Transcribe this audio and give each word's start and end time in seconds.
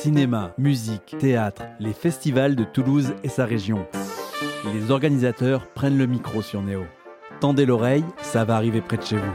Cinéma, 0.00 0.54
musique, 0.56 1.14
théâtre, 1.18 1.64
les 1.78 1.92
festivals 1.92 2.56
de 2.56 2.64
Toulouse 2.64 3.12
et 3.22 3.28
sa 3.28 3.44
région. 3.44 3.86
Les 4.72 4.90
organisateurs 4.90 5.66
prennent 5.66 5.98
le 5.98 6.06
micro 6.06 6.40
sur 6.40 6.62
Néo. 6.62 6.84
Tendez 7.38 7.66
l'oreille, 7.66 8.04
ça 8.22 8.46
va 8.46 8.56
arriver 8.56 8.80
près 8.80 8.96
de 8.96 9.02
chez 9.02 9.16
vous. 9.18 9.32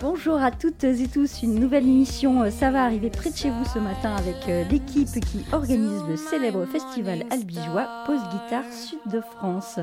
Bonjour 0.00 0.42
à 0.42 0.50
toutes 0.50 0.82
et 0.82 1.06
tous, 1.06 1.44
une 1.44 1.60
nouvelle 1.60 1.84
émission 1.84 2.42
euh, 2.42 2.50
Ça 2.50 2.72
va 2.72 2.82
arriver 2.82 3.10
près 3.10 3.30
de 3.30 3.36
chez 3.36 3.50
vous 3.50 3.64
ce 3.64 3.78
matin 3.78 4.16
avec 4.16 4.48
euh, 4.48 4.64
l'équipe 4.68 5.20
qui 5.20 5.44
organise 5.52 6.02
le 6.08 6.16
célèbre 6.16 6.66
festival 6.66 7.22
albigeois 7.30 7.86
Pause 8.06 8.22
Guitare 8.32 8.72
Sud 8.72 8.98
de 9.06 9.20
France. 9.20 9.78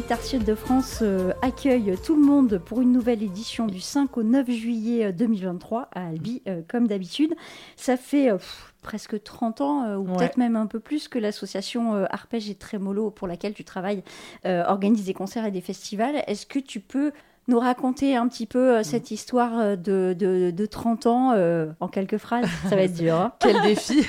Guitare 0.00 0.22
Sud 0.22 0.44
de 0.44 0.54
France 0.54 1.00
euh, 1.02 1.32
accueille 1.42 1.94
tout 2.02 2.14
le 2.16 2.22
monde 2.22 2.56
pour 2.64 2.80
une 2.80 2.90
nouvelle 2.90 3.22
édition 3.22 3.66
du 3.66 3.80
5 3.80 4.16
au 4.16 4.22
9 4.22 4.50
juillet 4.50 5.04
euh, 5.06 5.12
2023 5.12 5.88
à 5.94 6.06
Albi, 6.08 6.40
euh, 6.48 6.62
comme 6.68 6.86
d'habitude. 6.86 7.34
Ça 7.76 7.98
fait 7.98 8.30
euh, 8.30 8.36
pff, 8.38 8.72
presque 8.80 9.22
30 9.22 9.60
ans, 9.60 9.84
euh, 9.84 9.96
ou 9.96 10.08
Ouais. 10.08 10.16
peut-être 10.16 10.36
même 10.38 10.56
un 10.56 10.64
peu 10.66 10.80
plus, 10.80 11.06
que 11.08 11.18
l'association 11.18 11.94
euh, 11.94 12.06
Arpège 12.08 12.48
et 12.48 12.54
Trémolo, 12.54 13.10
pour 13.10 13.28
laquelle 13.28 13.52
tu 13.52 13.62
travailles, 13.62 14.02
euh, 14.46 14.64
organise 14.66 15.04
des 15.04 15.12
concerts 15.12 15.44
et 15.44 15.50
des 15.50 15.60
festivals. 15.60 16.22
Est-ce 16.26 16.46
que 16.46 16.58
tu 16.58 16.80
peux 16.80 17.12
nous 17.46 17.58
raconter 17.58 18.16
un 18.16 18.26
petit 18.26 18.46
peu 18.46 18.78
euh, 18.78 18.82
cette 18.82 19.10
histoire 19.10 19.58
euh, 19.58 19.76
de, 19.76 20.16
de, 20.18 20.50
de 20.50 20.66
30 20.66 21.06
ans 21.06 21.32
euh, 21.34 21.66
en 21.78 21.88
quelques 21.88 22.18
phrases? 22.18 22.48
Ça 22.70 22.74
va 22.74 22.82
être 22.82 22.94
dur. 22.94 23.14
hein 23.16 23.32
Quel 23.38 23.60
défi 23.62 24.02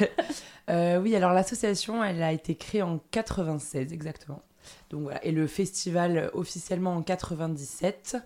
Euh, 0.69 1.01
Oui, 1.01 1.15
alors 1.17 1.33
l'association, 1.33 2.01
elle 2.01 2.23
a 2.23 2.31
été 2.31 2.55
créée 2.55 2.81
en 2.81 2.99
96 3.11 3.91
exactement. 3.91 4.41
Et 5.23 5.31
le 5.31 5.47
festival 5.47 6.17
euh, 6.17 6.29
officiellement 6.33 6.95
en 6.95 7.01
97. 7.01 8.17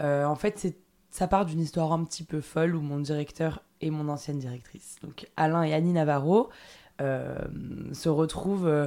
Euh, 0.00 0.24
en 0.24 0.36
fait, 0.36 0.74
ça 1.10 1.28
part 1.28 1.44
d'une 1.46 1.60
histoire 1.60 1.92
un 1.92 2.04
petit 2.04 2.24
peu 2.24 2.40
folle 2.40 2.74
où 2.74 2.80
mon 2.80 2.98
directeur 2.98 3.62
et 3.80 3.90
mon 3.90 4.08
ancienne 4.08 4.38
directrice, 4.38 4.96
donc 5.02 5.28
Alain 5.36 5.64
et 5.64 5.74
Annie 5.74 5.92
Navarro, 5.92 6.50
se 7.92 8.08
retrouvent 8.08 8.66
euh, 8.66 8.86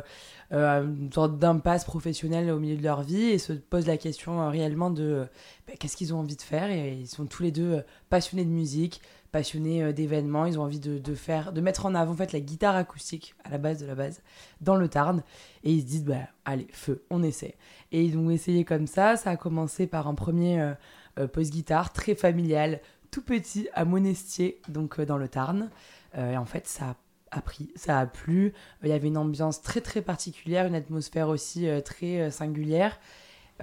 euh, 0.54 0.80
à 0.80 0.82
une 0.82 1.12
sorte 1.12 1.40
d'impasse 1.40 1.86
professionnelle 1.86 2.52
au 2.52 2.60
milieu 2.60 2.78
de 2.78 2.84
leur 2.84 3.02
vie 3.02 3.24
et 3.24 3.40
se 3.40 3.54
posent 3.54 3.88
la 3.88 3.98
question 3.98 4.42
euh, 4.42 4.50
réellement 4.50 4.92
de 4.92 5.04
euh, 5.04 5.26
bah, 5.68 5.74
qu'est-ce 5.80 5.98
qu'ils 5.98 6.14
ont 6.14 6.20
envie 6.20 6.36
de 6.36 6.42
faire. 6.42 6.70
Et 6.70 6.94
ils 6.94 7.08
sont 7.08 7.26
tous 7.26 7.44
les 7.44 7.52
deux 7.52 7.74
euh, 7.74 7.82
passionnés 8.10 8.46
de 8.46 8.52
musique, 8.52 9.02
passionnés 9.32 9.84
euh, 9.84 9.92
d'événements. 9.92 10.46
Ils 10.46 10.60
ont 10.60 10.64
envie 10.64 10.80
de, 10.80 11.16
faire, 11.16 11.52
de 11.52 11.62
mettre 11.62 11.86
en 11.86 11.96
avant 11.96 12.14
en 12.14 12.16
fait 12.16 12.32
la 12.32 12.40
guitare 12.40 12.76
acoustique 12.76 13.36
à 13.44 13.50
la 13.50 13.58
base 13.58 13.80
de 13.80 13.88
la 13.88 13.96
base 13.96 14.22
dans 14.62 14.76
le 14.76 14.88
Tarn. 14.88 15.24
Et 15.64 15.72
ils 15.72 15.82
se 15.82 15.88
disent 15.88 16.06
bah 16.06 16.28
allez 16.46 16.68
feu, 16.72 17.04
on 17.10 17.24
essaie. 17.24 17.56
Et 17.92 18.04
ils 18.04 18.18
ont 18.18 18.30
essayé 18.30 18.66
comme 18.66 18.88
ça. 18.88 19.18
Ça 19.18 19.32
a 19.32 19.38
commencé 19.38 19.88
par 19.88 20.08
un 20.08 20.16
premier 20.16 20.62
euh, 20.62 20.74
euh, 21.18 21.28
post 21.28 21.52
guitare 21.52 21.92
très 21.92 22.14
familial, 22.14 22.82
tout 23.10 23.22
petit 23.22 23.68
à 23.74 23.86
Monestier, 23.86 24.62
donc 24.68 25.00
euh, 25.00 25.06
dans 25.06 25.18
le 25.18 25.28
Tarn. 25.28 25.70
Euh, 26.18 26.34
et 26.34 26.38
en 26.38 26.46
fait 26.46 26.68
ça 26.68 26.90
a 26.90 26.96
pris, 27.42 27.70
ça 27.76 28.00
a 28.00 28.06
plu. 28.06 28.54
Il 28.84 28.90
y 28.90 28.94
avait 28.94 29.08
une 29.08 29.18
ambiance 29.18 29.62
très 29.62 29.82
très 29.82 30.02
particulière, 30.02 30.66
une 30.66 30.76
atmosphère 30.76 31.30
aussi 31.30 31.68
euh, 31.68 31.82
très 31.82 32.22
euh, 32.22 32.32
singulière. 32.32 33.00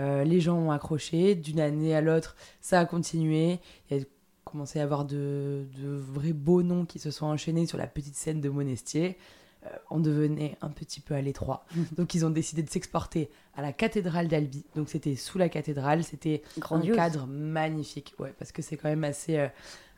Euh, 0.00 0.24
les 0.24 0.40
gens 0.40 0.56
ont 0.56 0.70
accroché 0.70 1.34
d'une 1.34 1.60
année 1.60 1.94
à 1.94 2.00
l'autre, 2.00 2.36
ça 2.60 2.80
a 2.80 2.84
continué. 2.86 3.60
Il 3.90 3.98
y 3.98 4.00
a 4.00 4.04
commencé 4.44 4.78
à 4.78 4.82
y 4.82 4.84
avoir 4.84 5.04
de, 5.04 5.66
de 5.78 5.88
vrais 5.88 6.32
beaux 6.32 6.62
noms 6.62 6.86
qui 6.86 6.98
se 6.98 7.10
sont 7.10 7.26
enchaînés 7.26 7.66
sur 7.66 7.78
la 7.78 7.86
petite 7.86 8.16
scène 8.16 8.40
de 8.40 8.48
Monestier. 8.48 9.18
Euh, 9.64 9.68
on 9.90 10.00
devenait 10.00 10.56
un 10.60 10.70
petit 10.70 11.00
peu 11.00 11.14
à 11.14 11.20
l'étroit. 11.20 11.64
Donc 11.96 12.14
ils 12.14 12.26
ont 12.26 12.30
décidé 12.30 12.62
de 12.62 12.70
s'exporter 12.70 13.30
à 13.54 13.62
la 13.62 13.72
cathédrale 13.72 14.26
d'Albi. 14.26 14.64
Donc 14.74 14.88
c'était 14.88 15.14
sous 15.14 15.38
la 15.38 15.48
cathédrale, 15.48 16.02
c'était 16.02 16.42
un 16.70 16.80
cadre 16.80 17.26
magnifique. 17.26 18.14
Ouais, 18.18 18.34
parce 18.38 18.50
que 18.50 18.60
c'est 18.60 18.76
quand 18.76 18.88
même 18.88 19.04
assez, 19.04 19.38
euh, 19.38 19.48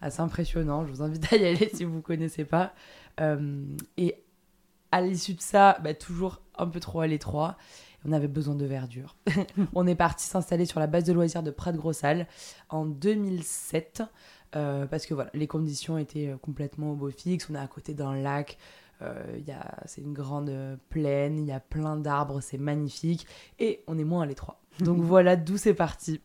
assez 0.03 0.21
impressionnant. 0.21 0.87
Je 0.87 0.93
vous 0.93 1.03
invite 1.03 1.33
à 1.33 1.37
y 1.37 1.47
aller 1.47 1.71
si 1.73 1.85
vous 1.85 1.97
ne 1.97 2.03
connaissez 2.03 2.45
pas. 2.45 2.75
Euh, 3.21 3.65
et 3.97 4.17
à 4.93 5.01
l'issue 5.01 5.35
de 5.35 5.41
ça, 5.41 5.79
bah, 5.83 5.95
toujours 5.95 6.41
un 6.57 6.67
peu 6.67 6.81
trop 6.81 7.01
à 7.01 7.07
l'étroit. 7.07 7.57
On 8.07 8.13
avait 8.13 8.29
besoin 8.29 8.55
de 8.55 8.67
verdure. 8.67 9.17
on 9.75 9.87
est 9.87 9.95
parti 9.95 10.27
s'installer 10.27 10.67
sur 10.67 10.79
la 10.79 10.87
base 10.87 11.05
de 11.05 11.13
loisirs 11.13 11.43
de 11.43 11.51
Prat-de-Grossal 11.51 12.27
en 12.69 12.85
2007. 12.85 14.03
euh, 14.57 14.87
parce 14.87 15.07
que 15.07 15.15
voilà, 15.15 15.31
les 15.35 15.47
conditions 15.47 15.99
étaient 15.99 16.29
euh, 16.29 16.37
complètement 16.37 16.93
au 16.93 16.95
beau 16.95 17.11
fixe. 17.11 17.49
On 17.51 17.55
est 17.55 17.59
à 17.59 17.67
côté 17.67 17.95
d'un 17.95 18.15
lac. 18.15 18.59
euh, 19.03 19.25
c'est 19.87 20.03
une 20.03 20.13
grande 20.13 20.53
plaine. 20.91 21.39
Il 21.39 21.47
y 21.47 21.53
a 21.53 21.61
plein 21.61 21.97
d'arbres. 21.97 22.41
C'est 22.41 22.59
magnifique. 22.59 23.27
Et 23.59 23.83
on 23.87 23.99
est 23.99 24.05
moins 24.05 24.23
à 24.23 24.27
l'étroit. 24.27 24.61
Donc 24.81 24.99
voilà 25.01 25.35
d'où 25.37 25.57
c'est 25.57 25.75
parti. 25.75 26.21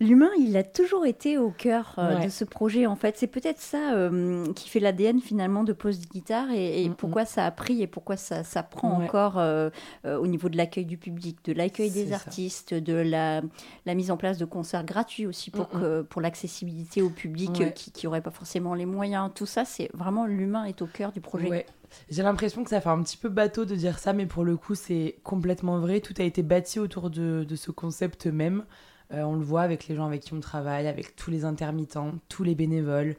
L'humain, 0.00 0.30
il 0.38 0.56
a 0.56 0.62
toujours 0.62 1.06
été 1.06 1.38
au 1.38 1.50
cœur 1.50 1.96
euh, 1.98 2.16
Ouais. 2.18 2.26
de 2.26 2.30
ce 2.30 2.44
projet, 2.44 2.86
en 2.86 2.94
fait. 2.94 3.16
C'est 3.16 3.26
peut-être 3.26 3.60
ça 3.60 3.94
euh, 3.94 4.52
qui 4.52 4.68
fait 4.68 4.78
l'ADN 4.78 5.20
finalement 5.20 5.64
de 5.64 5.72
Pause 5.72 6.00
Guitare 6.08 6.52
et, 6.52 6.84
et 6.84 6.88
Mhm. 6.88 6.94
pourquoi 6.94 7.24
ça 7.24 7.44
a 7.44 7.50
pris 7.50 7.82
et 7.82 7.88
pourquoi 7.88 8.16
ça, 8.16 8.44
ça 8.44 8.62
prend 8.62 8.98
Ouais. 9.00 9.04
encore 9.06 9.38
euh, 9.38 9.70
au 10.04 10.28
niveau 10.28 10.48
de 10.48 10.56
l'accueil 10.56 10.84
du 10.84 10.98
public, 10.98 11.38
de 11.44 11.52
l'accueil 11.52 11.90
des 11.90 12.06
ça. 12.08 12.14
artistes, 12.14 12.74
de 12.74 12.92
la, 12.94 13.42
la 13.86 13.94
mise 13.94 14.12
en 14.12 14.16
place 14.16 14.38
de 14.38 14.44
concerts 14.44 14.84
gratuits 14.84 15.26
aussi 15.26 15.50
pour, 15.50 15.68
que, 15.68 16.02
pour 16.02 16.20
l'accessibilité 16.20 17.02
au 17.02 17.10
public 17.10 17.50
Ouais. 17.58 17.72
qui 17.74 18.06
n'aurait 18.06 18.20
pas 18.22 18.30
forcément 18.30 18.74
les 18.74 18.86
moyens. 18.86 19.30
Tout 19.34 19.46
ça, 19.46 19.64
c'est 19.64 19.90
vraiment 19.94 20.26
l'humain 20.26 20.62
est 20.64 20.80
au 20.80 20.86
cœur 20.86 21.10
du 21.10 21.20
projet. 21.20 21.66
J'ai 22.08 22.22
l'impression 22.22 22.62
que 22.62 22.70
ça 22.70 22.80
fait 22.80 22.88
un 22.90 23.02
petit 23.02 23.16
peu 23.16 23.30
bateau 23.30 23.64
de 23.64 23.74
dire 23.74 23.98
ça, 23.98 24.12
mais 24.12 24.26
pour 24.26 24.44
le 24.44 24.56
coup, 24.56 24.74
c'est 24.76 25.16
complètement 25.24 25.80
vrai. 25.80 26.00
Tout 26.00 26.14
a 26.18 26.22
été 26.22 26.42
bâti 26.44 26.78
autour 26.78 27.10
de, 27.10 27.44
de 27.48 27.56
ce 27.56 27.72
concept 27.72 28.26
même. 28.26 28.64
Euh, 29.12 29.22
on 29.22 29.34
le 29.36 29.44
voit 29.44 29.62
avec 29.62 29.88
les 29.88 29.96
gens 29.96 30.06
avec 30.06 30.22
qui 30.22 30.34
on 30.34 30.40
travaille, 30.40 30.86
avec 30.86 31.16
tous 31.16 31.30
les 31.30 31.44
intermittents, 31.44 32.14
tous 32.28 32.44
les 32.44 32.54
bénévoles. 32.54 33.16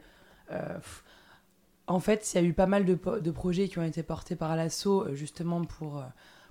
Euh, 0.52 0.78
en 1.86 2.00
fait, 2.00 2.32
il 2.32 2.40
y 2.40 2.44
a 2.44 2.46
eu 2.46 2.52
pas 2.52 2.66
mal 2.66 2.84
de, 2.84 2.94
de 2.94 3.30
projets 3.30 3.68
qui 3.68 3.78
ont 3.78 3.84
été 3.84 4.02
portés 4.02 4.36
par 4.36 4.54
l'assaut 4.56 5.02
euh, 5.02 5.14
justement 5.14 5.64
pour, 5.64 6.04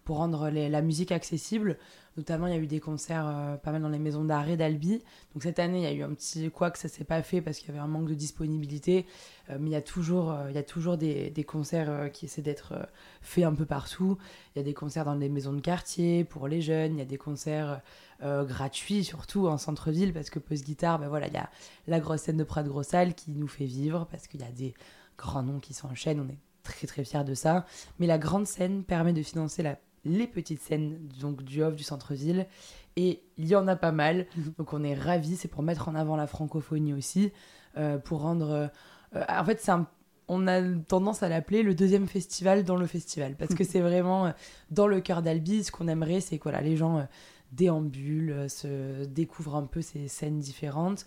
pour 0.09 0.17
rendre 0.17 0.49
la 0.49 0.81
musique 0.81 1.11
accessible. 1.11 1.77
Notamment, 2.17 2.47
il 2.47 2.55
y 2.55 2.57
a 2.57 2.59
eu 2.59 2.65
des 2.65 2.79
concerts 2.79 3.27
euh, 3.27 3.57
pas 3.57 3.71
mal 3.71 3.83
dans 3.83 3.89
les 3.89 3.99
maisons 3.99 4.23
d'arrêt 4.23 4.57
d'Albi. 4.57 5.03
Donc 5.35 5.43
cette 5.43 5.59
année, 5.59 5.77
il 5.77 5.83
y 5.83 5.85
a 5.85 5.93
eu 5.93 6.01
un 6.01 6.15
petit 6.15 6.49
quoi 6.49 6.71
que 6.71 6.79
ça 6.79 6.87
s'est 6.87 7.03
pas 7.03 7.21
fait 7.21 7.41
parce 7.41 7.59
qu'il 7.59 7.67
y 7.67 7.71
avait 7.73 7.79
un 7.79 7.85
manque 7.85 8.07
de 8.07 8.15
disponibilité. 8.15 9.05
Euh, 9.51 9.57
mais 9.59 9.69
il 9.69 9.73
y 9.73 9.75
a 9.75 9.83
toujours, 9.83 10.31
euh, 10.31 10.49
il 10.49 10.55
y 10.55 10.57
a 10.57 10.63
toujours 10.63 10.97
des, 10.97 11.31
concerts 11.47 12.09
qui 12.11 12.25
essaient 12.25 12.41
d'être 12.41 12.73
faits 13.21 13.43
un 13.43 13.53
peu 13.53 13.67
partout. 13.67 14.17
Il 14.55 14.57
y 14.57 14.61
a 14.61 14.63
des 14.63 14.73
concerts 14.73 15.05
dans 15.05 15.13
les 15.13 15.29
maisons 15.29 15.53
de 15.53 15.61
quartier 15.61 16.23
pour 16.23 16.47
les 16.47 16.63
jeunes. 16.63 16.95
Il 16.95 16.97
y 16.97 17.03
a 17.03 17.05
des 17.05 17.19
concerts 17.19 17.79
gratuits 18.19 19.03
surtout 19.03 19.47
en 19.47 19.59
centre-ville 19.59 20.11
parce 20.11 20.31
que 20.31 20.39
Post 20.39 20.65
Guitare, 20.65 20.97
ben 20.97 21.07
voilà, 21.07 21.27
il 21.27 21.33
y 21.35 21.37
a 21.37 21.51
la 21.85 21.99
grosse 21.99 22.21
scène 22.21 22.37
de 22.37 22.43
Prat 22.43 22.63
Grossal 22.63 23.13
qui 23.13 23.29
nous 23.33 23.47
fait 23.47 23.65
vivre 23.65 24.07
parce 24.09 24.25
qu'il 24.25 24.41
y 24.41 24.43
a 24.43 24.51
des 24.51 24.73
grands 25.19 25.43
noms 25.43 25.59
qui 25.59 25.75
s'enchaînent. 25.75 26.19
On 26.19 26.29
est 26.29 26.39
très 26.63 26.87
très 26.87 27.03
fiers 27.03 27.23
de 27.23 27.35
ça. 27.35 27.67
Mais 27.99 28.07
la 28.07 28.17
grande 28.17 28.47
scène 28.47 28.83
permet 28.83 29.13
de 29.13 29.23
financer 29.23 29.63
la, 29.63 29.77
les 30.05 30.27
petites 30.27 30.61
scènes 30.61 30.97
donc 31.21 31.43
du 31.43 31.61
off 31.63 31.75
du 31.75 31.83
centre-ville. 31.83 32.47
Et 32.95 33.21
il 33.37 33.47
y 33.47 33.55
en 33.55 33.67
a 33.67 33.75
pas 33.75 33.91
mal. 33.91 34.25
Mhm. 34.35 34.53
Donc 34.57 34.73
on 34.73 34.83
est 34.83 34.93
ravis. 34.95 35.35
C'est 35.37 35.47
pour 35.47 35.63
mettre 35.63 35.87
en 35.89 35.95
avant 35.95 36.15
la 36.15 36.27
francophonie 36.27 36.93
aussi. 36.93 37.31
euh, 37.77 37.97
pour 37.99 38.21
rendre. 38.21 38.69
euh, 39.15 39.23
en 39.29 39.45
fait, 39.45 39.59
c'est 39.61 39.71
un- 39.71 39.87
on 40.27 40.47
a 40.47 40.61
tendance 40.87 41.23
à 41.23 41.29
l'appeler 41.29 41.63
le 41.63 41.75
deuxième 41.75 42.07
festival 42.07 42.63
dans 42.63 42.75
le 42.75 42.85
festival. 42.87 43.35
Parce 43.35 43.53
que 43.53 43.63
c'est 43.63 43.79
vraiment 43.81 44.25
euh, 44.27 44.31
dans 44.71 44.87
le 44.87 45.01
cœur 45.01 45.21
d'Albi. 45.21 45.63
Ce 45.63 45.71
qu'on 45.71 45.87
aimerait, 45.87 46.19
c'est 46.19 46.37
que 46.39 46.43
voilà, 46.43 46.61
les 46.61 46.75
gens 46.77 47.07
déambulent, 47.51 48.49
se 48.49 49.05
découvrent 49.05 49.55
un 49.55 49.65
peu 49.65 49.81
ces 49.81 50.07
scènes 50.07 50.39
différentes. 50.39 51.05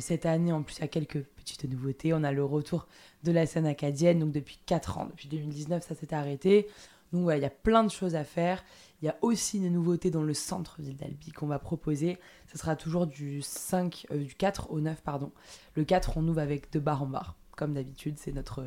Cette 0.00 0.26
année, 0.26 0.50
en 0.52 0.62
plus, 0.62 0.78
il 0.78 0.80
y 0.80 0.84
a 0.84 0.88
quelques 0.88 1.22
petites 1.22 1.64
nouveautés. 1.64 2.12
On 2.12 2.24
a 2.24 2.32
le 2.32 2.44
retour 2.44 2.88
de 3.22 3.30
la 3.30 3.46
scène 3.46 3.66
acadienne, 3.66 4.18
donc 4.18 4.32
depuis 4.32 4.58
4 4.66 4.98
ans. 4.98 5.06
Depuis 5.06 5.28
2019, 5.28 5.86
ça 5.86 5.94
s'est 5.94 6.12
arrêté. 6.12 6.66
Donc, 7.12 7.26
ouais, 7.26 7.38
il 7.38 7.42
y 7.42 7.46
a 7.46 7.50
plein 7.50 7.84
de 7.84 7.90
choses 7.90 8.14
à 8.14 8.24
faire. 8.24 8.64
Il 9.02 9.06
y 9.06 9.08
a 9.08 9.16
aussi 9.20 9.58
une 9.58 9.72
nouveauté 9.72 10.10
dans 10.10 10.22
le 10.22 10.34
centre-ville 10.34 10.96
d'Albi 10.96 11.32
qu'on 11.32 11.46
va 11.46 11.58
proposer. 11.58 12.18
Ce 12.50 12.58
sera 12.58 12.76
toujours 12.76 13.06
du, 13.06 13.42
5, 13.42 14.06
euh, 14.10 14.18
du 14.18 14.34
4 14.34 14.70
au 14.70 14.80
9, 14.80 15.02
pardon. 15.02 15.32
Le 15.74 15.84
4, 15.84 16.16
on 16.16 16.26
ouvre 16.26 16.40
avec 16.40 16.72
de 16.72 16.78
bar 16.78 17.02
en 17.02 17.06
bar. 17.06 17.36
Comme 17.56 17.74
d'habitude, 17.74 18.18
c'est 18.18 18.32
notre 18.32 18.64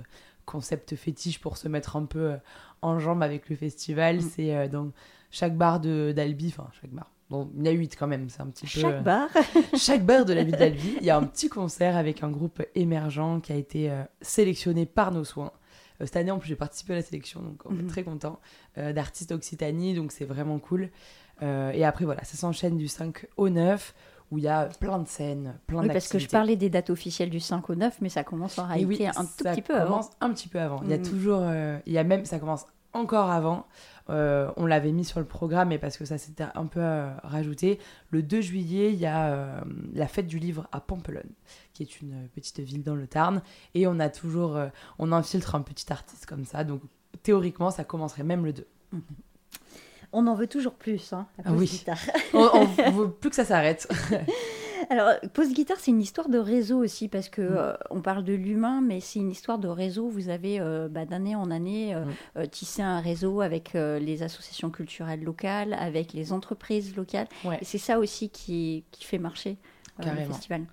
concept 0.49 0.95
fétiche 0.95 1.39
pour 1.39 1.57
se 1.57 1.67
mettre 1.67 1.95
un 1.95 2.05
peu 2.05 2.31
euh, 2.31 2.37
en 2.81 2.97
jambe 2.97 3.21
avec 3.21 3.49
le 3.49 3.55
festival. 3.55 4.17
Mm. 4.17 4.21
C'est 4.21 4.55
euh, 4.55 4.67
dans 4.67 4.91
chaque 5.29 5.55
bar 5.55 5.79
de- 5.79 6.11
d'Albi, 6.15 6.47
enfin, 6.47 6.67
chaque 6.81 6.91
bar. 6.91 7.11
Bon, 7.29 7.51
il 7.55 7.63
y 7.63 7.67
a 7.67 7.71
8 7.71 7.95
quand 7.95 8.07
même, 8.07 8.27
c'est 8.29 8.41
un 8.41 8.47
petit 8.47 8.65
peu. 8.65 8.81
Chaque 8.81 8.95
euh, 8.95 9.01
bar. 9.01 9.29
chaque 9.77 10.03
bar 10.03 10.25
de 10.25 10.33
la 10.33 10.43
ville 10.43 10.55
d'Albi, 10.55 10.97
il 10.99 11.05
y 11.05 11.11
a 11.11 11.17
un 11.17 11.23
petit 11.23 11.49
concert 11.49 11.95
avec 11.95 12.23
un 12.23 12.31
groupe 12.31 12.63
émergent 12.73 13.39
qui 13.41 13.51
a 13.51 13.55
été 13.55 13.91
sélectionné 14.21 14.87
par 14.87 15.11
nos 15.11 15.23
soins. 15.23 15.51
Euh, 16.01 16.05
cette 16.05 16.15
année, 16.17 16.31
en 16.31 16.39
plus, 16.39 16.47
j'ai 16.49 16.55
participé 16.55 16.93
à 16.93 16.95
la 16.97 17.01
sélection, 17.01 17.41
donc 17.41 17.61
on 17.65 17.71
est 17.77 17.81
Mhm. 17.83 17.87
très 17.87 18.03
content 18.03 18.39
d'artistes 18.77 19.31
Occitanie, 19.31 19.93
donc 19.93 20.11
c'est 20.11 20.25
vraiment 20.25 20.59
cool. 20.59 20.89
Euh, 21.41 21.71
et 21.71 21.85
après, 21.85 22.05
voilà, 22.05 22.23
ça 22.23 22.37
s'enchaîne 22.37 22.77
du 22.77 22.87
5 22.87 23.25
au 23.37 23.49
9, 23.49 23.93
où 24.31 24.37
il 24.37 24.43
y 24.43 24.47
a 24.47 24.65
plein 24.79 24.99
de 24.99 25.07
scènes, 25.07 25.57
plein 25.67 25.81
Oui, 25.81 25.87
parce 25.87 26.07
que 26.07 26.19
je 26.19 26.27
parlais 26.27 26.55
des 26.55 26.69
dates 26.69 26.89
officielles 26.89 27.29
du 27.29 27.39
5 27.39 27.69
au 27.69 27.75
9, 27.75 27.97
mais 28.01 28.09
ça 28.09 28.23
commence 28.23 28.59
en 28.59 28.67
réalité 28.67 29.05
oui, 29.05 29.07
un 29.07 29.25
tout 29.25 29.43
ça 29.43 29.51
petit 29.53 29.61
peu 29.61 29.75
avant. 29.75 29.85
commence 29.91 30.09
un 30.21 30.31
petit 30.33 30.47
peu 30.49 30.59
avant. 30.59 30.81
Il 30.83 30.89
y 30.89 30.93
a 30.93 30.97
Mm. 30.97 31.01
toujours, 31.01 31.39
euh, 31.41 31.79
il 31.85 31.93
y 31.93 31.97
a 31.97 32.03
même, 32.03 32.25
ça 32.25 32.39
commence 32.39 32.65
encore 32.93 33.29
avant. 33.31 33.65
Euh, 34.09 34.51
on 34.57 34.65
l'avait 34.65 34.91
mis 34.91 35.05
sur 35.05 35.19
le 35.19 35.25
programme, 35.25 35.69
mais 35.69 35.77
parce 35.77 35.97
que 35.97 36.05
ça 36.05 36.17
s'était 36.17 36.45
un 36.55 36.65
peu 36.65 36.79
euh, 36.81 37.09
rajouté. 37.23 37.79
Le 38.09 38.23
2 38.23 38.41
juillet, 38.41 38.91
il 38.91 38.99
y 38.99 39.05
a 39.05 39.31
euh, 39.31 39.61
la 39.93 40.07
fête 40.07 40.27
du 40.27 40.39
livre 40.39 40.67
à 40.71 40.79
Pampelonne, 40.79 41.29
qui 41.73 41.83
est 41.83 42.01
une 42.01 42.27
petite 42.33 42.59
ville 42.59 42.83
dans 42.83 42.95
le 42.95 43.07
Tarn, 43.07 43.41
et 43.75 43.87
on 43.87 43.99
a 43.99 44.09
toujours, 44.09 44.59
on 44.97 45.11
infiltre 45.11 45.55
un 45.55 45.61
petit 45.61 45.91
artiste 45.91 46.25
comme 46.25 46.45
ça. 46.45 46.63
Donc 46.63 46.81
théoriquement, 47.23 47.71
ça 47.71 47.83
commencerait 47.83 48.23
même 48.23 48.45
le 48.45 48.53
2. 48.53 48.67
On 50.11 50.25
en 50.25 50.33
veut 50.33 50.47
toujours 50.47 50.73
plus, 50.73 51.13
hein, 51.13 51.27
Ah 51.45 51.51
oui. 51.53 51.85
On, 52.33 52.49
on 52.85 52.91
veut 52.91 53.11
plus 53.11 53.29
que 53.29 53.35
ça 53.35 53.45
s'arrête. 53.45 53.87
Alors, 54.89 55.11
Pause 55.33 55.53
Guitare, 55.53 55.77
c'est 55.79 55.91
une 55.91 56.01
histoire 56.01 56.29
de 56.29 56.39
réseau 56.39 56.79
aussi, 56.83 57.07
parce 57.09 57.29
que 57.29 57.41
Mm. 57.41 57.57
euh, 57.57 57.73
on 57.91 58.01
parle 58.01 58.23
de 58.23 58.33
l'humain, 58.33 58.81
mais 58.81 58.99
c'est 59.01 59.19
une 59.19 59.29
histoire 59.29 59.59
de 59.59 59.67
réseau. 59.67 60.09
Vous 60.09 60.29
avez 60.29 60.59
euh, 60.59 60.87
bah, 60.89 61.05
d'année 61.05 61.35
en 61.35 61.51
année 61.51 61.93
euh, 61.93 62.05
Mm. 62.35 62.47
tissé 62.47 62.81
un 62.81 62.99
réseau 62.99 63.41
avec 63.41 63.73
les 63.73 64.23
associations 64.23 64.71
culturelles 64.71 65.23
locales, 65.23 65.73
avec 65.73 66.13
les 66.13 66.33
entreprises 66.33 66.95
locales. 66.95 67.27
Ouais. 67.45 67.59
Et 67.61 67.65
c'est 67.65 67.77
ça 67.77 67.99
aussi 67.99 68.29
qui, 68.29 68.83
qui 68.91 69.05
fait 69.05 69.19
marcher 69.19 69.57
le 69.99 70.05
festival. 70.25 70.65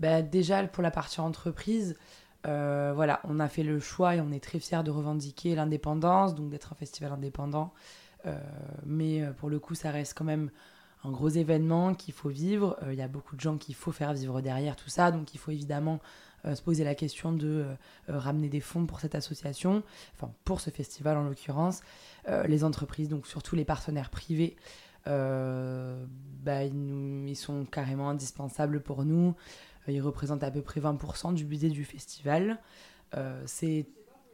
Bah, 0.00 0.20
déjà, 0.22 0.62
pour 0.64 0.82
la 0.82 0.90
partie 0.90 1.20
entreprise, 1.20 1.96
voilà, 2.44 3.20
on 3.24 3.40
a 3.40 3.48
fait 3.48 3.62
le 3.62 3.80
choix 3.80 4.16
et 4.16 4.20
on 4.20 4.32
est 4.32 4.42
très 4.42 4.58
fiers 4.58 4.82
de 4.82 4.90
revendiquer 4.90 5.54
l'indépendance, 5.54 6.34
donc 6.34 6.50
d'être 6.50 6.72
un 6.72 6.76
festival 6.76 7.12
indépendant. 7.12 7.72
Mais 8.84 9.22
pour 9.38 9.48
le 9.48 9.58
coup, 9.60 9.74
ça 9.74 9.90
reste 9.90 10.14
quand 10.18 10.24
même 10.24 10.50
un 11.04 11.10
gros 11.10 11.28
événement 11.28 11.94
qu'il 11.94 12.14
faut 12.14 12.28
vivre. 12.28 12.76
Euh, 12.82 12.92
Il 12.92 12.98
y 12.98 13.02
a 13.02 13.08
beaucoup 13.08 13.36
de 13.36 13.40
gens 13.40 13.56
qu'il 13.56 13.74
faut 13.74 13.92
faire 13.92 14.12
vivre 14.12 14.40
derrière 14.40 14.76
tout 14.76 14.88
ça, 14.88 15.10
donc 15.10 15.34
il 15.34 15.38
faut 15.38 15.50
évidemment 15.50 16.00
euh, 16.44 16.54
se 16.54 16.62
poser 16.62 16.84
la 16.84 16.94
question 16.94 17.32
de 17.32 17.64
euh, 17.66 17.74
ramener 18.08 18.48
des 18.48 18.60
fonds 18.60 18.86
pour 18.86 19.00
cette 19.00 19.14
association, 19.14 19.82
enfin 20.14 20.32
pour 20.44 20.60
ce 20.60 20.70
festival 20.70 21.16
en 21.16 21.24
l'occurrence. 21.24 21.80
Les 22.46 22.62
entreprises, 22.62 23.08
donc 23.08 23.26
surtout 23.26 23.56
les 23.56 23.64
partenaires 23.64 24.08
privés, 24.08 24.54
bah, 25.06 26.62
ils, 26.62 27.34
sont 27.34 27.64
carrément 27.64 28.08
indispensables 28.10 28.80
pour 28.80 29.04
nous. 29.04 29.34
Ils 29.88 30.00
représentent 30.00 30.44
à 30.44 30.52
peu 30.52 30.62
près 30.62 30.80
20% 30.80 31.34
du 31.34 31.44
budget 31.44 31.68
du 31.68 31.84
festival. 31.84 32.60
C'est 33.46 33.88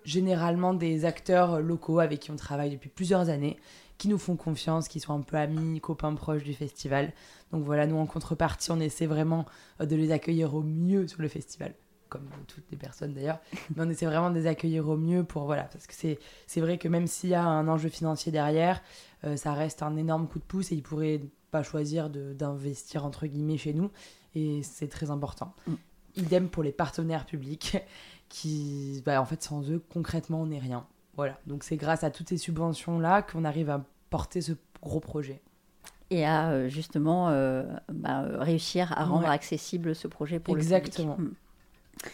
généralement 0.05 0.75
des 0.75 1.07
acteurs 1.07 1.63
locaux 1.63 1.99
avec 1.99 2.21
qui 2.21 2.31
on 2.31 2.37
travaille 2.37 2.73
depuis 2.73 2.91
plusieurs 2.91 3.31
années, 3.31 3.57
qui 3.99 4.09
nous 4.09 4.19
font 4.19 4.37
confiance, 4.37 4.89
qui 4.89 5.01
sont 5.01 5.13
un 5.13 5.21
peu 5.21 5.37
amis, 5.37 5.81
copains 5.81 6.15
proches 6.15 6.45
du 6.45 6.55
festival. 6.55 7.13
Donc 7.53 7.65
voilà, 7.65 7.87
nous 7.87 7.97
en 7.97 8.07
contrepartie, 8.07 8.71
on 8.71 8.81
essaie 8.81 9.07
vraiment 9.07 9.45
euh, 9.81 9.87
de 9.87 9.97
les 9.97 10.13
accueillir 10.13 10.55
au 10.55 10.63
mieux 10.63 11.09
sur 11.09 11.21
le 11.21 11.29
festival, 11.29 11.75
comme 12.09 12.29
toutes 12.47 12.71
les 12.71 12.77
personnes 12.77 13.13
d'ailleurs. 13.13 13.41
Mais 13.77 13.83
on 13.85 13.91
essaie 13.91 14.07
vraiment 14.07 14.31
de 14.31 14.37
les 14.37 14.47
accueillir 14.47 14.89
au 14.89 14.97
mieux 14.97 15.25
pour 15.25 15.45
voilà, 15.45 15.65
parce 15.65 15.87
que 15.87 15.95
c'est 15.95 16.19
c'est 16.47 16.61
vrai 16.61 16.79
que 16.79 16.89
même 16.89 17.07
s'il 17.07 17.31
y 17.31 17.35
a 17.35 17.45
un 17.45 17.67
enjeu 17.69 17.89
financier 17.89 18.33
derrière, 18.33 18.81
euh, 19.25 19.37
ça 19.37 19.53
reste 19.53 19.83
un 19.83 19.97
énorme 19.97 20.29
coup 20.29 20.39
de 20.39 20.45
pouce 20.45 20.73
et 20.73 20.77
ils 20.77 20.83
pourraient 20.83 21.21
pas 21.51 21.63
choisir 21.63 22.11
d'investir 22.11 23.05
entre 23.05 23.27
guillemets 23.27 23.57
chez 23.59 23.73
nous 23.73 23.91
et 24.35 24.63
c'est 24.63 24.89
très 24.89 25.11
important. 25.11 25.55
Mm. 25.67 25.75
Idem 26.17 26.49
pour 26.49 26.63
les 26.63 26.73
partenaires 26.73 27.27
publics 27.27 27.77
qui, 28.29 29.03
bah, 29.05 29.21
en 29.21 29.25
fait, 29.25 29.43
sans 29.43 29.71
eux, 29.71 29.83
concrètement, 29.89 30.43
on 30.43 30.47
n'est 30.47 30.59
rien. 30.59 30.87
Voilà. 31.19 31.37
Donc 31.47 31.65
c'est 31.65 31.77
grâce 31.77 32.03
à 32.05 32.11
toutes 32.11 32.31
ces 32.31 32.39
subventions 32.39 32.99
là 32.99 33.21
qu'on 33.23 33.45
arrive 33.45 33.69
à 33.69 33.85
porter 34.09 34.41
ce 34.41 34.53
gros 34.81 35.01
projet. 35.01 35.43
Et 36.11 36.25
à 36.25 36.49
euh, 36.51 36.69
justement 36.69 37.29
euh, 37.29 37.65
bah, 37.93 38.23
euh, 38.23 38.39
réussir 38.39 38.93
à 38.97 39.05
rendre 39.05 39.25
Ouais. 39.29 39.35
accessible 39.35 39.95
ce 39.95 40.09
projet 40.09 40.39
pour 40.41 40.57
Exactement. 40.57 41.17
le 41.19 41.25
public. 41.25 41.39
Mm. 42.03 42.09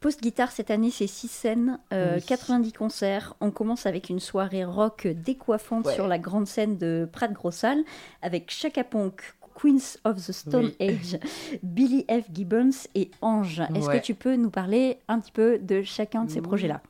Post 0.00 0.20
Guitare, 0.20 0.50
cette 0.50 0.72
année, 0.72 0.90
c'est 0.90 1.06
6 1.06 1.28
scènes, 1.28 1.78
euh, 1.92 2.16
Oui. 2.16 2.22
90 2.26 2.72
concerts. 2.72 3.34
On 3.40 3.52
commence 3.52 3.86
avec 3.86 4.08
une 4.10 4.18
soirée 4.18 4.64
rock 4.64 5.06
décoiffante 5.06 5.86
Ouais. 5.86 5.94
sur 5.94 6.08
la 6.08 6.18
grande 6.18 6.48
scène 6.48 6.76
de 6.76 7.08
Prat 7.12 7.28
Grossal 7.28 7.78
avec 8.20 8.50
Chaka 8.50 8.82
Ponk, 8.82 9.22
Queens 9.54 9.98
of 10.04 10.16
the 10.16 10.32
Stone 10.32 10.72
Oui. 10.80 10.88
Age, 10.88 11.18
Billy 11.62 12.04
F. 12.10 12.24
Gibbons 12.34 12.70
et 12.96 13.12
Ange. 13.20 13.60
Est-ce 13.76 13.86
Ouais. 13.86 14.00
que 14.00 14.04
tu 14.04 14.14
peux 14.16 14.34
nous 14.34 14.50
parler 14.50 14.98
un 15.06 15.20
petit 15.20 15.30
peu 15.30 15.60
de 15.60 15.82
chacun 15.82 16.24
de 16.24 16.30
ces 16.30 16.40
Oui. 16.40 16.46
projets-là? 16.48 16.82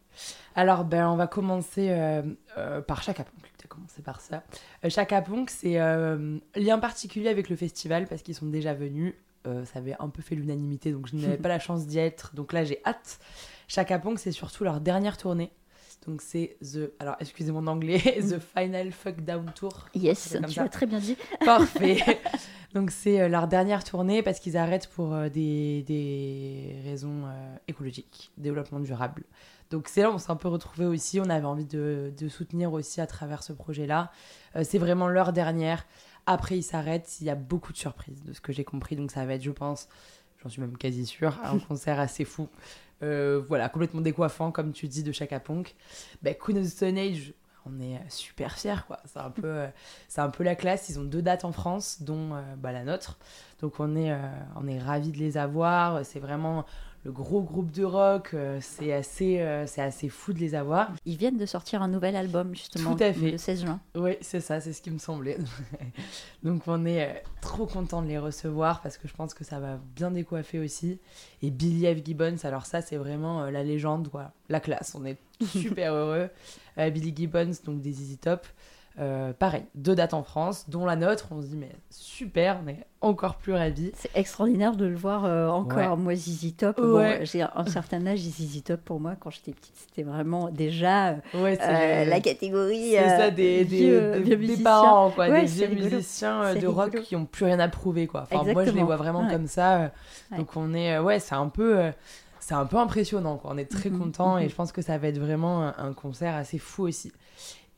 Alors, 0.55 0.85
ben, 0.85 1.09
on 1.09 1.17
va 1.17 1.27
commencer 1.27 1.89
euh, 1.91 2.23
euh, 2.59 2.81
par 2.81 3.03
Chaka 3.03 3.25
Ponk. 3.25 3.53
Tu 3.59 3.65
as 3.65 3.69
commencé 3.69 4.03
par 4.03 4.21
ça. 4.21 4.43
Euh, 4.85 4.91
Chaka 4.91 5.23
Ponk, 5.23 5.51
c'est 5.51 5.81
euh, 5.81 6.39
lien 6.55 6.79
particulier 6.79 7.29
avec 7.29 7.49
le 7.49 7.57
festival 7.57 8.07
parce 8.07 8.23
qu'ils 8.23 8.35
sont 8.35 8.47
déjà 8.47 8.75
venus. 8.75 9.15
Ça 9.45 9.81
avait 9.81 9.97
un 9.99 10.09
peu 10.09 10.23
fait 10.23 10.37
l'unanimité, 10.37 10.93
donc 10.93 11.09
je 11.09 11.17
n'avais 11.17 11.37
pas 11.39 11.49
la 11.49 11.59
chance 11.59 11.87
d'y 11.87 11.99
être. 11.99 12.33
Donc 12.37 12.53
là, 12.53 12.63
j'ai 12.63 12.81
hâte. 12.87 13.19
Chaka 13.67 13.99
Ponk, 13.99 14.21
c'est 14.21 14.31
surtout 14.31 14.63
leur 14.63 14.81
dernière 14.81 15.17
tournée. 15.17 15.51
Donc 16.07 16.23
c'est 16.23 16.57
The... 16.61 16.93
Alors, 17.01 17.17
excusez 17.19 17.51
mon 17.51 17.67
anglais. 17.67 17.99
The 18.21 18.39
Final 18.39 18.93
Fuck 18.93 19.23
Down 19.23 19.51
Tour. 19.55 19.89
Yes, 19.95 20.37
tu 20.49 20.61
l'as 20.61 20.69
très 20.69 20.87
bien 20.87 21.01
dit. 21.01 21.17
Parfait. 21.45 21.99
Donc 22.75 22.91
c'est 22.91 23.29
leur 23.29 23.49
dernière 23.49 23.85
tournée 23.85 24.23
parce 24.23 24.41
qu'ils 24.41 24.57
arrêtent 24.57 24.89
pour 24.89 25.15
des, 25.31 25.83
des 25.83 26.77
raisons 26.85 27.27
euh, 27.27 27.57
écologiques, 27.69 28.31
développement 28.39 28.81
durable. 28.81 29.25
Donc 29.73 29.89
c'est 29.89 30.03
là 30.03 30.11
où 30.11 30.15
on 30.15 30.19
s'est 30.19 30.31
un 30.31 30.37
peu 30.37 30.49
retrouvés 30.49 30.87
aussi. 30.87 31.19
On 31.19 31.31
avait 31.31 31.47
envie 31.47 31.65
de, 31.65 32.13
de 32.17 32.29
soutenir 32.29 32.73
aussi 32.73 33.01
à 33.01 33.07
travers 33.07 33.43
ce 33.43 33.53
projet-là. 33.53 34.13
Euh, 34.55 34.63
c'est 34.65 34.79
vraiment 34.79 35.09
leur 35.09 35.33
dernière. 35.33 35.87
Après 36.27 36.59
ils 36.59 36.63
s'arrêtent. 36.63 37.21
Il 37.21 37.27
y 37.27 37.31
a 37.31 37.35
beaucoup 37.35 37.73
de 37.73 37.79
surprises 37.79 38.23
de 38.23 38.35
ce 38.35 38.41
que 38.41 38.53
j'ai 38.53 38.65
compris. 38.65 38.97
Donc 38.97 39.11
ça 39.11 39.25
va 39.25 39.35
être, 39.35 39.43
je 39.43 39.51
pense, 39.51 39.89
j'en 40.43 40.51
suis 40.51 40.61
même 40.61 40.77
quasi 40.77 41.07
sûre, 41.07 41.41
un 41.43 41.59
concert 41.69 41.99
assez 41.99 42.25
fou. 42.25 42.49
Euh, 43.03 43.43
voilà, 43.49 43.69
complètement 43.69 44.03
décoiffant, 44.03 44.53
comme 44.53 44.73
tu 44.73 44.87
dis, 44.89 45.03
de 45.03 45.11
Chaka 45.11 45.41
Ponk. 45.41 45.75
Ben, 46.23 46.35
Queen 46.35 46.59
of 46.59 46.65
the 46.65 46.69
Stone 46.69 46.99
Age, 46.99 47.33
on 47.67 47.81
est 47.81 47.99
super 48.09 48.57
fiers, 48.57 48.85
quoi. 48.87 49.01
C'est 49.07 49.19
un 49.19 49.31
peu, 49.31 49.47
euh, 49.47 49.67
c'est 50.07 50.21
un 50.21 50.31
peu 50.31 50.45
la 50.45 50.55
classe. 50.55 50.89
Ils 50.89 51.01
ont 51.01 51.05
deux 51.05 51.23
dates 51.23 51.45
en 51.45 51.53
France, 51.53 52.03
dont 52.03 52.35
euh, 52.35 52.43
bah, 52.57 52.73
la 52.73 52.85
nôtre. 52.85 53.19
Donc 53.61 53.81
on 53.81 53.97
est, 53.97 54.17
on 54.57 54.67
est 54.69 54.79
ravis 54.79 55.13
de 55.13 55.19
les 55.19 55.39
avoir. 55.39 56.05
C'est 56.05 56.21
vraiment 56.21 56.65
le 57.05 57.11
gros 57.13 57.43
groupe 57.43 57.71
de 57.73 57.85
rock. 57.85 58.31
euh, 58.35 58.59
c'est 58.61 58.93
assez, 58.93 59.41
euh, 59.41 59.67
c'est 59.67 59.83
assez 59.83 60.09
fou 60.09 60.33
de 60.33 60.39
les 60.39 60.55
avoir. 60.55 60.91
Ils 61.05 61.17
viennent 61.17 61.37
de 61.37 61.47
sortir 61.47 61.83
un 61.83 61.89
nouvel 61.89 62.15
album, 62.17 62.55
justement, 62.55 62.95
Tout 62.95 63.03
à 63.03 63.13
fait. 63.13 63.33
le 63.33 63.39
16 63.39 63.63
juin. 63.63 63.81
Oui, 63.97 64.13
c'est 64.21 64.41
ça, 64.41 64.61
c'est 64.61 64.73
ce 64.73 64.81
qui 64.83 64.91
me 64.91 64.99
semblait. 64.99 65.39
Donc 66.43 66.63
on 66.67 66.85
est 66.87 67.09
euh, 67.09 67.13
trop 67.41 67.67
content 67.67 68.03
de 68.03 68.09
les 68.09 68.19
recevoir 68.19 68.81
parce 68.83 68.99
que 68.99 69.09
je 69.09 69.15
pense 69.15 69.35
que 69.35 69.45
ça 69.45 69.59
va 69.61 69.79
bien 69.97 70.11
décoiffer 70.11 70.59
aussi. 70.61 71.01
Et 71.43 71.51
Billy 71.51 71.93
F. 71.93 72.05
Gibbons, 72.05 72.37
alors 72.45 72.67
ça 72.67 72.81
c'est 72.83 72.97
vraiment 72.97 73.47
la 73.47 73.63
légende, 73.63 74.09
quoi. 74.09 74.33
la 74.49 74.61
classe. 74.61 74.95
On 74.95 75.05
est 75.05 75.19
super 75.47 75.93
heureux. 75.95 76.29
Billy 76.77 77.13
Gibbons, 77.15 77.53
donc 77.65 77.81
des 77.81 78.01
Easy 78.01 78.17
Top. 78.19 78.47
Euh, 79.01 79.33
pareil, 79.33 79.65
deux 79.75 79.95
dates 79.95 80.13
en 80.13 80.23
France, 80.23 80.69
dont 80.69 80.85
la 80.85 80.97
nôtre. 80.97 81.29
On 81.31 81.41
se 81.41 81.47
dit, 81.47 81.57
mais 81.57 81.71
super, 81.89 82.59
on 82.63 82.69
est 82.69 82.77
encore 83.01 83.37
plus 83.37 83.55
ravis. 83.55 83.91
C'est 83.95 84.11
extraordinaire 84.15 84.77
de 84.77 84.85
le 84.85 84.95
voir 84.97 85.25
euh, 85.25 85.49
encore. 85.49 85.97
Moi, 85.97 86.15
Zizi 86.15 86.53
Top, 86.53 86.79
bon, 86.79 86.99
Ouais. 86.99 87.21
j'ai 87.25 87.41
un 87.43 87.65
certain 87.67 88.07
âge, 88.07 88.19
Zizi 88.19 88.61
Top, 88.63 88.83
pour 88.83 89.01
moi, 89.01 89.15
quand 89.19 89.31
j'étais 89.31 89.53
petite, 89.53 89.75
c'était 89.77 90.03
vraiment 90.03 90.51
déjà 90.51 91.09
euh, 91.09 91.15
Ouais, 91.35 91.59
euh, 91.63 92.05
la 92.05 92.21
catégorie. 92.21 92.91
c'est 92.93 93.09
ça, 93.17 93.31
des, 93.31 93.65
vieux- 93.65 94.13
des- 94.13 94.21
vieux 94.21 94.37
des 94.37 94.37
musiciens. 94.37 94.63
parents, 94.65 95.11
quoi, 95.11 95.29
Ouais, 95.29 95.41
des 95.43 95.47
vieux 95.47 95.69
musiciens 95.69 96.55
de 96.55 96.67
rock 96.67 96.85
rigolo. 96.91 97.03
qui 97.03 97.17
ont 97.17 97.25
plus 97.25 97.47
rien 97.47 97.61
à 97.61 97.69
prouver, 97.69 98.07
quoi. 98.07 98.25
Enfin, 98.31 98.45
moi, 98.53 98.65
je 98.67 98.71
les 98.73 98.83
vois 98.83 98.97
vraiment 98.97 99.23
Ouais. 99.27 99.33
comme 99.33 99.47
ça. 99.47 99.91
Ouais. 100.31 100.37
Donc, 100.39 100.55
on 100.57 100.75
est, 100.75 100.99
ouais, 100.99 101.19
c'est 101.19 101.35
un 101.35 101.49
peu, 101.49 101.79
c'est 102.41 102.55
un 102.55 102.67
peu 102.67 102.77
impressionnant, 102.77 103.39
quoi. 103.39 103.53
On 103.55 103.59
est 103.59 103.71
très 103.71 103.89
Mhm, 103.89 103.99
content 103.99 104.37
et 104.37 104.45
mhm. 104.45 104.51
je 104.51 104.55
pense 104.55 104.71
que 104.71 104.83
ça 104.83 104.99
va 104.99 105.09
être 105.09 105.19
vraiment 105.19 105.63
un, 105.63 105.75
un 105.79 105.93
concert 105.95 106.35
assez 106.35 106.59
fou 106.59 106.83
aussi. 106.85 107.11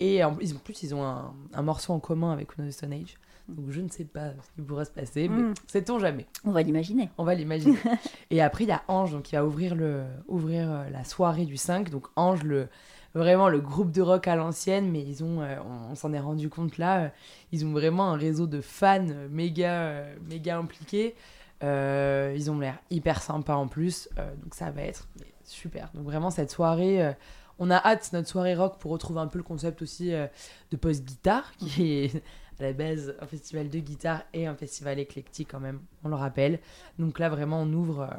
Et 0.00 0.22
en, 0.24 0.34
plus, 0.34 0.82
ils 0.82 0.94
ont 0.94 1.04
un, 1.04 1.32
un 1.52 1.62
morceau 1.62 1.92
en 1.92 2.00
commun 2.00 2.32
avec 2.32 2.48
the 2.56 2.70
Stone 2.70 2.92
Age. 2.92 3.16
Donc, 3.48 3.66
je 3.70 3.80
ne 3.80 3.88
sais 3.88 4.04
pas 4.04 4.30
ce 4.42 4.50
qui 4.54 4.62
pourrait 4.62 4.86
se 4.86 4.90
passer, 4.90 5.28
mais 5.28 5.42
Mhm. 5.42 5.54
sait-on 5.66 5.98
jamais. 5.98 6.26
On 6.44 6.50
va 6.52 6.62
l'imaginer. 6.62 7.10
On 7.18 7.24
va 7.24 7.34
l'imaginer. 7.34 7.76
et 8.30 8.40
après, 8.40 8.64
il 8.64 8.68
y 8.68 8.72
a 8.72 8.82
Ange, 8.88 9.12
donc 9.12 9.22
qui 9.24 9.36
va 9.36 9.44
ouvrir, 9.44 9.74
le, 9.74 10.04
ouvrir 10.28 10.70
euh, 10.70 10.88
la 10.90 11.04
soirée 11.04 11.44
du 11.44 11.56
5. 11.58 11.90
Donc 11.90 12.06
Ange, 12.16 12.42
le, 12.42 12.68
vraiment 13.14 13.48
le 13.50 13.60
groupe 13.60 13.92
de 13.92 14.00
rock 14.00 14.26
à 14.28 14.34
l'ancienne, 14.34 14.90
mais 14.90 15.02
ils 15.02 15.22
ont, 15.22 15.42
euh, 15.42 15.56
on, 15.64 15.92
on 15.92 15.94
s'en 15.94 16.12
est 16.14 16.20
rendu 16.20 16.48
compte 16.48 16.78
là, 16.78 17.02
euh, 17.04 17.08
ils 17.52 17.64
ont 17.66 17.72
vraiment 17.72 18.10
un 18.12 18.16
réseau 18.16 18.46
de 18.46 18.60
fans 18.62 19.04
méga, 19.30 19.72
euh, 19.72 20.14
méga 20.28 20.56
impliqués. 20.58 21.14
Ils 21.62 22.50
ont 22.50 22.58
l'air 22.58 22.78
hyper 22.90 23.22
sympas 23.22 23.54
en 23.56 23.68
plus, 23.68 24.08
donc 24.42 24.54
ça 24.54 24.70
va 24.70 24.82
être 24.82 25.08
super. 25.44 25.90
Donc 25.94 26.04
vraiment 26.04 26.30
cette 26.30 26.50
soirée, 26.50 27.14
on 27.58 27.70
a 27.70 27.76
hâte 27.76 28.11
notre 28.12 28.28
soirée 28.28 28.54
rock 28.54 28.78
pour 28.78 28.90
retrouver 28.90 29.20
un 29.20 29.26
peu 29.26 29.38
le 29.38 29.44
concept 29.44 29.82
aussi 29.82 30.12
euh, 30.12 30.26
de 30.70 30.76
post 30.76 31.04
guitare, 31.04 31.52
qui 31.58 31.92
est 31.92 32.16
à 32.58 32.62
la 32.62 32.73
base 32.73 33.14
un 33.20 33.26
festival 33.26 33.68
de 33.68 33.78
guitare 33.78 34.23
et 34.32 34.46
un 34.46 34.54
festival 34.54 34.99
éclectique 34.99 35.49
quand 35.50 35.61
même, 35.61 35.80
on 36.02 36.08
le 36.08 36.16
rappelle. 36.16 36.61
Donc 36.99 37.18
là 37.18 37.28
vraiment 37.28 37.62
on 37.62 37.73
ouvre 37.73 38.00
euh, 38.02 38.16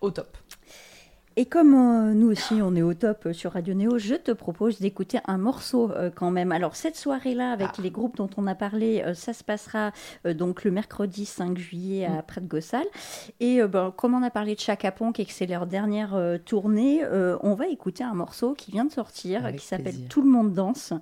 au 0.00 0.10
top. 0.10 0.36
Et 1.36 1.46
comme 1.46 1.74
euh, 1.74 2.12
nous 2.12 2.30
aussi, 2.30 2.54
on 2.62 2.74
est 2.76 2.82
au 2.82 2.92
top 2.92 3.26
euh, 3.26 3.32
sur 3.32 3.52
Radio 3.52 3.72
Néo, 3.72 3.96
je 3.98 4.14
te 4.16 4.32
propose 4.32 4.80
d'écouter 4.80 5.18
un 5.26 5.38
morceau 5.38 5.90
euh, 5.92 6.10
quand 6.14 6.30
même. 6.30 6.52
Alors, 6.52 6.76
cette 6.76 6.96
soirée-là, 6.96 7.52
avec 7.52 7.68
Ah. 7.78 7.82
les 7.82 7.90
groupes 7.90 8.16
dont 8.16 8.28
on 8.36 8.46
a 8.46 8.54
parlé, 8.54 9.02
ça 9.14 9.32
se 9.32 9.42
passera 9.42 9.92
donc 10.26 10.64
le 10.64 10.70
mercredi 10.70 11.24
5 11.24 11.56
juillet 11.56 12.04
à 12.04 12.18
Mm. 12.18 12.22
près 12.26 12.40
de 12.42 12.46
Gossal. 12.46 12.84
Et 13.40 13.62
ben, 13.62 13.92
comme 13.96 14.14
on 14.14 14.22
a 14.22 14.30
parlé 14.30 14.54
de 14.54 14.60
Chaka 14.60 14.92
Ponk 14.92 15.18
et 15.20 15.24
que 15.24 15.32
c'est 15.32 15.46
leur 15.46 15.66
dernière 15.66 16.14
tournée, 16.44 17.02
on 17.42 17.54
va 17.54 17.68
écouter 17.68 18.04
un 18.04 18.14
morceau 18.14 18.52
qui 18.54 18.70
vient 18.70 18.84
de 18.84 18.92
sortir, 18.92 19.44
Avec 19.46 19.60
qui 19.60 19.66
s'appelle. 19.66 19.94
Tout 20.08 20.22
le 20.22 20.28
monde 20.28 20.52
danse. 20.52 20.92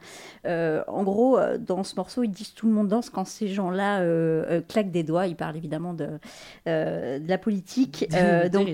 En 0.47 1.03
gros, 1.03 1.39
dans 1.59 1.83
ce 1.83 1.97
morceau, 1.97 2.23
ils 2.23 2.31
disent 2.31 2.55
Tout 2.55 2.67
le 2.67 2.73
monde 2.73 2.89
danse 2.89 3.11
quand 3.11 3.25
ces 3.27 3.49
gens-là 3.49 4.01
claquent 4.69 4.91
des 4.93 5.03
doigts. 5.03 5.27
Ils 5.27 5.37
parlent 5.37 5.57
évidemment 5.57 5.95
de, 5.95 6.09
de 6.67 7.29
la 7.29 7.39
politique. 7.39 8.09
Donc, 8.53 8.69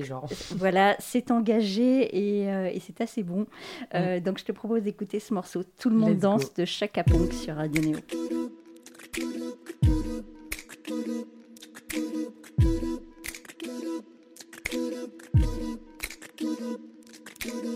voilà, 0.56 0.96
c'est 0.98 1.30
engagé 1.46 2.40
et, 2.42 2.50
euh, 2.50 2.70
et 2.72 2.80
c'est 2.80 3.00
assez 3.00 3.22
bon. 3.22 3.46
Euh, 3.94 4.20
Donc 4.20 4.38
je 4.38 4.44
te 4.44 4.52
propose 4.52 4.82
d'écouter 4.82 5.20
ce 5.20 5.32
morceau 5.34 5.62
Tout 5.78 5.90
le 5.90 5.96
monde 5.96 6.10
Let's 6.10 6.20
go. 6.20 6.28
danse 6.28 6.54
de 6.54 6.64
Chaka 6.64 7.04
Ponk 7.04 7.32
sur 7.32 7.54
Radio 7.54 7.82
Néo. 7.82 7.96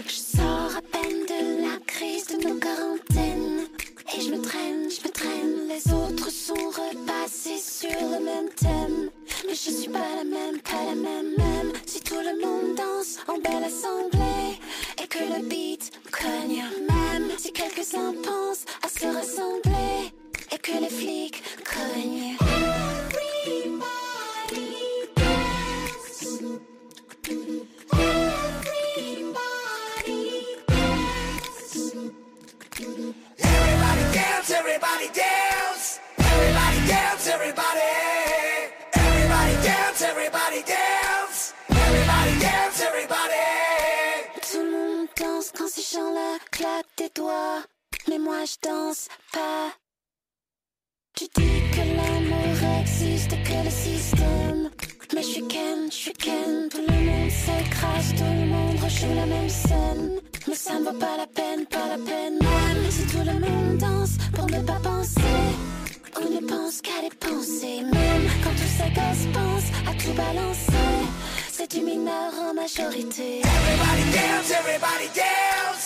Je 0.07 0.11
sors 0.13 0.77
à 0.77 0.83
peine 0.83 1.25
de 1.29 1.63
la 1.63 1.79
crise 1.87 2.27
de 2.29 2.49
nos 2.49 2.59
quarantaines 2.59 3.67
Et 4.17 4.21
je 4.21 4.31
me 4.35 4.41
traîne, 4.43 4.89
je 4.91 5.07
me 5.07 5.13
traîne 5.13 5.69
Les 5.69 5.93
autres 5.93 6.31
sont 6.31 6.55
repassés 6.55 7.59
sur 7.59 7.91
le 7.91 8.25
même 8.25 8.49
thème 8.57 9.11
Mais 9.47 9.55
je 9.55 9.71
suis 9.71 9.91
pas 9.91 10.17
la 10.17 10.25
même, 10.25 10.59
pas 10.61 10.85
la 10.87 10.95
même, 10.95 11.35
danse 13.01 13.19
en 13.29 13.39
belle 13.39 13.65
assemblée 13.65 14.59
Et 15.03 15.07
que 15.07 15.19
le 15.19 15.47
beat 15.49 15.91
cogne 16.11 16.65
Même 16.89 17.31
si 17.39 17.53
quelques-uns 17.53 18.15
pensent 18.23 18.65
à 18.83 18.89
se 18.89 19.07
rassembler 19.07 20.13
Et 20.53 20.59
que 20.59 20.73
les 20.73 20.89
flics 20.89 21.43
cognent 21.65 22.37
everybody 34.53 35.09
dance. 35.15 36.01
Everybody 36.19 36.87
dance, 36.89 37.27
everybody. 37.29 37.81
Everybody 38.95 39.55
dance, 39.63 40.03
everybody 40.03 40.63
dance. 40.63 40.90
Ces 45.91 45.97
gens-là 45.97 46.39
claquent 46.51 46.97
des 46.97 47.11
doigts. 47.15 47.63
Mais 48.09 48.19
moi 48.19 48.45
je 48.45 48.69
danse 48.69 49.09
pas. 49.33 49.73
Tu 51.17 51.25
dis 51.35 51.61
que 51.73 51.83
l'amour 51.97 52.81
existe, 52.81 53.31
que 53.31 53.65
le 53.65 53.71
système. 53.71 54.71
Mais 55.15 55.23
je 55.23 55.29
suis 55.29 55.49
Ken, 55.49 55.91
je 55.91 55.97
suis 55.97 56.13
Ken. 56.13 56.69
Tout 56.71 56.85
le 56.89 57.01
monde 57.09 57.31
s'écrase, 57.31 58.15
tout 58.17 58.35
le 58.41 58.47
monde 58.47 58.79
rejoue 58.83 59.15
la 59.15 59.27
même 59.27 59.49
scène. 59.49 60.21
Mais 60.47 60.55
ça 60.55 60.75
ne 60.79 60.85
vaut 60.85 60.99
pas 60.99 61.17
la 61.17 61.27
peine, 61.27 61.67
pas 61.67 61.89
la 61.89 61.99
peine. 61.99 62.39
Même 62.41 62.91
si 62.91 63.07
tout 63.07 63.25
le 63.31 63.39
monde 63.45 63.79
danse 63.79 64.17
pour 64.35 64.47
ne 64.47 64.61
pas 64.63 64.81
penser. 64.83 65.21
On 66.23 66.29
ne 66.29 66.41
pense 66.47 66.81
qu'à 66.83 67.01
dépenser. 67.03 67.83
Même 67.83 68.27
quand 68.43 68.55
tous 68.61 68.75
ces 68.79 68.91
gosses 68.99 69.29
pensent 69.33 69.73
à 69.89 69.93
tout 70.01 70.15
balancer. 70.15 70.91
C'est 71.53 71.71
du 71.71 71.81
mineur 71.83 72.33
en 72.49 72.55
majorité. 72.55 73.41
Everybody 73.41 74.05
dance, 74.17 74.51
everybody 74.51 75.09
dance. 75.15 75.80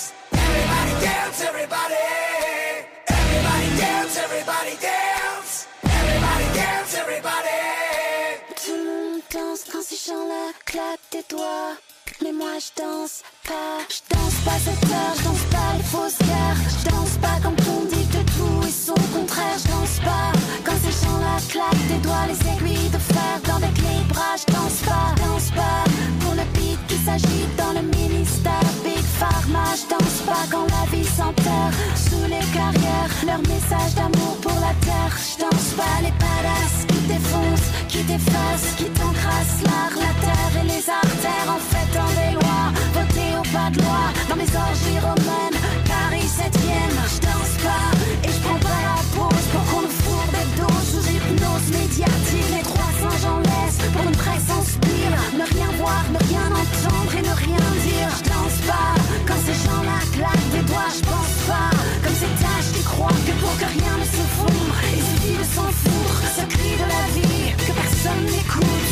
Je 12.65 12.83
danse 12.83 13.23
pas. 13.47 13.79
Je 13.89 14.15
danse 14.15 14.35
pas 14.45 14.59
cette 14.59 14.91
heure, 14.91 15.15
je 15.17 15.25
danse 15.25 15.47
pas 15.51 15.77
les 15.77 15.83
fausses 15.83 16.19
guerres. 16.19 16.57
Je 16.69 16.91
danse 16.91 17.17
pas 17.21 17.37
quand 17.43 17.57
on 17.69 17.85
dit 17.87 18.04
son 18.85 19.01
contraire. 19.17 19.57
Je 19.57 19.69
danse 19.69 19.99
pas 20.05 20.31
quand 20.65 20.79
ces 20.85 20.95
gens-là 21.01 21.37
claquent 21.49 21.87
des 21.89 22.01
doigts. 22.07 22.27
Les 22.29 22.41
aiguilles 22.53 22.91
de 22.91 22.99
fer 22.99 23.35
dans 23.49 23.59
des 23.65 23.73
clés 23.79 24.05
bras. 24.09 24.37
Je 24.37 24.53
danse 24.53 24.81
pas, 24.85 25.09
danse 25.25 25.51
pas 25.51 25.85
pour 26.21 26.35
le 26.35 26.45
beat 26.55 26.81
qui 26.89 26.99
s'agite 27.05 27.53
dans 27.57 27.73
le 27.79 27.83
ministère. 27.97 28.69
Big 28.85 29.05
Pharma, 29.21 29.65
je 29.81 29.87
danse 29.89 30.19
pas 30.29 30.45
quand 30.51 30.67
la 30.77 30.85
vie 30.93 31.09
s'enterre 31.19 31.73
sous 31.97 32.25
les 32.35 32.45
carrières. 32.53 33.11
Leur 33.25 33.41
message 33.55 33.95
d'amour 33.97 34.37
pour 34.43 34.59
la 34.61 34.75
terre. 34.85 35.15
Je 35.17 35.37
danse 35.45 35.69
pas 35.81 35.97
les 36.05 36.15
badass 36.23 36.75
qui 36.89 37.01
défoncent, 37.13 37.71
qui 37.89 38.03
défacent, 38.05 38.75
qui 38.77 38.89
t'encrassent 38.99 39.63
l'art, 39.65 39.97
la 39.97 40.13
terre 40.25 40.53
et 40.61 40.67
les 40.73 40.85
artères 41.03 41.49
en 41.49 41.63
fait 41.71 41.89
dans 41.97 42.13
des 42.21 42.33
lois. 42.37 42.69
Voter 42.93 43.31
au 43.41 43.45
pas 43.55 43.71
de 43.73 43.79
loi 43.81 44.05
dans 44.29 44.37
mes 44.37 44.51
orgies 44.67 45.01
romaines. 45.01 45.59
Paris 45.89 46.29
7ème, 46.41 46.99
je 47.13 47.21
danse 47.29 47.55
pas 47.63 47.89
et 48.27 48.33
je 48.33 48.41
prends 48.41 48.64
hypnose 51.65 51.81
médiatique. 51.81 52.51
Les 52.51 52.63
300 52.63 52.83
j'en 53.23 53.39
laisse 53.41 53.79
pour 53.93 54.03
une 54.03 54.17
presse 54.17 54.51
en 54.51 54.63
spire. 54.63 55.13
Ne 55.37 55.45
rien 55.45 55.71
voir, 55.79 56.05
ne 56.11 56.19
rien 56.29 56.47
entendre 56.47 57.15
et 57.17 57.23
ne 57.23 57.35
rien 57.35 57.67
dire. 57.83 58.09
Je 58.19 58.25
danse 58.29 58.59
pas 58.67 58.95
quand 59.27 59.41
ces 59.47 59.55
gens-là 59.65 59.99
claquent 60.13 60.51
des 60.53 60.63
doigts. 60.69 60.93
Je 60.95 61.03
pense 61.03 61.35
pas 61.47 61.71
comme 62.03 62.15
ces 62.15 62.35
tâches 62.43 62.73
qui 62.75 62.83
croient 62.83 63.21
que 63.27 63.33
pour 63.41 63.57
que 63.59 63.67
rien 63.79 63.95
ne 63.99 64.05
se 64.05 64.25
fondre, 64.37 64.77
il 64.97 65.03
suffit 65.03 65.39
de 65.39 65.45
s'en 65.45 65.71
foutre. 65.83 66.23
Ce 66.37 66.43
cri 66.47 66.71
de 66.77 66.87
la 66.95 67.05
vie 67.15 67.53
que 67.67 67.73
personne 67.73 68.25
n'écoute. 68.27 68.84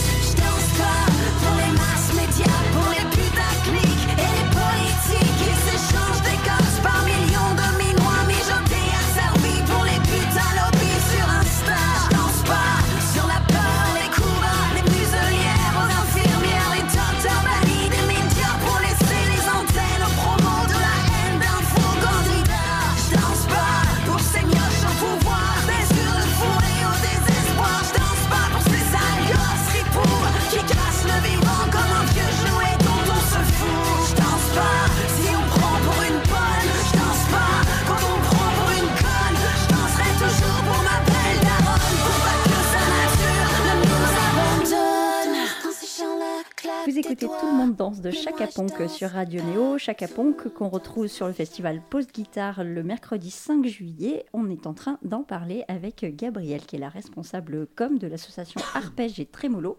Chaka 48.13 48.47
Ponk 48.47 48.91
sur 48.91 49.11
Radio 49.11 49.43
Néo. 49.43 49.79
Chaka 49.79 50.07
Ponk 50.07 50.49
qu'on 50.53 50.69
retrouve 50.69 51.07
sur 51.07 51.27
le 51.27 51.33
festival 51.33 51.81
Post 51.89 52.15
Guitare 52.15 52.63
le 52.65 52.83
mercredi 52.83 53.31
5 53.31 53.67
juillet. 53.67 54.27
On 54.33 54.51
est 54.51 54.67
en 54.67 54.75
train 54.75 54.99
d'en 55.03 55.23
parler 55.23 55.65
avec 55.69 56.05
Gabrielle 56.17 56.63
qui 56.63 56.77
est 56.77 56.79
la 56.79 56.89
responsable 56.89 57.67
com 57.75 57.99
de 57.99 58.07
l'association 58.07 58.61
Arpège 58.75 59.19
et 59.19 59.27
Trémolo 59.27 59.79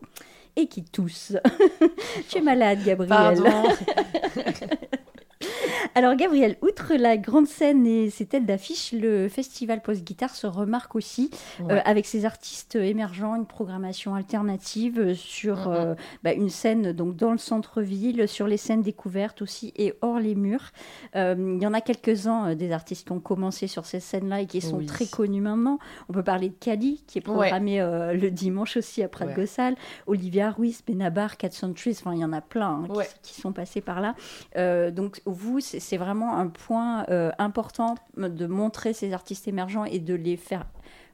et 0.55 0.67
qui 0.67 0.83
tousse. 0.83 1.33
tu 2.29 2.37
es 2.39 2.41
malade 2.41 2.79
Gabrielle. 2.83 3.41
Pardon. 3.43 3.63
Alors 5.95 6.15
Gabriel, 6.15 6.57
outre 6.61 6.93
la 6.95 7.17
grande 7.17 7.47
scène 7.47 7.85
et 7.85 8.09
ses 8.09 8.25
têtes 8.25 8.45
d'affiche, 8.45 8.91
le 8.93 9.29
festival 9.29 9.81
Post 9.81 10.03
Guitare 10.03 10.35
se 10.35 10.47
remarque 10.47 10.95
aussi 10.95 11.29
Ouais. 11.59 11.73
euh, 11.73 11.79
avec 11.85 12.05
ses 12.05 12.25
artistes 12.25 12.75
émergents, 12.75 13.35
une 13.35 13.45
programmation 13.45 14.15
alternative 14.15 15.13
sur 15.13 15.67
euh, 15.69 15.93
bah, 16.23 16.33
une 16.33 16.49
scène 16.49 16.93
donc 16.93 17.15
dans 17.15 17.31
le 17.31 17.37
centre-ville, 17.37 18.27
sur 18.27 18.47
les 18.47 18.57
scènes 18.57 18.81
découvertes 18.81 19.41
aussi 19.41 19.73
et 19.75 19.93
hors 20.01 20.19
les 20.19 20.35
murs. 20.35 20.71
Euh, 21.15 21.35
Il 21.57 21.61
y 21.61 21.67
en 21.67 21.73
a 21.73 21.81
quelques-uns 21.81 22.55
des 22.55 22.71
artistes 22.71 23.05
qui 23.07 23.11
ont 23.11 23.19
commencé 23.19 23.67
sur 23.67 23.85
ces 23.85 23.99
scènes-là 23.99 24.41
et 24.41 24.45
qui 24.47 24.61
sont 24.61 24.77
Oui. 24.77 24.85
très 24.85 25.05
connus 25.05 25.41
maintenant. 25.41 25.79
On 26.09 26.13
peut 26.13 26.23
parler 26.23 26.49
de 26.49 26.55
Cali 26.59 27.03
qui 27.07 27.19
est 27.19 27.21
programmé 27.21 27.79
le 27.79 28.29
dimanche 28.29 28.77
aussi 28.77 29.03
après 29.03 29.25
Ouais. 29.25 29.33
Gossal, 29.35 29.75
Olivia 30.07 30.51
Ruiz, 30.51 30.81
Benabar, 30.85 31.37
Cat 31.37 31.51
Centuries, 31.51 31.97
enfin 31.99 32.13
il 32.13 32.19
y 32.19 32.25
en 32.25 32.33
a 32.33 32.41
plein 32.41 32.83
hein, 32.83 32.87
qui- 33.21 33.33
qui, 33.33 33.41
sont 33.41 33.51
passés 33.53 33.81
par 33.81 34.01
là. 34.01 34.15
Euh, 34.57 34.91
vous, 35.33 35.59
c'est 35.59 35.97
vraiment 35.97 36.37
un 36.37 36.47
point 36.47 37.05
euh, 37.09 37.31
important 37.37 37.95
de 38.17 38.45
montrer 38.47 38.93
ces 38.93 39.11
artistes 39.13 39.47
émergents 39.47 39.83
et 39.85 39.99
de 39.99 40.13
les 40.13 40.37
faire 40.37 40.65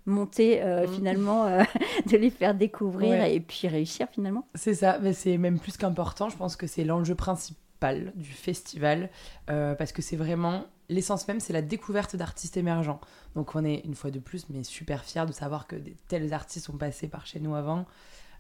monter 0.05 0.61
euh, 0.63 0.87
Mhm. 0.87 0.93
finalement, 0.93 1.45
euh, 1.45 1.63
de 2.11 2.17
les 2.17 2.29
faire 2.29 2.55
découvrir 2.55 3.09
Ouais. 3.11 3.35
et 3.35 3.39
puis 3.39 3.67
réussir 3.67 4.07
finalement. 4.11 4.47
C'est 4.55 4.73
ça, 4.75 4.97
mais 5.01 5.13
c'est 5.13 5.37
même 5.37 5.59
plus 5.59 5.77
qu'important. 5.77 6.29
Je 6.29 6.37
pense 6.37 6.55
que 6.55 6.67
c'est 6.67 6.83
l'enjeu 6.83 7.15
principal 7.15 8.11
du 8.15 8.31
festival 8.31 9.09
parce 9.47 9.91
que 9.93 10.01
c'est 10.01 10.17
vraiment 10.17 10.65
l'essence 10.89 11.27
même, 11.27 11.39
c'est 11.39 11.53
la 11.53 11.61
découverte 11.61 12.15
d'artistes 12.15 12.57
émergents. 12.57 12.99
Donc 13.35 13.55
on 13.55 13.63
est 13.63 13.81
une 13.85 13.93
fois 13.95 14.11
de 14.11 14.19
plus, 14.19 14.49
mais 14.49 14.63
super 14.63 15.03
fiers 15.05 15.25
de 15.27 15.31
savoir 15.31 15.67
que 15.67 15.75
des 15.75 15.95
tels 16.07 16.33
artistes 16.33 16.65
sont 16.65 16.77
passés 16.77 17.07
par 17.07 17.25
chez 17.27 17.39
nous 17.39 17.55
avant. 17.55 17.85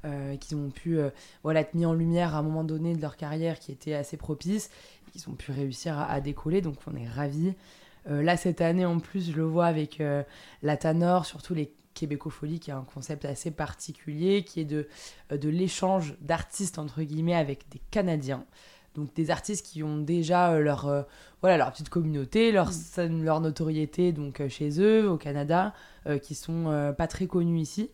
Euh, 0.05 0.37
qu'ils 0.37 0.57
ont 0.57 0.69
pu 0.69 0.97
euh, 0.97 1.09
voilà, 1.43 1.61
être 1.61 1.73
mis 1.73 1.85
en 1.85 1.93
lumière 1.93 2.35
à 2.35 2.39
un 2.39 2.41
moment 2.41 2.63
donné 2.63 2.95
de 2.95 3.01
leur 3.01 3.17
carrière 3.17 3.59
qui 3.59 3.71
était 3.71 3.93
assez 3.93 4.17
propice, 4.17 4.69
et 5.07 5.11
qu'ils 5.11 5.29
ont 5.29 5.35
pu 5.35 5.51
réussir 5.51 5.97
à, 5.97 6.05
à 6.05 6.21
décoller, 6.21 6.61
donc 6.61 6.77
on 6.87 6.95
est 6.95 7.07
ravis. 7.07 7.53
Euh, 8.09 8.21
là, 8.23 8.37
cette 8.37 8.61
année, 8.61 8.85
en 8.85 8.99
plus, 8.99 9.31
je 9.31 9.35
le 9.35 9.43
vois 9.43 9.65
avec 9.65 10.01
euh, 10.01 10.23
la 10.63 10.77
Tanor, 10.77 11.25
surtout 11.25 11.53
les 11.53 11.71
Québécofolies, 11.93 12.59
qui 12.59 12.71
est 12.71 12.73
un 12.73 12.85
concept 12.93 13.25
assez 13.25 13.51
particulier, 13.51 14.43
qui 14.43 14.61
est 14.61 14.65
de, 14.65 14.87
euh, 15.31 15.37
de 15.37 15.49
l'échange 15.49 16.15
d'artistes, 16.21 16.79
entre 16.79 17.01
guillemets, 17.03 17.35
avec 17.35 17.67
des 17.69 17.81
Canadiens. 17.91 18.45
Donc 18.95 19.13
des 19.13 19.29
artistes 19.29 19.65
qui 19.65 19.83
ont 19.83 19.97
déjà 19.97 20.59
leur, 20.59 20.87
euh, 20.87 21.03
voilà, 21.41 21.57
leur 21.57 21.71
petite 21.71 21.89
communauté, 21.89 22.51
leur, 22.51 22.71
scène, 22.71 23.23
leur 23.23 23.39
notoriété 23.39 24.11
donc, 24.11 24.41
chez 24.47 24.81
eux, 24.81 25.09
au 25.09 25.17
Canada, 25.17 25.73
euh, 26.07 26.17
qui 26.17 26.35
sont 26.35 26.67
euh, 26.67 26.91
pas 26.91 27.07
très 27.07 27.27
connus 27.27 27.59
ici. 27.59 27.89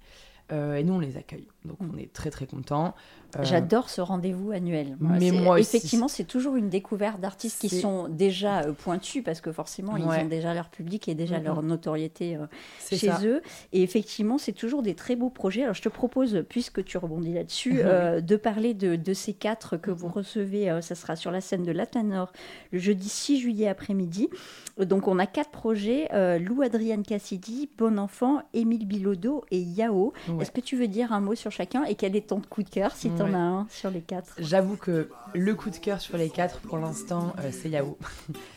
Et 0.52 0.84
nous, 0.84 0.94
on 0.94 1.00
les 1.00 1.18
accueille. 1.18 1.48
Donc 1.66 1.78
on 1.82 1.98
est 1.98 2.12
très 2.12 2.32
très 2.32 2.46
contents. 2.46 2.94
Euh, 3.38 3.44
J'adore 3.44 3.90
ce 3.90 4.02
rendez-vous 4.02 4.52
annuel. 4.52 4.96
mais 5.00 5.32
moi 5.32 5.56
aussi. 5.60 5.76
Effectivement, 5.76 6.08
c'est 6.08 6.24
toujours 6.24 6.56
une 6.56 6.70
découverte 6.70 7.20
d'artistes 7.20 7.60
qui 7.60 7.70
sont 7.70 8.08
déjà 8.08 8.62
euh, 8.62 8.72
pointus 8.72 9.24
parce 9.24 9.42
que 9.42 9.52
forcément, 9.52 9.98
ils 9.98 10.06
ont 10.06 10.26
déjà 10.26 10.54
leur 10.54 10.70
public 10.70 11.08
et 11.08 11.16
déjà 11.16 11.40
leur 11.40 11.62
notoriété 11.64 12.36
euh, 12.38 12.46
chez 12.90 12.98
ça. 13.10 13.20
eux. 13.24 13.42
Et 13.74 13.84
effectivement, 13.84 14.38
c'est 14.38 14.54
toujours 14.54 14.84
des 14.84 14.96
très 14.96 15.16
beaux 15.16 15.30
projets. 15.30 15.64
Alors, 15.64 15.74
je 15.76 15.82
te 15.82 15.90
propose, 15.90 16.46
puisque 16.48 16.84
tu 16.84 16.98
rebondis 16.98 17.34
là-dessus, 17.34 17.80
euh, 17.84 18.22
de 18.22 18.36
parler 18.36 18.74
de, 18.74 18.96
de 18.96 19.14
ces 19.14 19.34
quatre 19.34 19.78
que 19.78 19.92
vous 19.92 20.08
recevez. 20.08 20.80
ça 20.82 20.96
sera 20.96 21.16
sur 21.16 21.32
la 21.32 21.42
scène 21.42 21.64
de 21.64 21.72
l'Atanor 21.72 22.32
le 22.72 22.80
jeudi 22.80 23.10
6 23.10 23.40
juillet 23.40 23.68
après-midi. 23.68 24.30
Donc, 24.78 25.08
on 25.08 25.20
a 25.20 25.26
quatre 25.26 25.52
projets 25.52 26.10
Lou 26.40 26.62
Adrienne 26.62 27.04
Cassidy, 27.04 27.70
Bon 27.78 27.98
Enfant, 27.98 28.42
Émile 28.54 28.86
Bilodeau 28.86 29.44
et 29.52 29.60
Yao. 29.60 30.14
Ouais. 30.28 30.42
Est-ce 30.42 30.52
que 30.52 30.62
tu 30.62 30.76
veux 30.76 30.88
dire 30.88 31.14
un 31.14 31.22
mot 31.22 31.36
sur 31.36 31.52
chacun 31.56 31.84
et 31.86 31.96
quel 31.96 32.16
est 32.16 32.28
ton 32.28 32.42
coup 32.42 32.64
de 32.64 32.70
cœur 32.70 32.92
si 32.96 33.10
tu 33.10 33.22
en 33.22 33.26
Ouais. 33.28 33.34
as 33.36 33.38
un 33.38 33.68
sur 33.70 33.90
les 33.90 34.02
quatre 34.02 34.34
J'avoue 34.40 34.76
que 34.76 35.10
le 35.34 35.56
coup 35.56 35.70
de 35.70 35.78
cœur 35.78 36.02
sur 36.02 36.18
les 36.18 36.30
quatre, 36.30 36.60
pour 36.60 36.78
l'instant, 36.78 37.34
euh, 37.40 37.50
c'est 37.52 37.70
Yahoo. 37.70 37.98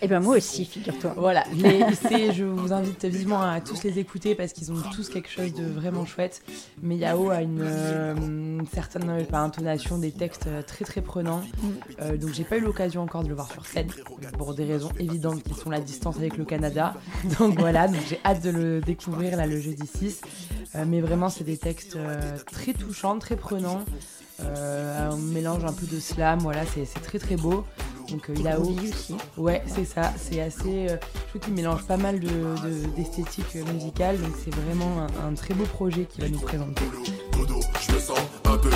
Eh 0.02 0.08
bien, 0.08 0.20
moi 0.20 0.36
aussi, 0.36 0.64
figure-toi. 0.64 1.14
Voilà, 1.16 1.44
les- 1.54 1.84
c'est- 1.94 2.32
je 2.32 2.44
vous 2.44 2.72
invite 2.72 3.04
vivement 3.04 3.40
à 3.42 3.60
tous 3.60 3.82
les 3.84 3.98
écouter 3.98 4.34
parce 4.34 4.52
qu'ils 4.52 4.70
ont 4.72 4.76
tous 4.94 5.08
quelque 5.08 5.28
chose 5.30 5.52
de 5.54 5.64
vraiment 5.64 6.04
chouette. 6.04 6.42
Mais 6.82 6.96
Yao 6.96 7.30
a 7.30 7.42
une, 7.42 7.60
euh, 7.62 8.14
une 8.16 8.66
certaine 8.72 9.08
euh, 9.10 9.24
intonation, 9.32 9.98
des 9.98 10.12
textes 10.12 10.46
euh, 10.48 10.62
très 10.62 10.84
très 10.84 11.00
prenants. 11.00 11.42
Euh, 12.00 12.16
donc 12.16 12.32
j'ai 12.32 12.44
pas 12.44 12.56
eu 12.56 12.60
l'occasion 12.60 13.02
encore 13.02 13.22
de 13.22 13.28
le 13.28 13.34
voir 13.34 13.50
sur 13.50 13.64
scène 13.66 13.88
pour 14.36 14.54
des 14.54 14.64
raisons 14.64 14.90
évidentes 14.98 15.42
qui 15.42 15.54
sont 15.54 15.70
la 15.70 15.80
distance 15.80 16.16
avec 16.16 16.36
le 16.36 16.44
Canada. 16.44 16.94
Donc 17.38 17.58
voilà, 17.58 17.86
donc 17.88 18.00
j'ai 18.08 18.20
hâte 18.24 18.42
de 18.42 18.50
le 18.50 18.80
découvrir 18.80 19.36
là 19.36 19.46
le 19.46 19.58
jeudi 19.60 19.86
6. 19.86 20.20
Euh, 20.74 20.84
mais 20.86 21.00
vraiment, 21.00 21.30
c'est 21.30 21.44
des 21.44 21.56
textes 21.58 21.96
euh, 21.96 22.36
très 22.52 22.72
touchants, 22.74 23.18
très 23.18 23.36
prenants. 23.36 23.84
Euh, 24.40 25.10
un 25.10 25.16
mélange 25.16 25.64
un 25.64 25.72
peu 25.72 25.86
de 25.86 25.98
slam, 25.98 26.38
voilà, 26.40 26.62
c'est 26.64 26.84
très 27.02 27.18
très 27.18 27.36
beau. 27.36 27.64
Donc 28.08 28.30
euh, 28.30 28.34
Yao, 28.36 28.62
Groovy 28.62 28.90
aussi. 28.90 29.16
Ouais, 29.36 29.62
c'est 29.66 29.84
ça. 29.84 30.12
C'est 30.16 30.40
assez. 30.40 30.88
euh, 30.90 30.96
je 31.14 31.28
trouve 31.30 31.40
qu'il 31.42 31.54
mélange 31.54 31.84
pas 31.86 31.96
mal 31.96 32.20
de- 32.20 32.28
de- 32.28 32.86
d'esthétique 32.96 33.56
euh, 33.56 33.64
musicale. 33.72 34.18
Donc 34.20 34.32
c'est 34.44 34.54
vraiment 34.54 35.00
un, 35.24 35.28
un 35.30 35.34
très 35.34 35.54
beau 35.54 35.64
projet 35.64 36.04
qu'il 36.04 36.22
va 36.22 36.30
nous 36.30 36.38
présenter. 36.38 36.84
Dodo, 37.32 37.60
je 37.80 37.92
me 37.94 37.98
sens 37.98 38.18
un 38.44 38.56
peu 38.58 38.70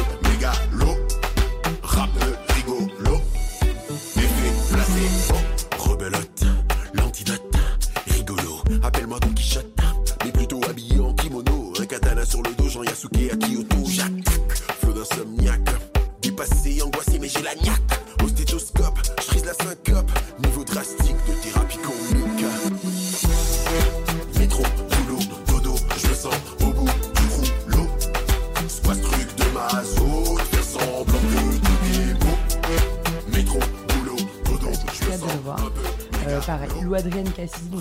pareil, 36.46 36.70
Lou 36.82 36.94
Adrienne 36.94 37.30
Cassidy, 37.30 37.78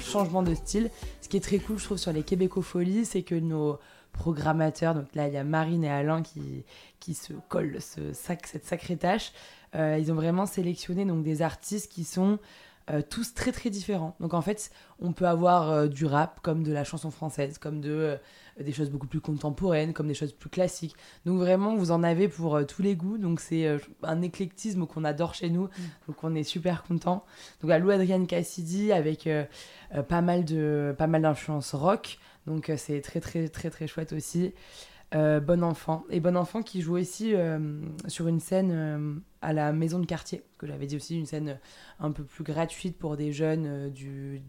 changement 0.00 0.42
de 0.42 0.54
style. 0.54 0.90
Ce 1.20 1.28
qui 1.28 1.36
est 1.36 1.40
très 1.40 1.58
cool, 1.58 1.78
je 1.78 1.84
trouve, 1.84 1.98
sur 1.98 2.12
les 2.12 2.22
Québécofolies, 2.22 3.04
c'est 3.04 3.22
que 3.22 3.34
nos 3.34 3.78
programmateurs, 4.12 4.94
donc 4.94 5.06
là, 5.14 5.28
il 5.28 5.34
y 5.34 5.36
a 5.36 5.44
Marine 5.44 5.84
et 5.84 5.90
Alain 5.90 6.22
qui, 6.22 6.64
qui 6.98 7.14
se 7.14 7.32
collent 7.48 7.80
ce 7.80 8.12
sac, 8.12 8.46
cette 8.46 8.64
sacrée 8.64 8.96
tâche. 8.96 9.32
Euh, 9.74 9.98
ils 9.98 10.10
ont 10.10 10.14
vraiment 10.14 10.46
sélectionné 10.46 11.04
donc, 11.04 11.22
des 11.22 11.42
artistes 11.42 11.90
qui 11.90 12.04
sont 12.04 12.38
euh, 12.90 13.00
tous 13.08 13.34
très 13.34 13.52
très 13.52 13.70
différents. 13.70 14.14
Donc 14.20 14.34
en 14.34 14.42
fait, 14.42 14.70
on 15.00 15.12
peut 15.12 15.26
avoir 15.26 15.70
euh, 15.70 15.86
du 15.86 16.04
rap 16.04 16.40
comme 16.42 16.62
de 16.62 16.72
la 16.72 16.84
chanson 16.84 17.10
française, 17.10 17.58
comme 17.58 17.80
de, 17.80 18.18
des 18.62 18.72
choses 18.72 18.90
beaucoup 18.90 19.06
plus 19.06 19.20
contemporaines, 19.20 19.92
comme 19.92 20.06
des 20.06 20.14
choses 20.14 20.32
plus 20.32 20.50
classiques. 20.50 20.94
Donc 21.24 21.38
vraiment, 21.38 21.76
vous 21.76 21.90
en 21.90 22.02
avez 22.02 22.28
pour 22.28 22.56
euh, 22.56 22.64
tous 22.64 22.82
les 22.82 22.94
goûts. 22.94 23.18
Donc 23.18 23.40
c'est 23.40 23.66
euh, 23.66 23.78
un 24.02 24.22
éclectisme 24.22 24.86
qu'on 24.86 25.04
adore 25.04 25.34
chez 25.34 25.50
nous. 25.50 25.68
Donc 26.06 26.22
on 26.22 26.34
est 26.34 26.44
super 26.44 26.84
content. 26.84 27.24
Donc 27.60 27.70
à 27.70 27.78
Lou 27.78 27.90
Adrienne 27.90 28.26
Cassidy 28.26 28.92
avec 28.92 29.26
euh, 29.26 29.44
pas 30.08 30.20
mal 30.20 30.44
de 30.44 30.94
pas 30.96 31.06
mal 31.06 31.22
d'influences 31.22 31.74
rock. 31.74 32.18
Donc 32.46 32.70
c'est 32.76 33.00
très 33.00 33.20
très 33.20 33.48
très 33.48 33.70
très 33.70 33.86
chouette 33.86 34.12
aussi. 34.12 34.52
Euh, 35.14 35.38
bon 35.38 35.62
enfant 35.62 36.04
et 36.10 36.18
bon 36.18 36.36
enfant 36.36 36.62
qui 36.62 36.80
joue 36.80 36.96
aussi 36.96 37.34
euh, 37.34 37.58
sur 38.08 38.26
une 38.26 38.40
scène 38.40 38.70
euh, 38.72 39.14
à 39.42 39.52
la 39.52 39.72
maison 39.72 40.00
de 40.00 40.06
quartier 40.06 40.42
que 40.58 40.66
j'avais 40.66 40.86
dit 40.86 40.96
aussi 40.96 41.16
une 41.16 41.26
scène 41.26 41.60
un 42.00 42.10
peu 42.10 42.24
plus 42.24 42.42
gratuite 42.42 42.98
pour 42.98 43.16
des 43.16 43.30
jeunes 43.32 43.90
du 43.90 44.42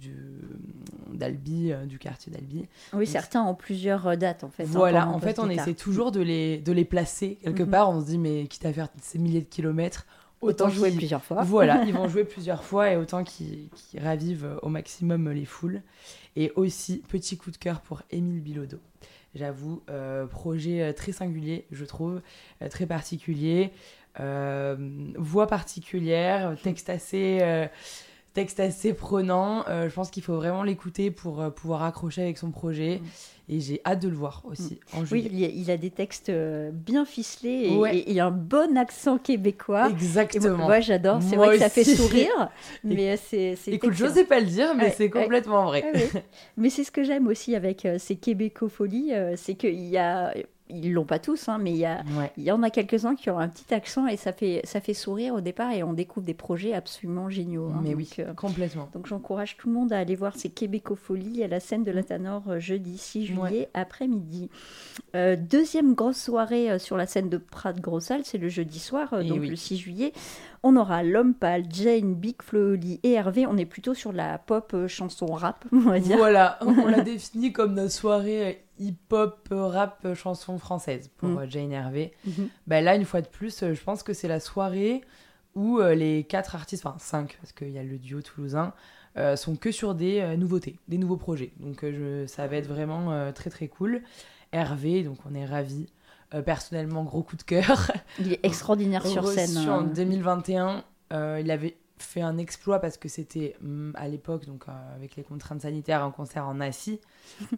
d'Albi 1.14 1.72
du 1.88 2.00
quartier 2.00 2.32
d'Albi 2.32 2.66
Oui, 2.94 3.06
certains 3.06 3.44
ont 3.44 3.56
plusieurs 3.56 4.18
dates 4.18 4.44
en 4.44 4.50
fait. 4.50 4.64
voilà, 4.66 5.08
en 5.10 5.20
fait, 5.20 5.40
on 5.40 5.50
essaie 5.50 5.74
toujours 5.74 6.12
de 6.12 6.22
les, 6.22 6.58
de 6.58 6.72
les 6.72 6.86
placer 6.86 7.38
quelque 7.44 7.64
Mhm. 7.64 7.70
part. 7.70 7.90
On 7.92 8.02
se 8.02 8.08
dit, 8.08 8.18
mais 8.18 8.48
quitte 8.48 8.66
à 8.66 8.74
faire 8.74 8.88
ces 9.02 9.20
milliers 9.20 9.42
de 9.42 9.46
kilomètres, 9.50 10.06
Autant 10.42 10.70
jouer 10.70 10.92
plusieurs 10.92 11.24
fois. 11.24 11.42
Voilà, 11.44 11.84
ils 11.88 11.94
vont 11.94 12.08
jouer 12.08 12.24
plusieurs 12.24 12.64
fois 12.64 12.92
et 12.92 12.98
autant 12.98 13.24
qu'ils 13.24 13.70
qu'ils 13.70 14.04
ravivent 14.04 14.60
au 14.62 14.70
maximum 14.70 15.32
les 15.32 15.46
foules. 15.46 15.82
Et 16.36 16.52
aussi, 16.56 17.02
petit 17.08 17.38
coup 17.38 17.50
de 17.52 17.58
cœur 17.58 17.82
pour 17.82 18.04
Émile 18.12 18.42
Bilodeau. 18.42 18.78
J'avoue, 19.36 19.84
euh, 19.90 20.26
projet 20.28 20.82
euh, 20.82 20.94
très 20.94 21.12
singulier, 21.12 21.68
je 21.70 21.84
trouve, 21.84 22.22
euh, 22.62 22.70
très 22.70 22.86
particulier. 22.86 23.72
Voix 24.18 25.46
particulière, 25.46 26.56
texte 26.64 26.90
assez, 26.90 27.68
texte 28.36 28.60
assez 28.60 28.94
prenant. 28.94 29.66
Euh, 29.68 29.90
je 29.90 29.94
pense 29.96 30.12
qu'il 30.12 30.22
faut 30.22 30.36
vraiment 30.36 30.62
l'écouter 30.62 31.10
pour 31.10 31.42
euh, 31.42 31.50
pouvoir 31.50 31.82
accrocher 31.84 32.22
avec 32.22 32.38
son 32.38 32.52
projet. 32.52 33.02
Et 33.48 33.60
j'ai 33.60 33.80
hâte 33.86 34.02
de 34.02 34.08
le 34.10 34.16
voir 34.16 34.42
aussi 34.46 34.80
en 34.94 35.02
Mm. 35.02 35.06
Oui, 35.12 35.22
juillet. 35.22 35.30
il 35.32 35.40
y 35.40 35.46
a, 35.46 35.48
il 35.50 35.72
a 35.72 35.78
des 35.78 35.92
textes 35.92 36.30
euh, 36.30 36.72
bien 36.74 37.06
ficelés 37.06 37.70
et, 37.72 37.78
Ouais. 37.78 37.96
et- 37.98 38.14
et 38.16 38.20
un 38.20 38.32
bon 38.32 38.76
accent 38.78 39.18
québécois. 39.20 39.86
Et 39.88 39.90
moi, 39.90 39.98
Exactement. 40.00 40.58
moi, 40.66 40.80
j'adore. 40.80 41.22
C'est 41.22 41.36
vrai 41.36 41.50
que 41.56 41.60
ça 41.60 41.70
fait 41.70 41.84
sourire, 41.84 42.50
mais 42.84 43.18
c'est. 43.18 43.56
Écoute, 43.68 43.94
j'osais 43.94 44.26
pas 44.26 44.40
le 44.40 44.48
dire, 44.48 44.74
mais 44.76 44.86
Ouais, 44.86 44.94
c'est 44.98 45.10
complètement 45.10 45.66
vrai. 45.66 45.84
Ouais. 45.94 46.10
Mais 46.58 46.70
c'est 46.70 46.84
ce 46.84 46.92
que 46.92 47.04
j'aime 47.04 47.28
aussi 47.28 47.56
avec 47.56 47.88
ces 48.00 48.16
québécofolies, 48.16 49.14
euh, 49.14 49.36
c'est 49.38 49.56
qu'il 49.56 49.80
y 49.90 49.98
a. 49.98 50.34
Ils 50.68 50.92
l'ont 50.94 51.06
pas 51.06 51.20
tous, 51.20 51.48
hein, 51.48 51.60
mais 51.60 51.70
il 51.72 51.78
y 51.78 51.86
a. 51.86 52.04
Ouais. 52.18 52.32
Il 52.38 52.44
y 52.44 52.52
en 52.52 52.64
a 52.64 52.72
quelques-uns 52.72 53.16
qui 53.16 53.30
ont 53.30 53.38
un 53.38 53.48
petit 53.48 53.72
accent 53.72 54.08
et 54.08 54.18
ça 54.18 54.34
fait, 54.34 54.62
ça 54.64 54.82
fait 54.82 54.96
sourire 54.96 55.36
au 55.36 55.42
départ 55.42 55.72
et 55.72 55.84
on 55.84 55.94
découvre 55.94 56.26
des 56.26 56.34
projets 56.34 56.74
absolument 56.74 57.30
géniaux. 57.30 57.68
hein. 57.68 57.82
Mais 57.84 57.90
Donc, 57.92 57.98
oui, 58.00 58.10
euh, 58.20 58.34
complètement. 58.34 58.90
donc 58.94 59.06
j'encourage 59.06 59.58
tout 59.58 59.68
le 59.68 59.76
monde 59.76 59.94
à 59.94 60.00
aller 60.00 60.16
voir 60.16 60.36
ces 60.36 60.50
Québécofolies 60.50 61.44
à 61.44 61.48
la 61.48 61.60
scène 61.60 61.84
de 61.84 61.92
la 61.92 62.02
Tanor 62.02 62.42
euh, 62.50 62.60
jeudi 62.60 62.98
6 62.98 63.28
juillet 63.28 63.42
Ouais. 63.42 63.70
après-midi. 63.76 64.50
Euh, 65.16 65.36
deuxième 65.36 65.94
grosse 65.94 66.18
soirée 66.20 66.80
sur 66.80 66.98
la 66.98 67.06
scène 67.06 67.30
de 67.30 67.38
Prat 67.38 67.74
Grossal, 67.74 68.22
c'est 68.24 68.40
le 68.40 68.50
jeudi 68.50 68.80
soir, 68.80 69.14
euh, 69.14 69.22
Et 69.22 69.28
donc 69.28 69.42
oui. 69.42 69.50
le 69.50 69.56
6 69.56 69.78
juillet. 69.78 70.14
On 70.64 70.78
aura 70.78 71.04
L'Homme 71.04 71.36
Pâle, 71.36 71.66
Jane, 71.70 72.16
Big 72.16 72.42
Flo 72.42 72.72
Oli 72.74 73.00
et 73.04 73.12
Hervé. 73.12 73.46
On 73.46 73.56
est 73.56 73.66
plutôt 73.66 73.94
sur 73.94 74.12
la 74.12 74.40
pop 74.40 74.76
chanson 74.88 75.28
rap, 75.28 75.64
on 75.72 75.78
va 75.82 76.00
dire. 76.00 76.18
Voilà, 76.18 76.58
on 76.62 76.86
l'a 76.88 77.02
défini 77.02 77.54
comme 77.54 77.76
notre 77.76 77.92
soirée 77.92 78.65
hip-hop, 78.80 79.48
rap, 79.52 80.00
euh, 80.06 80.16
chanson 80.16 80.58
française 80.58 81.10
pour 81.18 81.30
Mm. 81.30 81.38
euh, 81.40 81.46
Jane 81.50 81.72
Hervé. 81.72 82.14
Mhm. 82.26 82.50
Bah, 82.68 82.82
là, 82.82 82.96
une 82.96 83.06
fois 83.06 83.22
de 83.22 83.28
plus, 83.28 83.64
euh, 83.64 83.74
je 83.74 83.82
pense 83.84 84.04
que 84.04 84.14
c'est 84.14 84.28
la 84.28 84.40
soirée 84.40 85.02
où 85.56 85.80
les 85.80 86.26
quatre 86.26 86.56
artistes, 86.56 86.86
enfin 86.86 86.98
cinq, 87.00 87.38
parce 87.42 87.54
qu'il 87.54 87.70
y 87.70 87.78
a 87.80 87.84
le 87.84 87.98
duo 87.98 88.22
toulousain, 88.22 88.74
euh, 89.18 89.38
sont 89.38 89.56
que 89.56 89.72
sur 89.72 89.96
des 89.96 90.20
euh, 90.20 90.36
nouveautés, 90.36 90.78
des 90.90 90.98
nouveaux 90.98 91.16
projets. 91.16 91.54
Donc 91.62 91.80
je, 91.84 92.26
ça 92.28 92.46
va 92.48 92.58
être 92.58 92.68
vraiment 92.68 93.14
euh, 93.14 93.32
très 93.32 93.50
très 93.50 93.70
cool. 93.70 94.02
Hervé, 94.52 95.04
donc 95.04 95.18
on 95.30 95.34
est 95.34 95.46
ravis. 95.46 95.88
Personnellement, 96.46 97.04
gros 97.06 97.24
coup 97.24 97.38
de 97.38 97.44
cœur. 97.44 97.92
Il 98.20 98.34
est 98.34 98.40
extraordinaire 98.44 99.06
sur 99.08 99.24
Reçu 99.24 99.36
scène. 99.48 99.70
en 99.70 99.80
hein. 99.80 99.84
2021, 99.96 100.84
Euh, 101.14 101.40
il 101.42 101.50
avait 101.50 101.78
fait 101.98 102.22
un 102.22 102.38
exploit 102.38 102.80
parce 102.80 102.98
que 102.98 103.08
c'était 103.08 103.56
hum, 103.64 103.94
à 103.96 104.08
l'époque, 104.08 104.46
donc 104.46 104.64
euh, 104.68 104.96
avec 104.96 105.16
les 105.16 105.24
contraintes 105.24 105.62
sanitaires, 105.62 106.04
un 106.04 106.12
concert 106.12 106.48
en 106.48 106.60
assis. 106.60 107.00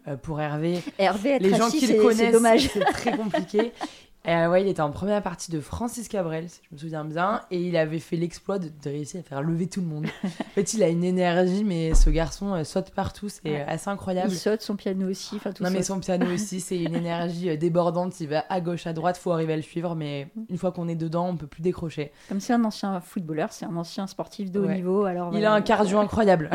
Euh, 0.06 0.16
pour 0.16 0.40
Hervé, 0.40 0.80
Hervé, 0.98 1.38
les 1.38 1.54
gens 1.54 1.70
qui 1.70 1.86
le 1.86 2.00
connaissent, 2.02 2.32
dommage. 2.32 2.70
c'est 2.72 2.80
très 2.80 3.16
compliqué. 3.16 3.72
Euh, 4.28 4.48
ouais, 4.50 4.62
il 4.62 4.68
était 4.68 4.82
en 4.82 4.90
première 4.90 5.22
partie 5.22 5.50
de 5.50 5.58
Francis 5.60 6.06
Cabrel, 6.06 6.48
si 6.50 6.60
je 6.68 6.74
me 6.74 6.78
souviens 6.78 7.04
bien, 7.04 7.40
et 7.50 7.60
il 7.62 7.76
avait 7.78 7.98
fait 7.98 8.16
l'exploit 8.16 8.58
de, 8.58 8.68
de 8.68 8.90
réussir 8.90 9.20
à 9.20 9.22
faire 9.22 9.42
lever 9.42 9.68
tout 9.68 9.80
le 9.80 9.86
monde. 9.86 10.04
en 10.24 10.28
fait, 10.54 10.74
il 10.74 10.82
a 10.82 10.88
une 10.88 11.02
énergie, 11.02 11.64
mais 11.64 11.94
ce 11.94 12.10
garçon 12.10 12.52
euh, 12.52 12.64
saute 12.64 12.90
partout, 12.90 13.28
c'est 13.28 13.38
Ouais. 13.48 13.64
assez 13.66 13.88
incroyable. 13.88 14.30
Il 14.30 14.36
saute 14.36 14.60
son 14.60 14.76
piano 14.76 15.08
aussi, 15.08 15.36
enfin 15.36 15.52
tout 15.52 15.62
Non, 15.64 15.70
mais 15.70 15.78
ça. 15.82 15.94
son 15.94 16.00
piano 16.00 16.26
aussi, 16.32 16.60
c'est 16.60 16.76
une 16.78 16.94
énergie 16.94 17.48
euh, 17.48 17.56
débordante. 17.56 18.20
Il 18.20 18.28
va 18.28 18.44
à 18.50 18.60
gauche, 18.60 18.86
à 18.86 18.92
droite, 18.92 19.16
faut 19.16 19.32
arriver 19.32 19.54
à 19.54 19.56
le 19.56 19.62
suivre, 19.62 19.94
mais 19.94 20.28
une 20.50 20.58
fois 20.58 20.72
qu'on 20.72 20.88
est 20.88 20.94
dedans, 20.94 21.28
on 21.30 21.36
peut 21.36 21.46
plus 21.46 21.62
décrocher. 21.62 22.12
Comme 22.28 22.40
c'est 22.40 22.52
un 22.52 22.64
ancien 22.64 23.00
footballeur, 23.00 23.52
c'est 23.52 23.64
un 23.64 23.76
ancien 23.76 24.06
sportif 24.06 24.50
de 24.50 24.60
haut 24.60 24.66
Ouais. 24.66 24.74
niveau. 24.74 25.04
Alors 25.06 25.28
Il 25.28 25.38
voilà. 25.40 25.52
a 25.52 25.54
un 25.56 25.62
cardio 25.62 25.98
incroyable, 25.98 26.50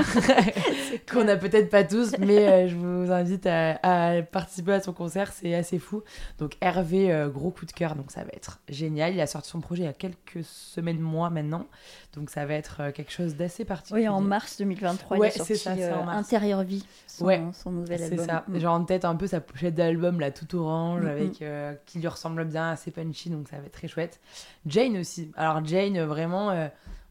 qu'on 1.12 1.28
a 1.28 1.36
peut-être 1.38 1.70
pas 1.70 1.84
tous, 1.84 2.12
mais 2.20 2.48
euh, 2.48 2.68
je 2.68 2.76
vous 2.76 3.12
invite 3.12 3.48
à, 3.48 3.80
à 3.82 4.22
participer 4.22 4.74
à 4.74 4.82
son 4.82 4.94
concert, 4.94 5.32
c'est 5.34 5.56
assez 5.56 5.80
fou. 5.80 6.04
Donc 6.38 6.56
Hervé, 6.62 7.12
euh, 7.12 7.30
gros 7.30 7.50
coup 7.50 7.63
de 7.66 7.72
cœur, 7.72 7.96
donc 7.96 8.12
ça 8.12 8.22
va 8.24 8.30
être 8.34 8.60
génial. 8.70 9.14
Il 9.14 9.22
a 9.22 9.28
sorti 9.28 9.50
son 9.50 9.60
projet 9.62 9.84
il 9.84 9.86
y 9.86 9.90
a 9.90 9.94
quelques 9.94 10.44
semaines, 10.44 11.00
mois 11.00 11.30
maintenant, 11.30 11.66
donc 12.14 12.30
ça 12.30 12.46
va 12.46 12.54
être 12.56 12.78
euh, 12.82 12.92
quelque 12.92 13.12
chose 13.12 13.36
d'assez 13.36 13.66
particulier. 13.66 14.04
Oui, 14.04 14.08
en 14.10 14.22
mars 14.22 14.58
2023, 14.58 15.18
Ouais, 15.18 15.28
il 15.28 15.30
a 15.30 15.32
c'est 15.46 15.56
sorti 15.56 15.58
ça, 15.58 15.76
c'est 15.76 15.92
en 15.94 16.02
euh, 16.02 16.06
mars. 16.06 16.18
Intérieur 16.18 16.64
Vie, 16.64 16.86
son, 17.08 17.26
Ouais, 17.26 17.42
son 17.54 17.72
nouvel 17.72 18.00
C'est 18.00 18.06
album. 18.12 18.26
ça, 18.26 18.44
Mm. 18.48 18.60
genre 18.60 18.76
en 18.76 18.84
tête 18.86 19.06
un 19.06 19.16
peu 19.16 19.28
sa 19.28 19.42
pochette 19.42 19.76
d'album 19.76 20.20
là 20.20 20.32
tout 20.32 20.56
orange 20.56 21.02
Mhm. 21.02 21.08
avec 21.08 21.42
euh, 21.42 21.74
qui 21.86 22.00
lui 22.00 22.08
ressemble 22.08 22.46
bien, 22.46 22.70
assez 22.72 22.92
punchy 22.92 23.30
donc 23.30 23.48
ça 23.48 23.58
va 23.58 23.66
être 23.66 23.72
très 23.74 23.88
chouette. 23.88 24.20
Jane 24.66 24.98
aussi. 24.98 25.32
Alors 25.36 25.64
Jane 25.66 26.00
vraiment 26.04 26.50
euh, 26.52 26.68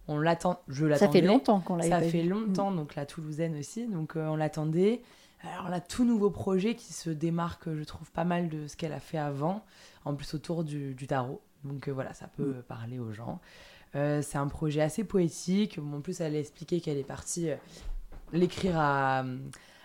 on 0.08 0.18
l'attend, 0.18 0.60
je 0.68 0.82
Ça 0.84 0.88
l'attendais. 0.88 1.20
fait 1.20 1.26
longtemps 1.26 1.60
qu'on 1.60 1.76
l'a 1.76 1.88
Ça 1.88 2.00
fait 2.00 2.22
vu. 2.22 2.28
longtemps 2.28 2.72
donc 2.72 2.94
la 2.96 3.06
Toulousaine 3.06 3.56
aussi 3.58 3.86
donc 3.86 4.14
on 4.16 4.36
l'attendait. 4.36 5.02
Alors 5.54 5.68
là 5.70 5.80
tout 5.80 6.04
nouveau 6.04 6.30
projet 6.30 6.74
qui 6.76 6.92
se 6.92 7.10
démarque 7.10 7.64
je 7.72 7.82
trouve 7.84 8.10
pas 8.12 8.24
mal 8.24 8.48
de 8.48 8.66
ce 8.68 8.76
qu'elle 8.76 8.92
a 8.92 9.00
fait 9.00 9.18
avant 9.18 9.64
en 10.04 10.14
plus 10.14 10.34
autour 10.34 10.64
du, 10.64 10.94
du 10.94 11.06
tarot. 11.06 11.40
Donc 11.64 11.88
euh, 11.88 11.92
voilà, 11.92 12.12
ça 12.14 12.26
peut 12.28 12.54
Mm. 12.58 12.62
parler 12.62 12.98
aux 12.98 13.12
gens. 13.12 13.40
Euh, 13.94 14.22
c'est 14.22 14.38
un 14.38 14.48
projet 14.48 14.80
assez 14.80 15.04
poétique. 15.04 15.78
En 15.78 16.00
plus, 16.00 16.20
elle 16.20 16.34
a 16.34 16.38
expliqué 16.38 16.80
qu'elle 16.80 16.96
est 16.98 17.04
partie 17.04 17.50
euh, 17.50 17.56
l'écrire 18.32 18.78
à, 18.78 19.24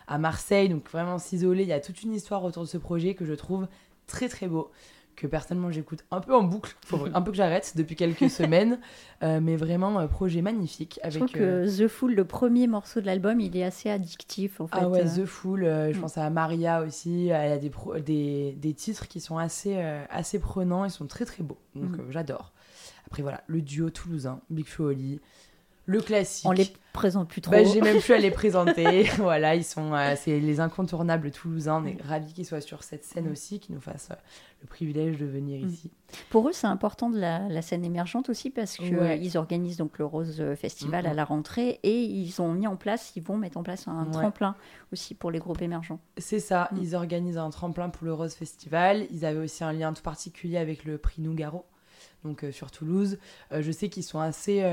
à 0.08 0.18
Marseille, 0.18 0.70
donc 0.70 0.90
vraiment 0.90 1.18
s'isoler. 1.20 1.64
Il 1.64 1.70
y 1.70 1.74
a 1.74 1.80
toute 1.82 2.02
une 2.04 2.14
histoire 2.14 2.44
autour 2.44 2.64
de 2.64 2.68
ce 2.68 2.78
projet 2.78 3.14
que 3.16 3.26
je 3.26 3.34
trouve 3.34 3.68
très 4.08 4.30
très 4.30 4.48
beau, 4.48 4.72
que 5.18 5.28
personnellement 5.28 5.72
j'écoute 5.72 6.06
un 6.12 6.22
peu 6.22 6.34
en 6.34 6.44
boucle. 6.44 6.76
Faut 6.86 7.06
un 7.14 7.22
peu 7.22 7.32
que 7.32 7.38
j'arrête 7.38 7.74
depuis 7.76 7.96
quelques 7.98 8.30
semaines, 8.30 8.80
Euh, 9.24 9.40
mais 9.42 9.56
vraiment 9.56 10.00
euh, 10.00 10.06
projet 10.06 10.44
magnifique 10.44 11.00
Je 11.02 11.08
avec. 11.08 11.18
trouve 11.18 11.32
que 11.32 11.44
euh, 11.44 11.86
The 11.86 11.88
Fool, 11.90 12.14
le 12.14 12.24
premier 12.24 12.68
morceau 12.68 13.02
de 13.02 13.08
l'album, 13.08 13.40
il 13.42 13.58
est 13.58 13.64
assez 13.64 13.90
addictif 13.90 14.62
en 14.62 14.68
fait. 14.68 14.78
ah 14.80 14.88
ouais. 14.88 15.06
The 15.06 15.26
Fool, 15.26 15.64
euh, 15.64 15.92
je 15.92 15.98
Mm. 15.98 16.02
pense 16.02 16.18
à 16.20 16.30
Maria 16.30 16.84
aussi, 16.84 17.30
elle 17.30 17.52
a 17.54 17.58
des, 17.58 17.72
pro- 17.72 17.98
des, 17.98 18.52
des 18.60 18.74
titres 18.76 19.08
qui 19.08 19.20
sont 19.20 19.40
assez, 19.40 19.74
euh, 19.78 20.04
assez 20.12 20.38
prenants, 20.38 20.86
ils 20.86 20.92
sont 20.92 21.08
très 21.08 21.26
très 21.26 21.42
beaux, 21.42 21.58
donc 21.74 21.98
Mm. 21.98 22.12
j'adore. 22.12 22.54
Après 23.08 23.24
voilà, 23.24 23.42
le 23.48 23.62
duo 23.64 23.90
toulousain, 23.90 24.40
Big 24.52 24.68
Flo 24.68 24.90
Oli, 24.90 25.20
le 25.88 26.02
classique. 26.02 26.46
On 26.46 26.52
les 26.52 26.72
présente 26.94 27.30
plus 27.30 27.42
trop. 27.42 27.52
Bah, 27.52 27.64
j'ai 27.64 27.80
même 27.82 28.00
plus 28.00 28.14
à 28.14 28.18
les 28.18 28.30
présenter. 28.42 29.04
voilà, 29.18 29.56
ils 29.56 29.64
sont, 29.64 29.94
euh, 29.94 30.16
c'est 30.18 30.40
les 30.40 30.60
incontournables 30.60 31.32
toulousains. 31.32 31.82
On 31.82 31.86
est 31.86 31.98
ravis 32.02 32.34
qu'ils 32.34 32.46
soient 32.46 32.62
sur 32.62 32.84
cette 32.84 33.04
scène 33.06 33.32
aussi, 33.32 33.60
qu'ils 33.60 33.74
nous 33.76 33.82
fassent 33.82 34.10
euh, 34.12 34.16
le 34.62 34.68
privilège 34.68 35.18
de 35.18 35.26
venir 35.26 35.64
Mm. 35.66 35.70
ici. 35.70 35.92
Pour 36.30 36.50
eux, 36.50 36.52
c'est 36.54 36.68
important 36.68 37.10
de 37.10 37.18
la, 37.20 37.48
la 37.48 37.62
scène 37.62 37.86
émergente 37.86 38.30
aussi 38.30 38.50
parce 38.50 38.76
que 38.78 38.84
Ouais. 38.84 39.12
euh, 39.12 39.16
ils 39.16 39.38
organisent 39.38 39.78
donc 39.78 39.98
le 39.98 40.06
Rose 40.06 40.44
Festival 40.60 41.06
à 41.08 41.14
la 41.14 41.24
rentrée 41.24 41.80
et 41.84 42.02
ils 42.04 42.42
ont 42.42 42.52
mis 42.52 42.68
en 42.68 42.76
place, 42.76 43.14
ils 43.16 43.24
vont 43.24 43.38
mettre 43.38 43.58
en 43.58 43.64
place 43.64 43.88
un 43.88 44.06
Ouais. 44.08 44.12
tremplin 44.12 44.56
aussi 44.92 45.16
pour 45.16 45.32
les 45.32 45.40
groupes 45.40 45.62
émergents. 45.62 46.00
C'est 46.18 46.40
ça, 46.40 46.68
Mm. 46.74 46.78
ils 46.82 46.96
organisent 46.96 47.38
un 47.38 47.50
tremplin 47.50 47.90
pour 47.90 48.06
le 48.06 48.14
Rose 48.14 48.34
Festival. 48.34 49.06
Ils 49.12 49.24
avaient 49.24 49.40
aussi 49.40 49.64
un 49.64 49.72
lien 49.72 49.94
tout 49.94 50.02
particulier 50.04 50.58
avec 50.58 50.84
le 50.84 50.98
prix 50.98 51.22
Nougaro, 51.22 51.64
donc 52.26 52.44
euh, 52.44 52.52
sur 52.52 52.72
Toulouse. 52.72 53.20
Je 53.58 53.72
sais 53.72 53.88
qu'ils 53.90 54.04
sont 54.04 54.20
assez. 54.20 54.64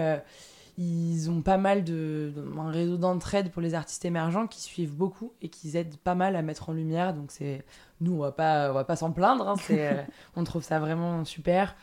Euh, 0.79 0.83
ils 0.83 1.31
ont 1.31 1.43
pas 1.43 1.57
mal 1.57 1.85
de. 1.85 2.33
un 2.59 2.71
réseau 2.71 2.97
d'entraide 2.97 3.51
pour 3.51 3.63
les 3.63 3.75
artistes 3.75 4.05
émergents 4.05 4.47
qui 4.47 4.61
suivent 4.61 4.95
beaucoup 4.95 5.33
et 5.43 5.49
qui 5.49 5.77
aident 5.77 5.97
pas 5.97 6.15
mal 6.15 6.37
à 6.37 6.43
mettre 6.43 6.69
en 6.71 6.73
lumière. 6.73 7.15
Donc 7.15 7.31
c'est. 7.31 7.65
Nous, 8.01 8.13
on 8.13 8.19
va 8.19 8.33
pas, 8.33 8.71
on 8.71 8.75
va 8.75 8.85
pas 8.85 8.97
s'en 8.97 9.13
plaindre. 9.13 9.49
hein, 9.49 9.55
c'est, 9.61 9.89
euh, 9.93 10.03
on 10.37 10.45
trouve 10.45 10.63
ça 10.63 10.79
vraiment 10.79 11.25
super. 11.25 11.77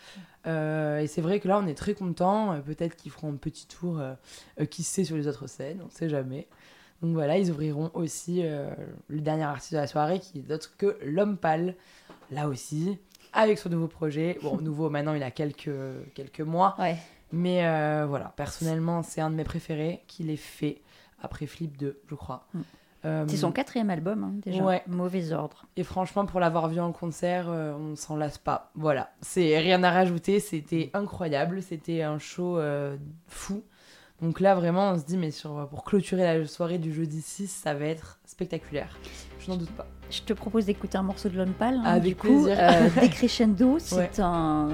Euh, 0.48 1.00
et 1.00 1.08
c'est 1.08 1.22
vrai 1.22 1.40
que 1.40 1.48
là, 1.48 1.60
on 1.60 1.68
est 1.68 1.76
très 1.78 1.94
contents. 1.94 2.60
Peut-être 2.66 2.96
qu'ils 2.96 3.12
feront 3.12 3.32
un 3.32 3.36
petit 3.38 3.68
tour, 3.68 4.00
euh, 4.00 4.14
euh, 4.60 4.66
qui 4.66 4.84
sait, 4.84 5.04
sur 5.04 5.16
les 5.16 5.28
autres 5.28 5.48
scènes, 5.48 5.82
on 5.86 5.90
sait 5.90 6.10
jamais. 6.10 6.48
Donc 7.02 7.14
voilà, 7.14 7.38
ils 7.38 7.50
ouvriront 7.50 7.90
aussi 7.94 8.42
euh, 8.44 8.70
le 9.08 9.22
dernier 9.22 9.44
artiste 9.44 9.74
de 9.74 9.78
la 9.78 9.88
soirée 9.88 10.20
qui 10.20 10.40
est 10.40 10.42
d'autre 10.44 10.72
que 10.78 10.98
L'Homme 11.04 11.38
Pâle. 11.38 11.76
Là 12.32 12.48
aussi, 12.48 12.98
avec 13.34 13.58
son 13.58 13.70
nouveau 13.70 13.88
projet. 13.88 14.38
Bon, 14.42 14.58
nouveau 14.62 14.90
maintenant, 14.90 15.14
il 15.14 15.24
a 15.24 15.32
quelques, 15.32 15.72
quelques 16.14 16.42
mois. 16.42 16.76
Ouais. 16.80 16.98
Mais 17.32 17.66
euh, 17.66 18.06
voilà, 18.08 18.34
personnellement, 18.36 19.04
c'est 19.04 19.22
un 19.22 19.30
de 19.30 19.36
mes 19.36 19.44
préférés 19.44 20.04
qu'il 20.08 20.30
ait 20.30 20.36
fait 20.36 20.82
après 21.22 21.46
Flip 21.46 21.78
2, 21.78 22.00
je 22.10 22.16
crois. 22.16 22.46
Mm. 22.54 22.60
Euh, 23.04 23.26
C'est 23.28 23.38
son 23.38 23.52
quatrième 23.52 23.90
album 23.90 24.24
hein, 24.24 24.34
déjà. 24.46 24.64
Ouais. 24.64 24.84
Mauvais 24.88 25.32
ordre. 25.34 25.66
et 25.76 25.84
franchement, 25.84 26.26
pour 26.28 26.40
l'avoir 26.40 26.68
vu 26.70 26.80
en 26.80 26.92
concert, 26.92 27.48
euh, 27.50 27.74
on 27.74 27.96
s'en 27.96 28.16
lasse 28.16 28.38
pas. 28.38 28.70
Voilà, 28.76 29.10
c'est 29.22 29.58
rien 29.58 29.82
à 29.84 29.90
rajouter. 29.90 30.40
C'était 30.40 30.92
incroyable. 30.94 31.64
C'était 31.64 32.04
un 32.04 32.20
show 32.20 32.60
euh, 32.60 32.96
fou. 33.28 33.64
Donc 34.22 34.40
là, 34.40 34.54
vraiment, 34.54 34.92
on 34.92 35.00
se 35.00 35.04
dit, 35.06 35.18
mais 35.18 35.32
sur, 35.32 35.68
pour 35.70 35.84
clôturer 35.84 36.22
la 36.22 36.46
soirée 36.46 36.78
du 36.78 36.94
jeudi 36.94 37.22
6, 37.24 37.48
ça 37.48 37.74
va 37.74 37.86
être 37.86 38.20
spectaculaire. 38.26 38.96
Je 39.40 39.50
n'en 39.50 39.58
doute 39.58 39.72
pas. 39.72 39.88
Je 40.12 40.22
te 40.22 40.34
propose 40.34 40.66
d'écouter 40.66 41.00
un 41.00 41.02
morceau 41.04 41.28
de 41.30 41.38
Lone 41.38 41.54
Pal. 41.54 41.78
hein, 41.78 41.84
Avec 41.84 42.04
du 42.04 42.16
coup, 42.16 42.44
plaisir. 42.46 42.56
Decrescendo, 43.02 43.80
c'est 43.80 43.96
Ouais. 43.96 44.10
un, 44.20 44.70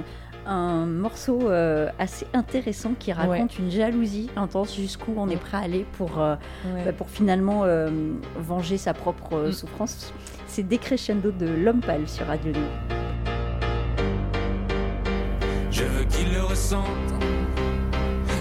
un 0.48 0.86
morceau 0.86 1.50
euh, 1.50 1.88
assez 1.98 2.26
intéressant 2.32 2.92
qui 2.98 3.12
raconte 3.12 3.58
une 3.58 3.70
jalousie 3.70 4.30
intense 4.34 4.74
jusqu'où 4.74 5.12
on 5.16 5.28
est 5.28 5.36
prêt 5.36 5.58
à 5.58 5.60
aller 5.60 5.84
pour, 5.98 6.18
euh, 6.20 6.36
bah, 6.84 6.92
pour 6.96 7.10
finalement 7.10 7.64
euh, 7.64 7.90
venger 8.38 8.78
sa 8.78 8.94
propre 8.94 9.34
euh, 9.34 9.48
Mm. 9.48 9.52
souffrance. 9.52 10.12
C'est 10.46 10.62
Decrescendo 10.66 11.30
de 11.30 11.46
L'Homme 11.46 11.80
Pâle 11.80 12.08
sur 12.08 12.26
Radio 12.26 12.52
Néo. 12.52 12.62
Je 15.70 15.84
veux 15.84 16.04
qu'il 16.04 16.32
le 16.32 16.42
ressente. 16.42 16.84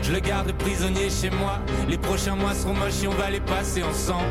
Je 0.01 0.13
le 0.13 0.19
garde 0.19 0.51
prisonnier 0.53 1.09
chez 1.09 1.29
moi. 1.29 1.59
Les 1.89 1.97
prochains 1.97 2.35
mois 2.35 2.53
seront 2.53 2.73
moches 2.73 3.03
et 3.03 3.07
on 3.07 3.11
va 3.11 3.29
les 3.29 3.41
passer 3.41 3.83
ensemble. 3.83 4.23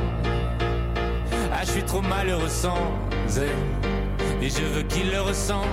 Ah, 1.52 1.60
je 1.64 1.70
suis 1.72 1.82
trop 1.82 2.00
malheureux 2.00 2.48
sans 2.48 2.78
elle. 3.36 4.42
Et 4.42 4.48
je 4.48 4.62
veux 4.62 4.82
qu'il 4.82 5.10
le 5.10 5.20
ressente. 5.20 5.66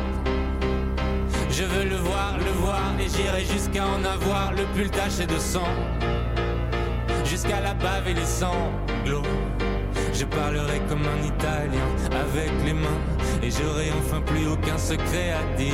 Je 1.56 1.64
veux 1.66 1.88
le 1.88 1.98
voir, 1.98 2.36
le 2.40 2.52
voir. 2.64 2.82
Et 3.00 3.08
j'irai 3.08 3.46
jusqu'à 3.46 3.86
en 3.86 4.04
avoir 4.04 4.54
le 4.54 4.64
pull 4.74 4.90
taché 4.90 5.28
de 5.28 5.38
sang. 5.38 5.68
Jusqu'à 7.26 7.62
la 7.62 7.76
bave 7.76 8.08
et 8.08 8.16
les 8.16 8.26
sanglots. 8.26 9.30
Je 10.14 10.26
parlerai 10.26 10.82
comme 10.90 11.04
un 11.04 11.26
Italien 11.26 11.88
avec 12.12 12.52
les 12.66 12.74
mains 12.74 13.02
et 13.42 13.52
j'aurai 13.52 13.92
enfin 14.00 14.22
plus 14.22 14.48
aucun 14.48 14.78
secret 14.78 15.32
à 15.32 15.58
dire. 15.58 15.74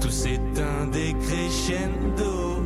Tout 0.00 0.10
s'éteint 0.10 0.86
décrescendo. 0.92 2.62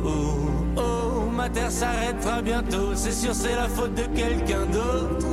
Oh, 0.77 1.29
ma 1.31 1.49
terre 1.49 1.71
s'arrêtera 1.71 2.41
bientôt, 2.41 2.95
c'est 2.95 3.11
sûr, 3.11 3.33
c'est 3.33 3.55
la 3.55 3.67
faute 3.67 3.95
de 3.95 4.03
quelqu'un 4.15 4.65
d'autre. 4.67 5.27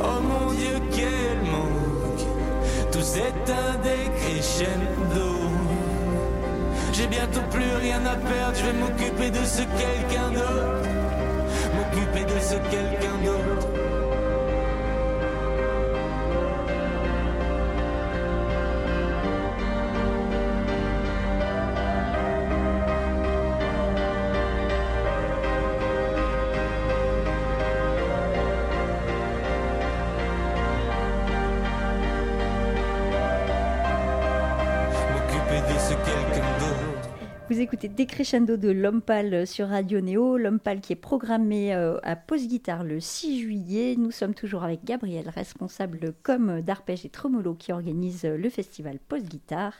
Oh 0.00 0.20
mon 0.20 0.52
Dieu, 0.52 0.80
quel 0.90 1.50
manque. 1.50 2.26
Tout 2.90 3.00
s'éteint 3.00 3.76
décrescendo. 3.82 5.30
J'ai 6.92 7.06
bientôt 7.06 7.40
plus 7.50 7.76
rien 7.80 8.04
à 8.04 8.16
perdre, 8.16 8.54
je 8.54 8.64
vais 8.66 8.72
m'occuper 8.72 9.30
de 9.30 9.44
ce 9.44 9.62
quelqu'un 9.62 10.30
d'autre. 10.30 10.88
M'occuper 11.76 12.24
de 12.24 12.40
ce 12.40 12.54
quelqu'un 12.70 13.16
d'autre. 13.24 13.41
Écoutez 37.62 37.86
Décrescendo 37.86 38.56
de 38.56 38.70
L'Homme 38.70 39.00
Pâle 39.00 39.46
sur 39.46 39.68
Radio 39.68 40.00
Néo. 40.00 40.36
L'Homme 40.36 40.58
Pâle 40.58 40.80
qui 40.80 40.94
est 40.94 40.96
programmé 40.96 41.72
euh, 41.72 41.96
à 42.02 42.16
Pause 42.16 42.48
Guitare 42.48 42.82
le 42.82 42.98
6 42.98 43.40
juillet. 43.40 43.94
Nous 43.96 44.10
sommes 44.10 44.34
toujours 44.34 44.64
avec 44.64 44.84
Gabriel, 44.84 45.28
responsable 45.28 46.12
com 46.24 46.60
d'Arpège 46.60 47.06
et 47.06 47.08
Tremolo 47.08 47.54
qui 47.54 47.70
organise 47.70 48.24
le 48.24 48.50
festival 48.50 48.98
Pause 48.98 49.22
Guitare. 49.22 49.74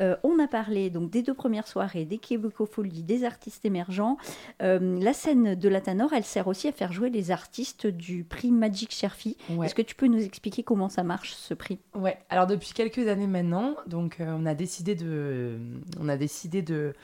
Euh, 0.00 0.16
on 0.22 0.38
a 0.38 0.48
parlé 0.48 0.88
donc 0.88 1.10
des 1.10 1.22
deux 1.22 1.34
premières 1.34 1.66
soirées, 1.66 2.04
des 2.04 2.18
Québecofolies, 2.18 3.02
des 3.02 3.24
artistes 3.24 3.64
émergents. 3.64 4.16
Euh, 4.62 4.98
la 4.98 5.12
scène 5.12 5.54
de 5.54 5.68
la 5.68 5.80
Tanor, 5.80 6.12
elle 6.14 6.24
sert 6.24 6.48
aussi 6.48 6.68
à 6.68 6.72
faire 6.72 6.92
jouer 6.92 7.10
les 7.10 7.30
artistes 7.30 7.86
du 7.86 8.24
prix 8.24 8.50
Magic 8.50 8.92
Sherfy. 8.92 9.36
Ouais. 9.50 9.66
Est-ce 9.66 9.74
que 9.74 9.82
tu 9.82 9.94
peux 9.94 10.06
nous 10.06 10.22
expliquer 10.22 10.62
comment 10.62 10.88
ça 10.88 11.02
marche 11.02 11.32
ce 11.32 11.52
prix? 11.52 11.78
Ouais, 11.94 12.16
alors 12.30 12.46
depuis 12.46 12.72
quelques 12.72 13.08
années 13.08 13.26
maintenant, 13.26 13.76
donc 13.86 14.20
euh, 14.20 14.34
on 14.38 14.46
a 14.46 14.54
décidé 14.54 14.94
de, 14.94 15.58
on 16.00 16.08
a 16.08 16.16
décidé 16.16 16.62
de 16.62 16.94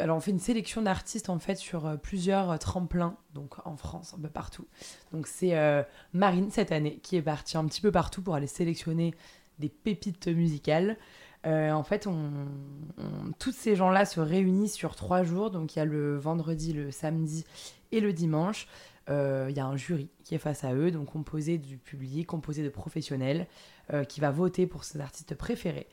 alors 0.00 0.16
on 0.16 0.20
fait 0.20 0.30
une 0.30 0.40
sélection 0.40 0.82
d'artistes 0.82 1.28
en 1.28 1.38
fait 1.38 1.56
sur 1.56 1.86
euh, 1.86 1.96
plusieurs 1.96 2.50
euh, 2.50 2.56
tremplins, 2.56 3.16
donc 3.34 3.54
en 3.66 3.76
France, 3.76 4.14
un 4.16 4.20
peu 4.20 4.28
partout. 4.28 4.66
Donc 5.12 5.26
c'est 5.26 5.56
euh, 5.56 5.82
Marine 6.12 6.50
cette 6.50 6.72
année 6.72 6.98
qui 7.02 7.16
est 7.16 7.22
partie 7.22 7.56
un 7.56 7.64
petit 7.66 7.80
peu 7.80 7.90
partout 7.90 8.22
pour 8.22 8.34
aller 8.34 8.46
sélectionner 8.46 9.14
des 9.58 9.68
pépites 9.68 10.28
musicales. 10.28 10.96
En 11.46 11.82
fait, 11.82 12.06
on, 12.06 12.30
tous 13.38 13.52
ces 13.52 13.76
gens-là 13.76 14.06
se 14.06 14.18
réunissent 14.18 14.72
sur 14.72 14.96
trois 14.96 15.24
jours, 15.24 15.50
donc 15.50 15.76
il 15.76 15.78
y 15.78 15.82
a 15.82 15.84
le 15.84 16.16
vendredi, 16.16 16.72
le 16.72 16.90
samedi 16.90 17.44
et 17.92 18.00
le 18.00 18.14
dimanche. 18.14 18.66
Il 19.10 19.52
y 19.54 19.60
a 19.60 19.66
un 19.66 19.76
jury 19.76 20.08
qui 20.24 20.34
est 20.34 20.38
face 20.38 20.64
à 20.64 20.72
eux, 20.72 20.90
donc 20.90 21.12
composé 21.12 21.58
du 21.58 21.76
public, 21.76 22.26
composé 22.28 22.62
de 22.62 22.70
professionnels, 22.70 23.46
qui 24.08 24.20
va 24.20 24.30
voter 24.30 24.66
pour 24.66 24.84
ses 24.84 25.02
artistes 25.02 25.34
préférés. 25.34 25.86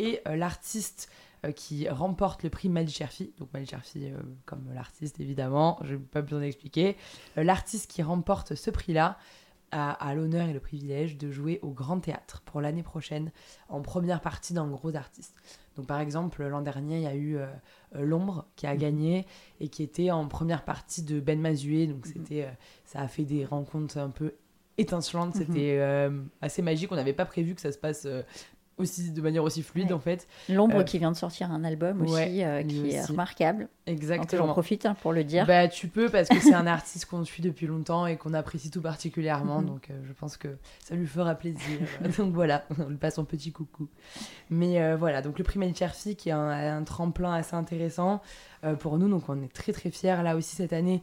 Et 0.00 0.22
l'artiste 0.26 1.08
qui 1.52 1.88
remporte 1.88 2.42
le 2.42 2.50
prix 2.50 2.68
Mali 2.68 2.90
Cherfi, 2.90 3.32
donc 3.38 3.52
Mali 3.52 3.66
Cherfi 3.66 4.10
euh, 4.10 4.18
comme 4.44 4.64
l'artiste 4.74 5.20
évidemment, 5.20 5.78
je 5.82 5.94
n'ai 5.94 6.00
pas 6.00 6.22
besoin 6.22 6.40
d'expliquer, 6.40 6.96
Euh, 7.36 7.44
l'artiste 7.44 7.90
qui 7.90 8.02
remporte 8.02 8.54
ce 8.54 8.70
prix-là 8.70 9.18
a, 9.72 9.90
a 9.92 10.14
l'honneur 10.14 10.48
et 10.48 10.52
le 10.52 10.60
privilège 10.60 11.16
de 11.16 11.30
jouer 11.30 11.58
au 11.62 11.70
Grand 11.70 11.98
Théâtre 11.98 12.42
pour 12.44 12.60
l'année 12.60 12.84
prochaine 12.84 13.32
en 13.68 13.82
première 13.82 14.20
partie 14.20 14.54
d'un 14.54 14.68
gros 14.68 14.94
artiste. 14.94 15.34
Donc 15.74 15.86
par 15.86 16.00
exemple, 16.00 16.44
l'an 16.46 16.62
dernier, 16.62 16.96
il 16.98 17.02
y 17.02 17.06
a 17.06 17.14
eu 17.14 17.36
euh, 17.36 17.46
euh, 17.96 18.02
L'Ombre 18.02 18.46
qui 18.54 18.66
a 18.66 18.76
gagné 18.76 19.26
et 19.60 19.68
qui 19.68 19.82
était 19.82 20.10
en 20.10 20.28
première 20.28 20.64
partie 20.64 21.02
de 21.02 21.20
Ben 21.20 21.40
Mazué, 21.40 21.86
donc 21.88 22.06
c'était, 22.06 22.44
euh, 22.44 22.50
ça 22.84 23.00
a 23.00 23.08
fait 23.08 23.24
des 23.24 23.44
rencontres 23.44 23.98
un 23.98 24.10
peu 24.10 24.34
étincelantes, 24.78 25.34
c'était 25.36 25.78
euh, 25.80 26.22
assez 26.40 26.62
magique, 26.62 26.92
on 26.92 26.96
n'avait 26.96 27.14
pas 27.14 27.24
prévu 27.26 27.54
que 27.54 27.60
ça 27.60 27.72
se 27.72 27.78
passe 27.78 28.04
euh, 28.06 28.22
aussi, 28.78 29.10
de 29.10 29.20
manière 29.22 29.42
aussi 29.42 29.62
fluide 29.62 29.86
Ouais. 29.88 29.92
en 29.94 29.98
fait. 30.00 30.26
L'ombre 30.48 30.76
Euh, 30.80 30.82
qui 30.84 30.98
vient 30.98 31.10
de 31.12 31.16
sortir 31.16 31.50
un 31.50 31.64
album 31.64 32.02
aussi, 32.02 32.42
euh, 32.44 32.62
qui 32.62 32.90
est 32.90 33.00
aussi. 33.00 33.10
remarquable. 33.12 33.68
Exactement. 33.86 34.46
J'en 34.46 34.52
profite 34.52 34.84
hein, 34.84 34.96
pour 35.00 35.12
le 35.12 35.22
dire. 35.22 35.46
Bah, 35.46 35.68
tu 35.68 35.86
peux 35.86 36.08
parce 36.08 36.28
que 36.28 36.40
c'est 36.40 36.54
un 36.54 36.66
artiste 36.66 37.06
qu'on 37.06 37.24
suit 37.24 37.42
depuis 37.42 37.68
longtemps 37.68 38.06
et 38.06 38.16
qu'on 38.16 38.34
apprécie 38.34 38.68
tout 38.70 38.82
particulièrement. 38.82 39.60
Mhm. 39.60 39.66
Donc, 39.66 39.90
euh, 39.90 40.00
je 40.04 40.12
pense 40.12 40.36
que 40.36 40.48
ça 40.82 40.96
lui 40.96 41.06
fera 41.06 41.36
plaisir. 41.36 41.78
donc, 42.18 42.32
voilà, 42.32 42.64
on 42.80 42.88
lui 42.88 42.96
passe 42.96 43.18
un 43.18 43.24
petit 43.24 43.52
coucou. 43.52 43.88
Mais 44.50 44.82
euh, 44.82 44.96
voilà, 44.96 45.22
donc 45.22 45.38
le 45.38 45.44
prix 45.44 45.56
Cherfi 45.74 46.16
qui 46.16 46.30
est 46.30 46.32
un, 46.32 46.48
un 46.78 46.82
tremplin 46.82 47.32
assez 47.32 47.54
intéressant 47.54 48.20
euh, 48.64 48.74
pour 48.74 48.98
nous. 48.98 49.08
Donc, 49.08 49.28
on 49.28 49.40
est 49.40 49.52
très 49.52 49.72
très 49.72 49.90
fiers 49.90 50.22
là 50.22 50.36
aussi 50.36 50.56
cette 50.56 50.72
année 50.72 51.02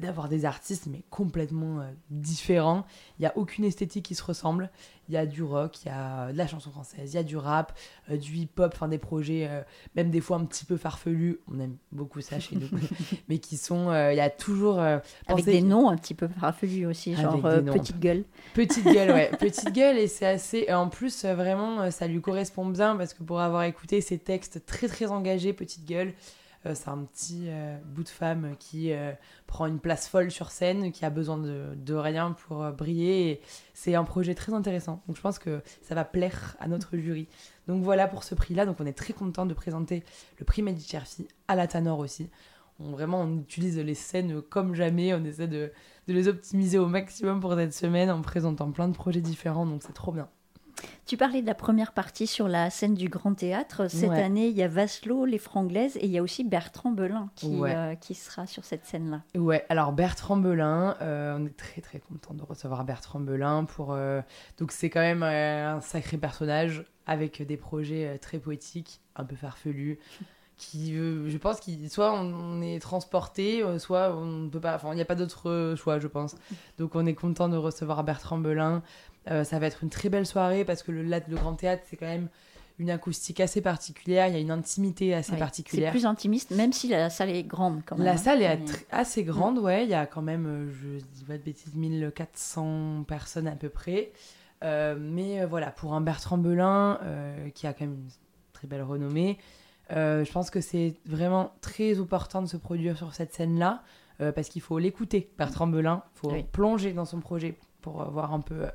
d'avoir 0.00 0.28
des 0.28 0.44
artistes, 0.44 0.86
mais 0.86 1.02
complètement 1.10 1.80
différents. 2.10 2.84
Il 3.18 3.22
n'y 3.22 3.26
a 3.26 3.36
aucune 3.36 3.64
esthétique 3.64 4.04
qui 4.04 4.14
se 4.14 4.22
ressemble. 4.22 4.70
Il 5.08 5.14
y 5.14 5.16
a 5.16 5.26
du 5.26 5.42
rock, 5.42 5.82
il 5.82 5.88
y 5.88 5.90
a 5.90 6.30
de 6.30 6.38
la 6.38 6.46
chanson 6.46 6.70
française, 6.70 7.12
il 7.12 7.16
y 7.16 7.18
a 7.18 7.24
du 7.24 7.36
rap, 7.36 7.76
du 8.08 8.36
hip-hop, 8.36 8.70
enfin 8.72 8.86
des 8.86 8.98
projets, 8.98 9.50
même 9.96 10.10
des 10.10 10.20
fois 10.20 10.36
un 10.36 10.44
petit 10.44 10.64
peu 10.64 10.76
farfelus. 10.76 11.40
On 11.52 11.58
aime 11.58 11.76
beaucoup 11.90 12.19
ça 12.20 12.38
chez 12.40 12.56
nous. 12.56 12.68
mais 13.28 13.38
qui 13.38 13.56
sont. 13.56 13.90
euh, 13.90 14.12
Il 14.12 14.16
y 14.16 14.20
a 14.20 14.30
toujours. 14.30 14.80
euh, 14.80 14.98
Avec 15.26 15.44
des 15.44 15.62
noms 15.62 15.88
un 15.88 15.96
petit 15.96 16.14
peu 16.14 16.28
farfelus 16.28 16.86
aussi, 16.86 17.14
genre 17.16 17.44
euh. 17.44 17.60
Petite 17.62 17.98
Gueule. 18.00 18.24
Petite 18.54 18.84
gueule, 18.84 19.10
ouais. 19.10 19.30
Petite 19.38 19.72
gueule, 19.72 19.98
et 19.98 20.06
c'est 20.08 20.26
assez. 20.26 20.72
en 20.72 20.88
plus, 20.88 21.24
vraiment, 21.24 21.90
ça 21.90 22.06
lui 22.06 22.20
correspond 22.20 22.66
bien 22.66 22.96
parce 22.96 23.14
que 23.14 23.22
pour 23.22 23.40
avoir 23.40 23.62
écouté 23.64 24.00
ses 24.00 24.18
textes 24.18 24.64
très 24.66 24.88
très 24.88 25.06
engagés, 25.06 25.52
Petite 25.52 25.86
gueule, 25.86 26.12
euh, 26.66 26.74
c'est 26.74 26.90
un 26.90 26.98
petit 26.98 27.44
euh, 27.46 27.78
bout 27.86 28.02
de 28.04 28.08
femme 28.10 28.54
qui 28.58 28.92
euh, 28.92 29.12
prend 29.46 29.64
une 29.64 29.78
place 29.78 30.06
folle 30.08 30.30
sur 30.30 30.50
scène, 30.50 30.92
qui 30.92 31.06
a 31.06 31.10
besoin 31.10 31.38
de, 31.38 31.68
de 31.74 31.94
rien 31.94 32.32
pour 32.32 32.62
briller. 32.72 33.30
Et 33.30 33.40
c'est 33.72 33.94
un 33.94 34.04
projet 34.04 34.34
très 34.34 34.52
intéressant. 34.52 35.00
Donc 35.06 35.16
je 35.16 35.22
pense 35.22 35.38
que 35.38 35.62
ça 35.80 35.94
va 35.94 36.04
plaire 36.04 36.56
à 36.60 36.68
notre 36.68 36.98
jury. 36.98 37.28
Donc 37.70 37.84
voilà 37.84 38.08
pour 38.08 38.24
ce 38.24 38.34
prix-là. 38.34 38.66
Donc 38.66 38.76
on 38.80 38.86
est 38.86 38.92
très 38.92 39.12
content 39.12 39.46
de 39.46 39.54
présenter 39.54 40.02
le 40.38 40.44
prix 40.44 40.60
Medicerfi 40.60 41.28
à 41.46 41.54
la 41.54 41.68
Tanor 41.68 42.00
aussi. 42.00 42.28
On, 42.80 42.90
vraiment, 42.90 43.20
on 43.20 43.38
utilise 43.38 43.78
les 43.78 43.94
scènes 43.94 44.42
comme 44.42 44.74
jamais. 44.74 45.14
On 45.14 45.24
essaie 45.24 45.46
de, 45.46 45.70
de 46.08 46.12
les 46.12 46.26
optimiser 46.26 46.78
au 46.78 46.86
maximum 46.86 47.40
pour 47.40 47.54
cette 47.54 47.72
semaine 47.72 48.10
en 48.10 48.22
présentant 48.22 48.72
plein 48.72 48.88
de 48.88 48.94
projets 48.94 49.20
différents. 49.20 49.66
Donc 49.66 49.82
c'est 49.84 49.92
trop 49.92 50.10
bien. 50.10 50.28
Tu 51.10 51.16
parlais 51.16 51.42
de 51.42 51.46
la 51.48 51.56
première 51.56 51.90
partie 51.90 52.28
sur 52.28 52.46
la 52.46 52.70
scène 52.70 52.94
du 52.94 53.08
Grand 53.08 53.34
Théâtre. 53.34 53.88
Cette 53.90 54.10
Ouais. 54.10 54.22
année, 54.22 54.46
il 54.46 54.56
y 54.56 54.62
a 54.62 54.68
Vasselot, 54.68 55.24
les 55.24 55.38
Franglaises, 55.38 55.96
et 55.96 56.04
il 56.04 56.10
y 56.12 56.18
a 56.18 56.22
aussi 56.22 56.44
Bertrand 56.44 56.92
Belin 56.92 57.30
qui, 57.34 57.48
Ouais. 57.48 57.74
euh, 57.74 57.94
qui 57.96 58.14
sera 58.14 58.46
sur 58.46 58.64
cette 58.64 58.86
scène-là. 58.86 59.22
Ouais, 59.36 59.66
alors 59.70 59.90
Bertrand 59.90 60.36
Belin, 60.36 60.96
euh, 61.02 61.36
on 61.36 61.46
est 61.46 61.56
très 61.56 61.80
très 61.80 61.98
content 61.98 62.32
de 62.32 62.44
recevoir 62.44 62.84
Bertrand 62.84 63.18
Belin 63.18 63.64
pour. 63.64 63.92
euh, 63.92 64.22
donc 64.58 64.70
c'est 64.70 64.88
quand 64.88 65.00
même 65.00 65.24
un 65.24 65.80
sacré 65.80 66.16
personnage 66.16 66.84
avec 67.06 67.44
des 67.44 67.56
projets 67.56 68.16
très 68.18 68.38
poétiques, 68.38 69.00
un 69.16 69.24
peu 69.24 69.34
farfelus. 69.34 69.98
Qui, 70.58 70.94
je 70.94 71.38
pense 71.38 71.58
qu'il 71.58 71.88
soit 71.88 72.12
on, 72.12 72.60
est 72.60 72.78
transporté, 72.80 73.64
soit 73.78 74.14
on 74.14 74.26
ne 74.26 74.48
peut 74.50 74.60
pas. 74.60 74.74
Enfin, 74.74 74.92
il 74.92 74.96
n'y 74.96 75.00
a 75.00 75.06
pas 75.06 75.14
d'autre 75.14 75.74
choix, 75.76 75.98
je 75.98 76.06
pense. 76.06 76.36
Donc 76.78 76.94
on 76.94 77.06
est 77.06 77.14
content 77.14 77.48
de 77.48 77.56
recevoir 77.56 78.04
Bertrand 78.04 78.36
Belin. 78.36 78.82
Euh, 79.30 79.44
ça 79.44 79.58
va 79.58 79.66
être 79.66 79.82
une 79.82 79.90
très 79.90 80.08
belle 80.08 80.26
soirée 80.26 80.64
parce 80.64 80.82
que 80.82 80.92
le, 80.92 81.04
Grand 81.34 81.54
Théâtre, 81.54 81.82
c'est 81.88 81.96
quand 81.96 82.06
même 82.06 82.28
une 82.78 82.88
acoustique 82.90 83.40
assez 83.40 83.60
particulière, 83.60 84.28
il 84.28 84.32
y 84.32 84.36
a 84.36 84.40
une 84.40 84.50
intimité 84.50 85.12
assez 85.14 85.32
C'est 85.32 85.38
particulière. 85.38 85.90
plus 85.90 86.06
intimiste, 86.06 86.50
même 86.52 86.72
si 86.72 86.88
la 86.88 87.10
salle 87.10 87.28
est 87.28 87.42
grande 87.42 87.82
quand 87.84 87.96
même. 87.96 88.06
La 88.06 88.12
hein. 88.12 88.16
salle 88.16 88.40
est 88.42 88.56
tr- 88.56 88.84
assez 88.90 89.22
grande, 89.22 89.58
ouais. 89.58 89.84
Il 89.84 89.90
y 89.90 89.94
a 89.94 90.06
quand 90.06 90.22
même, 90.22 90.46
euh, 90.46 90.70
je 90.70 91.04
dis 91.14 91.24
pas 91.24 91.36
de 91.36 91.42
bêtises, 91.42 91.74
1400 91.74 93.04
personnes 93.06 93.46
à 93.48 93.56
peu 93.56 93.68
près. 93.68 94.12
Euh, 94.62 94.96
mais 94.98 95.44
voilà, 95.44 95.70
pour 95.70 95.94
un 95.94 96.00
Bertrand 96.00 96.38
Belin, 96.38 96.98
euh, 97.02 97.50
qui 97.50 97.66
a 97.66 97.72
quand 97.72 97.84
même 97.84 97.94
une 97.94 98.08
très 98.52 98.66
belle 98.66 98.82
renommée, 98.82 99.38
euh, 99.92 100.24
je 100.24 100.32
pense 100.32 100.50
que 100.50 100.60
c'est 100.60 100.94
vraiment 101.06 101.52
très 101.60 101.98
opportun 101.98 102.42
de 102.42 102.46
se 102.46 102.56
produire 102.56 102.96
sur 102.96 103.14
cette 103.14 103.34
scène-là, 103.34 103.82
parce 104.34 104.50
qu'il 104.50 104.60
faut 104.60 104.78
l'écouter, 104.78 105.30
Bertrand 105.38 105.66
Belin. 105.66 106.02
Il 106.14 106.18
faut 106.18 106.30
Oui. 106.32 106.44
plonger 106.52 106.92
dans 106.92 107.06
son 107.06 107.20
projet 107.20 107.56
pour 107.80 108.04
voir 108.10 108.34
un 108.34 108.40
peu 108.40 108.66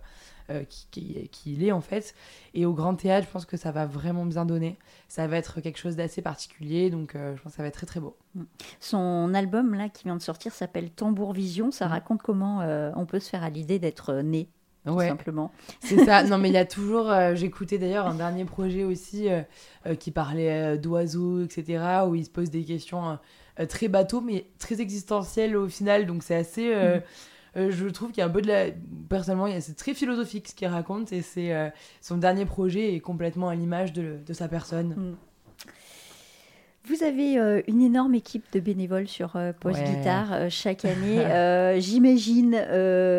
euh, 0.49 0.63
qui, 0.91 1.29
qui- 1.31 1.65
est 1.67 1.71
en 1.71 1.81
fait. 1.81 2.13
Et 2.53 2.65
au 2.65 2.73
Grand 2.73 2.95
Théâtre, 2.95 3.25
je 3.27 3.31
pense 3.31 3.45
que 3.45 3.57
ça 3.57 3.71
va 3.71 3.85
vraiment 3.85 4.25
bien 4.25 4.45
donner. 4.45 4.77
Ça 5.07 5.27
va 5.27 5.37
être 5.37 5.61
quelque 5.61 5.77
chose 5.79 5.95
d'assez 5.95 6.21
particulier, 6.21 6.89
donc 6.89 7.15
euh, 7.15 7.35
je 7.35 7.41
pense 7.41 7.53
que 7.53 7.57
ça 7.57 7.63
va 7.63 7.67
être 7.69 7.75
très 7.75 7.85
très 7.87 7.99
beau. 7.99 8.15
Son 8.79 9.33
album 9.33 9.73
là 9.73 9.89
qui 9.89 10.03
vient 10.03 10.15
de 10.15 10.21
sortir 10.21 10.51
s'appelle 10.53 10.89
Tambour 10.91 11.33
Vision. 11.33 11.71
Ça 11.71 11.85
Mhm. 11.85 11.91
raconte 11.91 12.21
comment 12.21 12.61
euh, 12.61 12.91
on 12.95 13.05
peut 13.05 13.19
se 13.19 13.29
faire 13.29 13.43
à 13.43 13.49
l'idée 13.49 13.79
d'être 13.79 14.13
né, 14.15 14.49
tout 14.85 14.93
Ouais. 14.93 15.07
simplement. 15.07 15.51
C'est 15.79 16.03
ça. 16.05 16.23
Non, 16.23 16.37
mais 16.37 16.49
il 16.49 16.53
y 16.53 16.57
a 16.57 16.65
toujours. 16.65 17.11
J'écoutais 17.33 17.77
d'ailleurs 17.77 18.07
un 18.07 18.15
dernier 18.15 18.45
projet 18.45 18.83
aussi 18.83 19.27
qui 19.99 20.11
parlait 20.11 20.77
d'oiseaux, 20.77 21.41
etc., 21.43 21.83
où 22.07 22.15
il 22.15 22.25
se 22.25 22.29
pose 22.29 22.49
des 22.49 22.63
questions 22.63 23.17
très 23.69 23.87
bateaux, 23.87 24.21
mais 24.21 24.47
très 24.59 24.81
existentielles 24.81 25.55
au 25.55 25.67
final. 25.67 26.05
Donc 26.05 26.23
c'est 26.23 26.35
assez. 26.35 26.73
euh, 26.73 26.99
euh, 27.57 27.71
je 27.71 27.87
trouve 27.87 28.09
qu'il 28.09 28.19
y 28.19 28.21
a 28.21 28.25
un 28.25 28.31
peu 28.31 28.41
de 28.41 28.47
la. 28.47 28.65
Personnellement, 29.09 29.47
c'est 29.59 29.75
très 29.75 29.93
philosophique 29.93 30.49
ce 30.49 30.55
qu'il 30.55 30.67
raconte, 30.67 31.11
et 31.13 31.21
c'est 31.21 31.53
euh, 31.53 31.69
son 32.01 32.17
dernier 32.17 32.45
projet 32.45 32.95
est 32.95 32.99
complètement 32.99 33.49
à 33.49 33.55
l'image 33.55 33.93
de, 33.93 34.17
de 34.25 34.33
sa 34.33 34.47
personne. 34.47 35.15
Vous 36.87 37.03
avez 37.03 37.39
euh, 37.39 37.61
une 37.67 37.81
énorme 37.81 38.13
équipe 38.13 38.45
de 38.53 38.59
bénévoles 38.59 39.07
sur 39.07 39.35
euh, 39.35 39.53
Post 39.59 39.79
Ouais. 39.79 39.95
Guitare 39.95 40.33
euh, 40.33 40.49
chaque 40.49 40.85
année. 40.85 41.19
Euh, 41.19 41.79
J'imagine, 41.79 42.53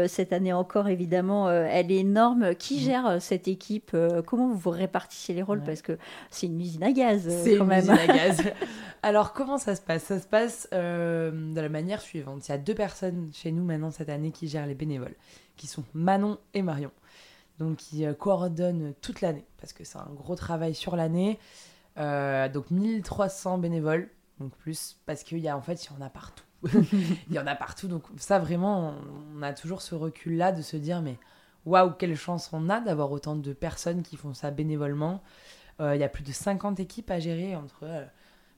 cette 0.08 0.32
année 0.32 0.52
encore 0.52 0.88
évidemment, 0.88 1.50
elle 1.50 1.90
est 1.90 1.96
énorme. 1.98 2.54
Qui 2.54 2.78
gère 2.80 3.06
euh, 3.06 3.18
cette 3.20 3.48
équipe 3.48 3.96
Comment 4.26 4.48
vous 4.48 4.56
vous 4.58 4.70
répartissez 4.70 5.32
les 5.34 5.42
rôles? 5.42 5.58
Ouais. 5.60 5.64
Parce 5.66 5.82
que 5.82 5.98
c'est 6.30 6.46
une 6.46 6.60
usine 6.60 6.82
à 6.84 6.92
gaz 6.92 7.28
C'est 7.42 7.56
quand 7.56 7.64
une 7.64 7.68
même. 7.70 7.80
usine 7.80 7.92
à 7.98 8.06
gaz. 8.06 8.42
Alors, 9.02 9.32
comment 9.32 9.58
ça 9.58 9.74
se 9.74 9.80
passe? 9.80 10.04
Ça 10.04 10.20
se 10.20 10.26
passe 10.26 10.68
de 10.72 11.60
la 11.60 11.68
manière 11.68 12.00
suivante. 12.00 12.46
Il 12.48 12.52
y 12.52 12.54
a 12.54 12.58
deux 12.58 12.74
personnes 12.74 13.30
chez 13.32 13.50
nous 13.52 13.64
maintenant 13.64 13.90
cette 13.90 14.08
année 14.08 14.30
qui 14.30 14.48
gèrent 14.48 14.66
les 14.66 14.74
bénévoles, 14.74 15.14
qui 15.56 15.66
sont 15.66 15.82
Manon 15.94 16.38
et 16.54 16.62
Marion. 16.62 16.90
Donc, 17.58 17.76
qui 17.78 18.04
coordonnent 18.18 18.92
toute 19.00 19.22
l'année, 19.22 19.44
parce 19.60 19.72
que 19.72 19.82
c'est 19.84 19.98
un 19.98 20.10
gros 20.14 20.34
travail 20.36 20.74
sur 20.74 20.94
l'année. 20.94 21.38
Euh, 21.98 22.48
donc, 22.48 22.70
1300 22.70 23.58
bénévoles, 23.58 24.10
donc 24.40 24.54
plus, 24.56 24.96
parce 25.06 25.22
qu'il 25.22 25.38
y 25.38 25.48
a 25.48 25.56
en 25.56 25.62
fait, 25.62 25.84
il 25.84 25.92
y 25.92 25.96
en 25.96 26.04
a 26.04 26.10
partout. 26.10 26.44
il 26.72 27.32
y 27.34 27.38
en 27.38 27.46
a 27.46 27.54
partout. 27.54 27.88
Donc, 27.88 28.04
ça, 28.16 28.38
vraiment, 28.38 28.94
on, 29.34 29.38
on 29.38 29.42
a 29.42 29.52
toujours 29.52 29.82
ce 29.82 29.94
recul-là 29.94 30.52
de 30.52 30.62
se 30.62 30.76
dire, 30.76 31.00
mais 31.02 31.18
waouh, 31.64 31.90
quelle 31.92 32.16
chance 32.16 32.50
on 32.52 32.68
a 32.68 32.80
d'avoir 32.80 33.10
autant 33.12 33.36
de 33.36 33.52
personnes 33.52 34.02
qui 34.02 34.16
font 34.16 34.34
ça 34.34 34.50
bénévolement. 34.50 35.22
Euh, 35.80 35.94
Il 35.94 36.00
y 36.00 36.04
a 36.04 36.08
plus 36.08 36.22
de 36.24 36.32
50 36.32 36.80
équipes 36.80 37.10
à 37.10 37.18
gérer 37.18 37.56
entre. 37.56 37.84
euh, 37.84 38.04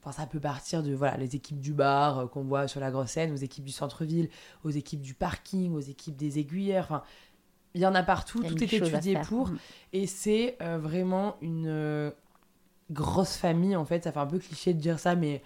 Enfin, 0.01 0.13
ça 0.13 0.27
peut 0.27 0.39
partir 0.39 0.85
de 0.85 0.95
voilà, 0.95 1.17
les 1.17 1.35
équipes 1.35 1.59
du 1.59 1.73
bar 1.73 2.19
euh, 2.21 2.27
qu'on 2.27 2.45
voit 2.45 2.69
sur 2.69 2.79
la 2.81 2.93
grosse 2.93 3.11
scène, 3.11 3.33
aux 3.33 3.37
équipes 3.37 3.65
du 3.65 3.73
centre-ville, 3.73 4.29
aux 4.63 4.71
équipes 4.71 5.03
du 5.03 5.13
parking, 5.15 5.75
aux 5.75 5.81
équipes 5.81 6.15
des 6.17 6.39
aiguillères. 6.39 6.85
Enfin, 6.85 7.03
il 7.75 7.81
y 7.81 7.87
en 7.87 7.95
a 7.97 8.05
partout, 8.05 8.39
Il 8.39 8.45
y 8.45 8.47
a 8.47 8.51
tout 8.51 8.63
est 8.63 8.73
étudié 8.73 9.19
pour. 9.25 9.49
Mm. 9.49 9.59
Et 9.95 10.07
c'est 10.07 10.57
euh, 10.63 10.79
vraiment 10.79 11.37
une 11.41 12.13
grosse 12.91 13.37
famille, 13.37 13.77
en 13.77 13.85
fait. 13.85 14.05
Ça 14.05 14.13
fait 14.13 14.21
un 14.21 14.27
peu 14.27 14.39
cliché 14.39 14.75
de 14.75 14.81
dire 14.81 14.99
ça, 14.99 15.15
mais 15.15 15.43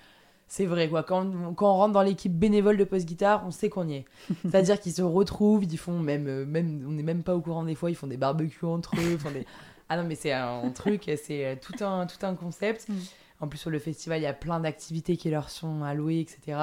c'est 0.49 0.67
vrai, 0.67 0.89
quoi. 0.89 1.03
Quand, 1.03 1.55
quand 1.55 1.71
on 1.73 1.77
rentre 1.77 1.93
dans 1.93 2.03
l'équipe 2.03 2.37
bénévole 2.37 2.77
de 2.77 2.85
Post 2.85 3.07
Guitare, 3.07 3.43
on 3.47 3.51
sait 3.51 3.69
qu'on 3.69 3.89
y 3.89 3.95
est. 3.95 4.05
C'est-à-dire 4.43 4.81
qu'ils 4.81 4.93
se 4.93 5.03
retrouvent, 5.03 5.65
ils 5.65 5.79
font 5.79 5.99
même, 5.99 6.27
euh, 6.29 6.45
même 6.45 6.85
on 6.87 6.93
n'est 6.93 7.03
même 7.03 7.23
pas 7.23 7.35
au 7.35 7.41
courant 7.41 7.65
des 7.65 7.75
fois, 7.75 7.91
ils 7.91 7.97
font 7.97 8.07
des 8.07 8.17
barbecues 8.17 8.67
entre 8.67 8.95
eux, 8.97 9.19
font 9.19 9.31
des... 9.31 9.47
Ah 9.89 9.99
non, 9.99 10.05
mais 10.05 10.15
c'est 10.15 10.33
un 10.33 10.71
truc, 10.71 11.03
c'est 11.23 11.45
euh, 11.45 11.55
tout 11.61 11.85
un, 11.85 12.07
tout 12.07 12.25
un 12.25 12.35
concept. 12.35 12.89
Mm. 12.89 12.95
En 13.41 13.49
plus, 13.49 13.59
sur 13.59 13.71
le 13.71 13.79
festival, 13.79 14.21
il 14.21 14.23
y 14.23 14.27
a 14.27 14.33
plein 14.33 14.61
d'activités 14.61 15.17
qui 15.17 15.29
leur 15.29 15.51
sont 15.51 15.83
allouées, 15.83 16.21
etc. 16.21 16.57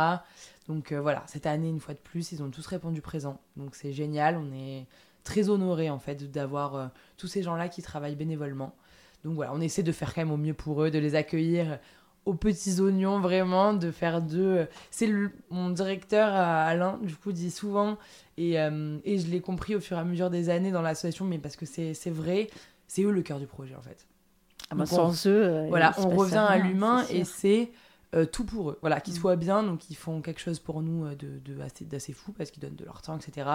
Donc 0.70 0.92
euh, 0.92 1.02
voilà, 1.02 1.24
cette 1.28 1.46
année, 1.48 1.68
une 1.68 1.80
fois 1.80 1.96
de 1.96 2.00
plus, 2.00 2.32
ils 2.32 2.42
ont 2.42 2.50
tous 2.52 2.65
répondu 2.68 3.02
présent. 3.02 3.42
Donc 3.58 3.76
c'est 3.76 3.92
génial, 3.92 4.38
on 4.38 4.54
est 4.54 4.86
très 5.24 5.50
honorés 5.50 5.89
en 5.89 6.00
fait 6.00 6.32
d'avoir 6.32 6.76
euh, 6.76 6.88
tous 7.18 7.28
ces 7.28 7.44
gens-là 7.44 7.68
qui 7.68 7.82
travaillent 7.82 8.15
bénévolement. 8.15 8.74
Donc 9.23 9.34
voilà, 9.36 9.53
on 9.53 9.62
essaie 9.62 9.84
de 9.84 9.91
faire 9.91 10.13
quand 10.13 10.21
même 10.21 10.32
au 10.32 10.38
mieux 10.38 10.53
pour 10.53 10.84
eux, 10.84 10.91
de 10.91 10.99
les 10.99 11.15
accueillir 11.15 11.79
aux 12.25 12.34
petits 12.34 12.79
oignons 12.79 13.19
vraiment, 13.19 13.73
de 13.73 13.91
faire 13.91 14.21
d'eux. 14.21 14.67
C'est 14.91 15.08
le- 15.08 15.32
mon 15.49 15.69
directeur 15.71 16.29
Alain, 16.34 16.99
du 17.01 17.15
coup, 17.15 17.32
dit 17.32 17.49
souvent, 17.51 17.97
et, 18.38 18.60
euh, 18.60 18.97
et 19.03 19.17
je 19.19 19.27
l'ai 19.27 19.41
compris 19.41 19.75
au 19.75 19.79
fur 19.79 19.97
et 19.97 19.99
à 19.99 20.03
mesure 20.03 20.29
des 20.29 20.49
années 20.49 20.71
dans 20.71 20.82
l'association, 20.82 21.25
mais 21.25 21.38
parce 21.39 21.55
que 21.55 21.65
c'est 21.65 21.93
vrai, 22.10 22.49
c'est 22.88 23.03
eux 23.03 23.12
le 23.12 23.21
cœur 23.21 23.39
du 23.39 23.47
projet 23.47 23.75
en 23.75 23.82
fait. 23.82 24.05
Ah 24.69 24.75
bah, 24.75 24.84
Donc, 24.84 24.93
on- 24.93 25.12
sans 25.12 25.27
eux, 25.27 25.65
Voilà, 25.69 25.93
on 25.97 26.10
revient 26.10 26.36
à 26.38 26.58
l'humain 26.58 27.05
et 27.10 27.23
c'est 27.25 27.71
euh, 28.15 28.25
tout 28.25 28.43
pour 28.43 28.71
eux. 28.71 28.77
Voilà, 28.82 29.01
qu'ils 29.01 29.13
Mm. 29.13 29.17
soient 29.17 29.36
bien, 29.36 29.62
donc 29.63 29.89
ils 29.91 29.95
font 29.95 30.21
quelque 30.21 30.41
chose 30.41 30.60
pour 30.60 30.82
nous 30.82 31.05
euh, 31.05 31.15
de, 31.15 31.39
de 31.45 31.62
assez, 31.62 31.86
d'assez 31.86 32.12
fou 32.13 32.32
parce 32.32 32.49
qu'ils 32.51 32.62
donnent 32.62 32.75
de 32.75 32.84
leur 32.86 33.01
temps, 33.03 33.15
etc. 33.17 33.47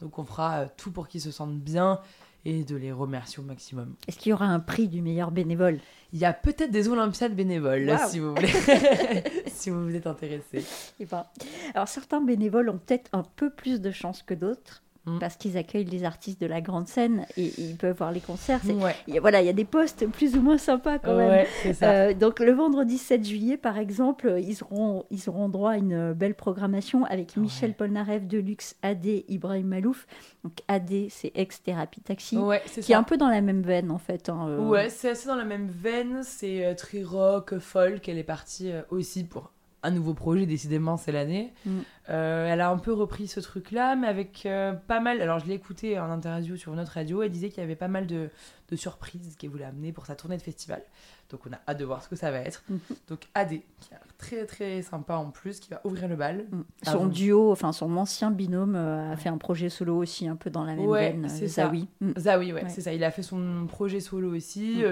Donc 0.00 0.18
on 0.18 0.24
fera 0.24 0.64
tout 0.66 0.90
pour 0.92 1.08
qu'ils 1.08 1.20
se 1.20 1.30
sentent 1.30 1.58
bien 1.60 2.00
et 2.44 2.64
de 2.64 2.76
les 2.76 2.92
remercier 2.92 3.40
au 3.40 3.42
maximum. 3.42 3.94
Est-ce 4.06 4.18
qu'il 4.18 4.30
y 4.30 4.32
aura 4.32 4.46
un 4.46 4.60
prix 4.60 4.88
du 4.88 5.02
meilleur 5.02 5.30
bénévole? 5.30 5.78
Il 6.12 6.18
y 6.18 6.24
a 6.24 6.32
peut-être 6.32 6.70
des 6.70 6.88
Olympiades 6.88 7.34
bénévoles, 7.34 7.98
si 8.08 8.18
vous 8.18 8.34
voulez, 8.34 8.48
si 9.46 9.70
vous 9.70 9.84
vous 9.84 9.94
êtes 9.94 10.06
intéressé. 10.06 10.64
Ben, 11.10 11.26
Alors 11.74 11.88
certains 11.88 12.20
bénévoles 12.20 12.70
ont 12.70 12.78
peut-être 12.78 13.10
un 13.12 13.22
peu 13.22 13.50
plus 13.50 13.80
de 13.80 13.90
chance 13.90 14.22
que 14.22 14.34
d'autres 14.34 14.82
Mm. 15.08 15.18
parce 15.18 15.36
qu'ils 15.36 15.56
accueillent 15.56 15.84
les 15.84 16.04
artistes 16.04 16.40
de 16.40 16.46
la 16.46 16.60
grande 16.60 16.88
scène 16.88 17.26
et 17.36 17.52
ils 17.58 17.76
peuvent 17.76 17.96
voir 17.96 18.12
les 18.12 18.20
concerts. 18.20 18.60
C'est- 18.64 18.72
Ouais, 18.72 18.94
il 19.06 19.14
y 19.14 19.18
a- 19.18 19.20
Voilà, 19.20 19.40
il 19.40 19.46
y 19.46 19.50
a 19.50 19.52
des 19.52 19.64
postes 19.64 20.06
plus 20.06 20.36
ou 20.36 20.40
moins 20.42 20.58
sympas 20.58 20.98
quand 20.98 21.16
même. 21.16 21.30
ouais, 21.30 21.46
c'est 21.62 21.74
ça. 21.74 21.90
Euh, 21.92 22.14
donc 22.14 22.40
le 22.40 22.52
vendredi 22.52 22.98
7 22.98 23.24
juillet, 23.24 23.56
par 23.56 23.78
exemple, 23.78 24.36
ils 24.40 24.62
auront, 24.62 25.04
ils 25.10 25.28
auront 25.28 25.48
droit 25.48 25.72
à 25.72 25.76
une 25.76 26.12
belle 26.12 26.34
programmation 26.34 27.04
avec 27.04 27.34
Ouais. 27.36 27.42
Michel 27.42 27.74
Polnareff, 27.74 28.26
Deluxe, 28.26 28.76
AD, 28.82 29.24
Ibrahim 29.28 29.66
Malouf. 29.68 30.06
Donc 30.44 30.52
AD, 30.68 31.08
c'est 31.10 31.32
ex-thérapie 31.34 32.00
taxi, 32.00 32.38
qui 32.82 32.92
est 32.92 32.94
un 32.94 33.02
peu 33.02 33.16
dans 33.16 33.28
la 33.28 33.40
même 33.40 33.62
veine 33.62 33.90
en 33.90 33.98
fait. 33.98 34.28
hein, 34.28 34.46
euh. 34.48 34.58
Ouais, 34.68 34.88
c'est 34.90 35.10
assez 35.10 35.26
dans 35.28 35.36
la 35.36 35.44
même 35.44 35.68
veine, 35.68 36.20
c'est 36.22 36.64
euh, 36.64 36.74
très 36.74 37.02
rock, 37.02 37.58
folk, 37.58 38.08
elle 38.08 38.18
est 38.18 38.22
partie 38.22 38.70
euh, 38.70 38.82
aussi 38.90 39.24
pour 39.24 39.50
un 39.82 39.90
nouveau 39.90 40.14
projet, 40.14 40.46
décidément 40.46 40.96
c'est 40.96 41.12
l'année. 41.12 41.52
Mm. 41.64 41.78
Euh, 42.10 42.52
elle 42.52 42.60
a 42.60 42.70
un 42.70 42.78
peu 42.78 42.92
repris 42.92 43.28
ce 43.28 43.40
truc-là, 43.40 43.94
mais 43.96 44.06
avec 44.06 44.44
euh, 44.46 44.72
pas 44.72 44.98
mal... 45.00 45.20
Alors 45.20 45.38
je 45.38 45.46
l'ai 45.46 45.54
écouté 45.54 45.98
en 45.98 46.10
interview 46.10 46.56
sur 46.56 46.72
notre 46.74 46.92
radio, 46.92 47.22
elle 47.22 47.30
disait 47.30 47.48
qu'il 47.50 47.60
y 47.60 47.64
avait 47.64 47.76
pas 47.76 47.88
mal 47.88 48.06
de, 48.06 48.30
de 48.70 48.76
surprises 48.76 49.36
qu'elle 49.36 49.50
voulait 49.50 49.64
amener 49.64 49.92
pour 49.92 50.06
sa 50.06 50.14
tournée 50.16 50.36
de 50.36 50.42
festival. 50.42 50.82
Donc 51.30 51.40
on 51.46 51.52
a 51.52 51.58
hâte 51.68 51.78
de 51.78 51.84
voir 51.84 52.02
ce 52.02 52.08
que 52.08 52.16
ça 52.16 52.30
va 52.30 52.38
être. 52.38 52.64
Mhm. 52.70 52.78
Donc 53.08 53.20
AD, 53.34 53.50
qui 53.50 53.60
est 53.92 53.96
très 54.16 54.46
très 54.46 54.82
sympa 54.82 55.14
en 55.16 55.30
plus, 55.30 55.60
qui 55.60 55.68
va 55.70 55.80
ouvrir 55.84 56.08
le 56.08 56.16
bal. 56.16 56.46
Mm. 56.50 56.62
Son 56.84 57.06
duo, 57.06 57.52
enfin 57.52 57.72
son 57.72 57.94
ancien 57.98 58.30
binôme 58.30 58.74
euh, 58.74 59.12
a 59.12 59.16
fait 59.16 59.28
un 59.28 59.38
projet 59.38 59.68
solo 59.68 59.96
aussi 59.96 60.26
un 60.26 60.36
peu 60.36 60.48
dans 60.50 60.64
la 60.64 60.74
même 60.74 60.86
Ouais, 60.86 61.10
veine. 61.12 61.28
c'est 61.28 61.46
ça. 61.48 61.66
Zawi. 61.66 61.86
Mm. 62.00 62.12
Zawi, 62.18 62.52
ouais, 62.52 62.62
Ouais. 62.64 62.68
c'est 62.70 62.80
ça. 62.80 62.92
Il 62.94 63.04
a 63.04 63.10
fait 63.10 63.22
son 63.22 63.66
projet 63.68 64.00
solo 64.00 64.34
aussi. 64.34 64.82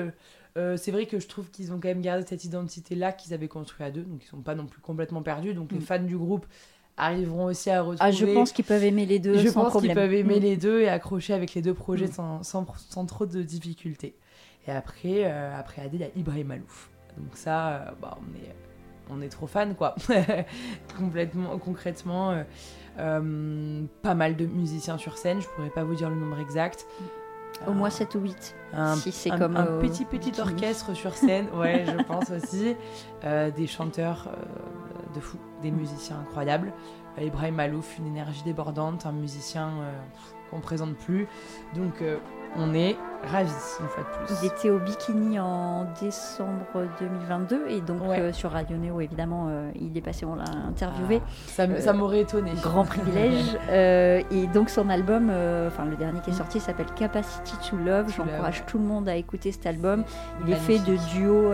Euh, 0.57 0.77
c'est 0.77 0.91
vrai 0.91 1.07
que 1.07 1.19
je 1.21 1.29
trouve 1.29 1.51
qu'ils 1.51 1.73
ont 1.73 1.81
quand 1.81 1.89
même 1.89 2.01
gardé 2.01 2.25
cette 2.27 2.45
identité-là 2.45 3.13
qu'ils 3.13 3.35
avaient 3.35 3.49
construit 3.49 3.85
à 3.85 3.91
deux, 3.91 4.03
donc 4.03 4.25
ils 4.25 4.29
sont 4.29 4.41
pas 4.41 4.55
non 4.55 4.67
plus 4.67 4.81
complètement 4.81 5.23
perdus. 5.23 5.53
Donc 5.55 5.71
les 5.73 5.79
Mm. 5.79 5.83
fans 5.83 5.99
du 6.03 6.17
groupe 6.17 6.47
arriveront 6.97 7.45
aussi 7.47 7.69
à 7.71 7.83
retrouver. 7.83 7.99
Ah, 8.01 8.11
je 8.11 8.25
pense 8.25 8.53
qu'ils 8.53 8.65
peuvent 8.65 8.83
aimer 8.85 9.05
les 9.05 9.19
deux 9.19 9.37
Je 9.37 9.49
sans 9.49 9.65
pense 9.71 9.83
qu'ils 9.83 9.93
peuvent 9.93 10.15
aimer 10.15 10.39
Mm. 10.39 10.43
les 10.43 10.57
deux 10.57 10.81
et 10.81 10.89
accrocher 10.89 11.35
avec 11.35 11.53
les 11.55 11.61
deux 11.61 11.75
projets 11.75 12.07
Mm. 12.07 12.13
sans, 12.13 12.43
sans, 12.43 12.67
sans 12.89 13.05
trop 13.05 13.27
de 13.27 13.43
difficultés. 13.43 14.17
Et 14.67 14.71
après, 14.73 15.25
euh, 15.27 15.55
après 15.59 15.83
Adé, 15.83 15.97
il 15.99 16.01
y 16.01 16.05
a 16.05 16.09
Ibrahim 16.17 16.47
Malouf. 16.49 16.91
Donc 17.19 17.37
ça, 17.37 17.69
euh, 17.69 17.91
bah, 18.01 18.19
on, 18.21 18.35
est, 18.37 18.55
on 19.11 19.21
est 19.23 19.29
trop 19.29 19.47
fans, 19.47 19.75
quoi. 19.75 19.95
Complètement, 20.99 21.59
concrètement, 21.59 22.43
euh, 22.99 23.83
pas 24.03 24.15
mal 24.15 24.37
de 24.37 24.47
musiciens 24.47 24.99
sur 24.99 25.19
scène. 25.19 25.41
Je 25.41 25.47
pourrais 25.49 25.71
pas 25.71 25.85
vous 25.85 25.95
dire 25.95 26.09
le 26.11 26.17
nombre 26.17 26.39
exact. 26.41 26.87
Au 27.67 27.73
moins 27.73 27.91
7 27.91 28.15
ou 28.15 28.21
8. 28.21 28.55
Un, 28.75 28.95
si 28.97 29.13
c'est 29.13 29.31
comme 29.31 29.57
un 29.57 29.65
au 29.65 29.81
petit 29.81 30.05
petit 30.05 30.41
orchestre 30.41 30.95
sur 30.95 31.15
scène, 31.15 31.47
ouais, 31.55 31.85
je 31.87 32.03
pense 32.05 32.31
aussi. 32.31 32.77
Euh, 33.25 33.51
des 33.51 33.67
chanteurs 33.67 34.29
euh, 34.29 35.15
de 35.15 35.21
fou, 35.21 35.39
des 35.63 35.71
musiciens 35.71 36.19
incroyables. 36.21 36.73
Euh, 37.19 37.25
Ibrahim 37.25 37.55
Malouf, 37.55 37.99
une 37.99 38.07
énergie 38.07 38.43
débordante, 38.43 39.07
un 39.07 39.13
musicien 39.13 39.69
euh, 39.69 39.93
qu'on 40.51 40.61
présente 40.61 40.97
plus. 40.97 41.27
Donc 41.75 42.03
euh, 42.03 42.19
on 42.57 42.75
est 42.75 42.97
ravis 43.31 43.51
une 43.81 43.87
fois 43.89 44.03
de 44.05 44.27
plus. 44.27 44.37
Ils 44.43 44.47
étaient 44.47 44.71
au 44.71 44.79
Bikini 44.79 45.39
en 45.41 45.87
décembre 46.01 46.87
2022 47.01 47.67
et 47.69 47.81
donc 47.81 48.03
Ouais. 48.07 48.21
euh, 48.21 48.33
sur 48.33 48.51
Radio 48.53 48.77
Néo 48.77 49.01
évidemment 49.01 49.47
euh, 49.49 49.71
il 49.81 49.97
est 49.97 50.01
passé, 50.01 50.25
on 50.27 50.35
l'a 50.35 50.45
interviewé. 50.69 51.21
Ah, 51.25 51.31
ça 51.49 51.63
Euh, 51.65 51.93
m'aurait 51.95 52.21
étonné. 52.21 52.53
Grand 52.63 52.85
privilège. 52.85 53.57
Et 53.69 54.47
donc 54.49 54.71
son 54.71 54.89
album, 54.89 55.25
enfin 55.67 55.85
le 55.85 55.97
dernier 55.97 56.21
qui 56.21 56.31
est 56.31 56.35
sorti 56.35 56.61
s'appelle 56.61 56.87
Capacity 56.97 57.55
to 57.71 57.77
Love. 57.77 58.13
J'encourage 58.17 58.65
tout 58.67 58.79
le 58.79 58.85
monde 58.85 59.09
à 59.09 59.17
écouter 59.17 59.53
cet 59.53 59.67
album. 59.67 60.05
Il 60.47 60.53
est 60.53 60.57
fait 60.57 60.79
de 60.79 60.97
duos 61.13 61.53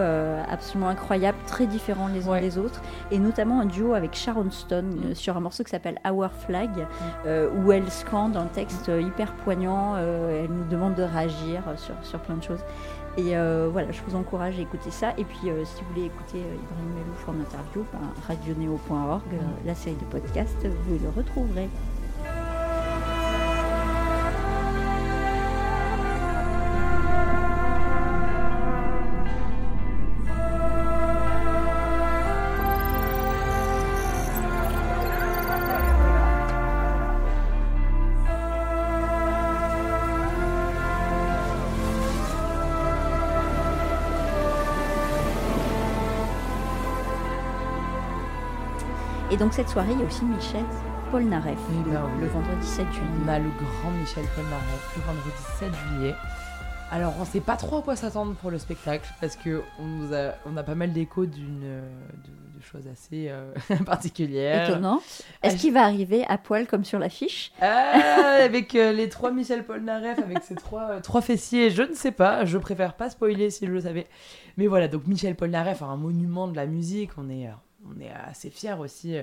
absolument 0.50 0.88
incroyables, 0.88 1.38
très 1.46 1.66
différents 1.66 2.08
les 2.08 2.26
uns 2.28 2.32
Ouais. 2.32 2.40
des 2.40 2.56
autres, 2.58 2.80
et 3.10 3.18
notamment 3.18 3.60
un 3.60 3.66
duo 3.66 3.92
avec 3.94 4.14
Sharon 4.14 4.50
Stone 4.50 5.00
euh, 5.06 5.14
sur 5.14 5.36
un 5.36 5.40
morceau 5.40 5.64
qui 5.64 5.70
s'appelle 5.70 5.98
Our 6.08 6.30
Flag, 6.46 6.70
euh, 7.26 7.50
où 7.64 7.72
elle 7.72 7.90
scande 7.90 8.36
un 8.36 8.46
texte 8.46 8.90
hyper 9.00 9.32
poignant. 9.34 9.96
elle 9.96 10.50
nous 10.50 10.64
demande 10.70 10.94
de 10.94 11.02
réagir 11.02 11.51
euh, 11.57 11.76
sur, 11.76 11.94
sur 12.03 12.18
plein 12.20 12.36
de 12.36 12.42
choses. 12.42 12.61
Et 13.18 13.36
euh, 13.36 13.68
voilà, 13.70 13.90
je 13.92 14.00
vous 14.07 14.16
encourage 14.16 14.59
à 14.59 14.62
écouter 14.62 14.90
ça. 14.90 15.12
Et 15.18 15.24
puis, 15.24 15.50
euh, 15.50 15.64
si 15.64 15.82
vous 15.82 15.88
voulez 15.90 16.07
écouter 16.07 16.38
euh, 16.38 16.55
Ibrahim 16.55 16.94
Melouf 16.94 17.28
en 17.28 17.40
interview, 17.40 17.84
ben, 17.92 18.00
radioneo.org, 18.26 19.22
la 19.66 19.74
série 19.74 19.96
de 19.96 20.05
podcasts, 20.05 20.66
vous 20.66 20.98
le 20.98 21.11
retrouverez. 21.14 21.68
Et 49.33 49.37
donc, 49.37 49.55
cette 49.55 49.68
soirée, 49.68 49.93
il 49.93 49.99
y 49.99 50.03
a 50.03 50.07
aussi 50.07 50.24
Michel 50.24 50.64
Polnareff, 51.11 51.59
Eh 51.70 51.85
le, 51.89 51.91
ben 51.95 52.03
oui. 52.05 52.20
le 52.20 52.26
vendredi 52.28 52.66
7 52.66 52.87
juillet. 52.93 53.09
On 53.24 53.28
a 53.28 53.39
le 53.39 53.49
grand 53.49 53.91
Michel 53.99 54.24
Polnareff 54.35 54.97
le 54.97 55.03
vendredi 55.03 55.43
7 55.59 55.72
juillet. 55.74 56.14
Alors 56.91 57.14
on 57.18 57.24
sait 57.24 57.41
pas 57.41 57.57
trop 57.57 57.78
à 57.78 57.83
quoi 57.83 57.97
s'attendre 57.97 58.35
pour 58.35 58.51
le 58.51 58.59
spectacle 58.59 59.09
parce 59.18 59.35
que 59.37 59.62
on 59.78 60.12
a 60.12 60.33
on 60.45 60.55
a 60.59 60.62
pas 60.62 60.74
mal 60.74 60.93
d'échos 60.93 61.24
d'une 61.24 61.61
de, 61.61 62.59
de 62.59 62.62
choses 62.62 62.87
assez 62.87 63.28
euh, 63.30 63.51
particulières. 63.87 64.68
Étonnant. 64.68 65.01
Est-ce 65.43 65.55
Ah, 65.55 65.59
qu'il 65.59 65.72
va 65.72 65.85
arriver 65.85 66.26
à 66.28 66.37
poil 66.37 66.66
comme 66.66 66.85
sur 66.85 66.99
l'affiche? 66.99 67.51
Ah, 67.62 68.41
avec 68.43 68.74
euh, 68.74 68.93
les 68.93 69.09
trois 69.09 69.30
Michel 69.30 69.64
Polnareff, 69.64 70.18
avec 70.18 70.43
ses 70.43 70.55
trois, 70.55 70.91
euh, 70.91 71.01
trois 71.01 71.22
fessiers, 71.22 71.70
je 71.70 71.83
ne 71.83 71.95
sais 71.95 72.12
pas, 72.12 72.45
je 72.45 72.59
préfère 72.59 72.93
pas 72.93 73.09
spoiler 73.09 73.49
si 73.49 73.66
je 73.66 73.72
le 73.72 73.80
savais. 73.80 74.07
Mais 74.59 74.66
voilà, 74.66 74.87
donc 74.87 75.07
Michel 75.07 75.35
Polnareff, 75.35 75.80
un 75.80 75.97
monument 75.97 76.47
de 76.47 76.57
la 76.57 76.66
musique, 76.66 77.12
on 77.16 77.30
est, 77.30 77.47
euh, 77.47 77.53
on 77.89 78.01
est 78.01 78.11
assez 78.11 78.51
fiers 78.51 78.76
aussi. 78.78 79.16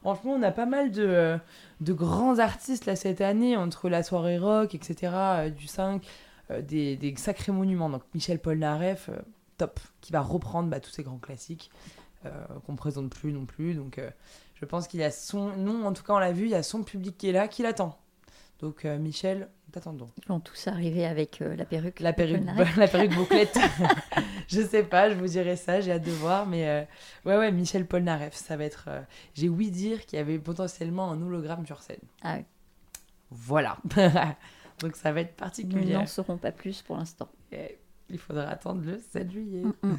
Franchement, 0.00 0.32
on 0.32 0.42
a 0.42 0.52
pas 0.52 0.66
mal 0.66 0.90
de, 0.90 1.38
de 1.80 1.92
grands 1.92 2.38
artistes 2.38 2.86
là 2.86 2.96
cette 2.96 3.20
année, 3.20 3.56
entre 3.56 3.88
la 3.88 4.02
soirée 4.02 4.38
rock, 4.38 4.74
etc., 4.74 5.12
euh, 5.14 5.50
du 5.50 5.66
5, 5.66 6.06
euh, 6.50 6.62
des, 6.62 6.96
des 6.96 7.14
sacrés 7.16 7.52
monuments. 7.52 7.90
Donc 7.90 8.02
Michel 8.14 8.38
Polnareff, 8.38 9.08
euh, 9.08 9.16
top, 9.58 9.80
qui 10.00 10.12
va 10.12 10.20
reprendre 10.20 10.68
bah, 10.68 10.80
tous 10.80 10.90
ces 10.90 11.02
grands 11.02 11.18
classiques 11.18 11.70
euh, 12.24 12.30
qu'on 12.64 12.72
ne 12.72 12.76
présente 12.76 13.10
plus 13.10 13.32
non 13.32 13.46
plus. 13.46 13.74
Donc 13.74 13.98
euh, 13.98 14.10
je 14.54 14.64
pense 14.64 14.88
qu'il 14.88 15.00
y 15.00 15.04
a 15.04 15.10
son, 15.10 15.56
non, 15.56 15.84
en 15.86 15.92
tout 15.92 16.02
cas 16.02 16.14
on 16.14 16.18
l'a 16.18 16.32
vu, 16.32 16.44
il 16.44 16.50
y 16.50 16.54
a 16.54 16.62
son 16.62 16.82
public 16.82 17.16
qui 17.18 17.28
est 17.28 17.32
là, 17.32 17.48
qui 17.48 17.62
l'attend. 17.62 17.98
Donc 18.60 18.84
euh, 18.84 18.98
Michel, 18.98 19.48
Ils 20.18 20.26
vont 20.28 20.40
tous 20.40 20.66
arriver 20.68 21.06
avec 21.06 21.42
euh, 21.42 21.54
la 21.56 21.64
perruque. 21.64 22.00
La 22.00 22.12
perruque, 22.12 22.42
la 22.76 22.88
perruque 22.88 23.14
bouclette. 23.16 23.58
je 24.48 24.60
sais 24.60 24.82
pas, 24.82 25.10
je 25.10 25.14
vous 25.14 25.26
dirai 25.26 25.56
ça, 25.56 25.80
j'ai 25.80 25.92
hâte 25.92 26.02
de 26.04 26.10
voir. 26.10 26.46
Mais 26.46 26.68
euh, 26.68 26.82
ouais, 27.24 27.36
ouais, 27.36 27.52
Michel 27.52 27.86
Polnareff, 27.86 28.34
ça 28.34 28.56
va 28.56 28.64
être. 28.64 28.86
euh, 28.88 29.00
j'ai 29.34 29.48
ouï 29.48 29.70
dire 29.70 30.04
qu'il 30.06 30.18
y 30.18 30.20
avait 30.22 30.38
potentiellement 30.38 31.10
un 31.10 31.20
hologramme 31.22 31.66
sur 31.66 31.82
scène. 31.82 32.00
Ah 32.22 32.36
oui. 32.38 32.44
Voilà. 33.30 33.76
Donc 34.80 34.94
ça 34.96 35.12
va 35.12 35.20
être 35.22 35.30
Nous 35.32 35.36
particulier. 35.36 35.94
n'en 35.94 36.06
saurons 36.06 36.36
pas 36.38 36.52
plus 36.52 36.82
pour 36.82 36.96
l'instant. 36.96 37.28
Et 37.52 37.78
Il 38.10 38.18
faudra 38.18 38.44
attendre 38.48 38.82
le 38.84 39.00
7 39.12 39.30
juillet. 39.30 39.62
Mm, 39.62 39.72
mm. 39.88 39.98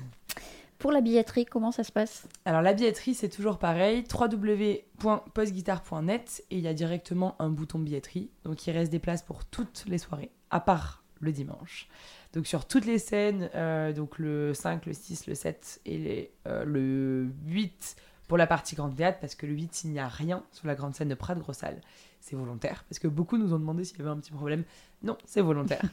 Pour 0.80 0.92
la 0.92 1.02
billetterie, 1.02 1.46
comment 1.46 1.72
ça 1.72 1.84
se 1.84 1.92
passe? 1.92 2.28
Alors 2.46 2.62
la 2.62 2.74
billetterie, 2.74 3.16
c'est 3.16 3.30
toujours 3.30 3.58
pareil, 3.58 4.04
www.postguitar.net 4.14 6.46
et 6.52 6.58
il 6.58 6.64
y 6.64 6.68
a 6.68 6.74
directement 6.74 7.36
un 7.40 7.50
bouton 7.50 7.80
billetterie. 7.80 8.30
Donc 8.44 8.68
il 8.68 8.72
reste 8.72 8.92
des 8.92 9.00
places 9.00 9.24
pour 9.24 9.46
toutes 9.46 9.86
les 9.88 9.98
soirées, 9.98 10.30
à 10.52 10.60
part 10.60 11.04
le 11.20 11.32
dimanche. 11.32 11.90
Donc 12.34 12.46
sur 12.46 12.66
toutes 12.66 12.86
les 12.86 13.00
scènes, 13.00 13.50
euh, 13.56 13.92
donc 13.92 14.20
le 14.20 14.54
5, 14.54 14.86
le 14.86 14.94
6, 14.94 15.26
le 15.26 15.34
7 15.34 15.82
et 15.88 16.30
euh, 16.46 16.64
le 16.64 17.32
8 17.48 17.96
pour 18.28 18.38
la 18.38 18.46
partie 18.46 18.76
grande 18.76 18.96
théâtre, 18.96 19.18
parce 19.20 19.34
que 19.36 19.48
le 19.48 19.54
8, 19.54 19.74
s'il 19.74 19.92
n'y 19.92 20.00
a 20.00 20.08
rien 20.08 20.44
sur 20.52 20.68
la 20.68 20.76
grande 20.76 20.94
scène 20.94 21.08
de 21.08 21.16
Prat 21.16 21.36
Grossal, 21.36 21.82
c'est 22.20 22.36
volontaire. 22.36 22.84
Parce 22.90 23.00
que 23.00 23.08
beaucoup 23.08 23.38
nous 23.38 23.54
ont 23.54 23.60
demandé 23.60 23.84
s'il 23.84 23.98
y 23.98 24.02
avait 24.02 24.12
un 24.12 24.18
petit 24.18 24.32
problème. 24.32 24.64
Non, 25.04 25.18
c'est 25.26 25.42
volontaire. 25.42 25.82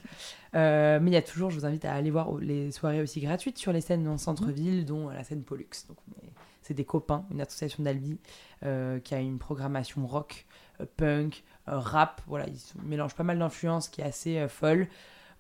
Euh, 0.57 1.00
mais 1.02 1.11
il 1.11 1.14
y 1.14 1.16
a 1.16 1.22
toujours, 1.22 1.50
je 1.50 1.59
vous 1.59 1.66
invite 1.66 1.84
à 1.84 1.92
aller 1.94 2.12
voir 2.12 2.32
les 2.36 2.70
soirées 2.70 3.02
aussi 3.02 3.18
gratuites 3.20 3.59
sur 3.59 3.72
les 3.72 3.80
scènes 3.80 4.07
en 4.07 4.18
centre-ville, 4.18 4.84
dont 4.84 5.09
la 5.09 5.24
scène 5.24 5.42
Pollux. 5.42 5.66
Donc 5.88 5.96
on 6.07 6.24
est- 6.24 6.30
c'est 6.62 6.74
des 6.74 6.84
copains, 6.84 7.24
une 7.32 7.40
association 7.40 7.82
d'Albi 7.82 8.18
euh, 8.64 9.00
qui 9.00 9.16
a 9.16 9.18
une 9.18 9.38
programmation 9.40 10.07
rock, 10.07 10.46
euh, 10.80 10.86
punk, 10.96 11.42
euh, 11.66 11.76
rap. 11.80 12.22
Voilà, 12.28 12.46
ils 12.46 12.61
mélangent 12.88 13.16
pas 13.16 13.24
mal 13.24 13.40
d'influences 13.40 13.88
qui 13.88 14.00
est 14.00 14.05
assez 14.05 14.38
euh, 14.38 14.46
folle. 14.46 14.86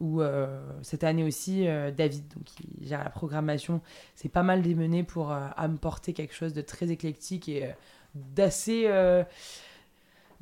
Ou 0.00 0.20
euh, 0.20 0.60
cette 0.82 1.04
année 1.04 1.22
aussi, 1.22 1.68
euh, 1.68 1.92
David, 1.92 2.26
donc 2.34 2.42
qui 2.42 2.66
gère 2.82 3.04
la 3.04 3.10
programmation, 3.10 3.80
c'est 4.16 4.28
pas 4.28 4.42
mal 4.42 4.62
démené 4.62 5.04
pour 5.04 5.30
euh, 5.30 5.46
apporter 5.56 6.12
quelque 6.12 6.34
chose 6.34 6.54
de 6.54 6.60
très 6.60 6.90
éclectique 6.90 7.48
et 7.48 7.66
euh, 7.66 7.70
d'assez 8.16 8.86
euh, 8.88 9.22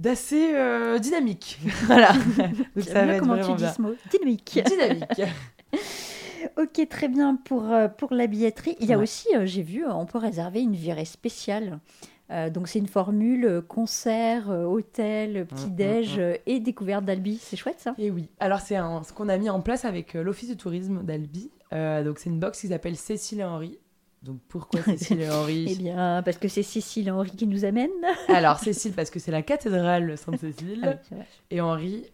d'assez 0.03 0.50
euh, 0.55 0.98
dynamique. 0.98 1.59
voilà. 1.86 2.12
donc 2.12 2.24
J'aime 2.76 3.07
bien 3.09 3.18
comment 3.20 3.36
tu 3.38 3.53
dis 3.53 3.62
bien. 3.62 3.72
ce 3.72 3.80
mot. 3.82 3.94
Dynamique. 4.11 4.61
Dynamique. 4.66 5.22
ok, 6.59 6.88
très 6.88 7.09
bien 7.09 7.36
pour, 7.36 7.70
euh, 7.72 7.88
pour 7.88 8.12
la 8.12 8.26
billetterie. 8.26 8.76
Il 8.80 8.88
y 8.88 8.92
a 8.92 8.96
Ouais. 8.96 9.03
aussi, 9.05 9.28
euh, 9.34 9.46
j'ai 9.46 9.62
vu, 9.62 9.84
on 9.86 10.07
peut 10.07 10.18
réserver 10.18 10.61
une 10.61 10.74
virée 10.74 11.05
spéciale. 11.05 11.78
Euh, 12.30 12.50
donc 12.50 12.66
c'est 12.68 12.78
une 12.78 12.88
formule 12.88 13.62
concert, 13.68 14.48
hôtel, 14.48 15.46
petit-déj 15.46 16.16
mm, 16.16 16.20
euh, 16.20 16.34
et 16.46 16.61
découverte 16.61 17.05
d'Albi. 17.05 17.38
C'est 17.40 17.57
chouette 17.57 17.78
ça? 17.78 17.94
Et 17.98 18.11
oui, 18.11 18.28
alors 18.40 18.61
c'est 18.61 18.76
ce 18.76 19.12
qu'on 19.12 19.28
a 19.28 19.36
mis 19.36 19.50
en 19.50 19.61
place 19.61 19.84
avec 19.84 20.14
l'Office 20.14 20.48
de 20.48 20.55
tourisme 20.55 21.03
d'Albi. 21.03 21.50
Donc 21.70 22.18
c'est 22.18 22.28
une 22.28 22.38
box 22.38 22.61
qui 22.61 22.68
s'appelle 22.68 22.96
Cécile 22.96 23.40
et 23.40 23.44
Henri. 23.44 23.78
Donc 24.22 24.38
pourquoi 24.48 24.80
Cécile 24.84 25.20
et 25.20 25.24
Eh 25.24 25.30
Henri 25.30 25.76
bien, 25.78 26.22
parce 26.24 26.36
que 26.38 26.48
c'est 26.48 26.62
Cécile 26.62 27.10
Henri 27.10 27.30
qui 27.30 27.46
nous 27.46 27.64
amène. 27.64 27.90
Alors 28.28 28.58
Cécile 28.58 28.92
parce 28.92 29.10
que 29.10 29.18
c'est 29.18 29.32
la 29.32 29.42
cathédrale 29.42 30.16
Sainte-Cécile. 30.16 30.80
Ah 30.84 30.94
oui. 31.10 31.18
Et 31.50 31.60
Henri, 31.60 32.04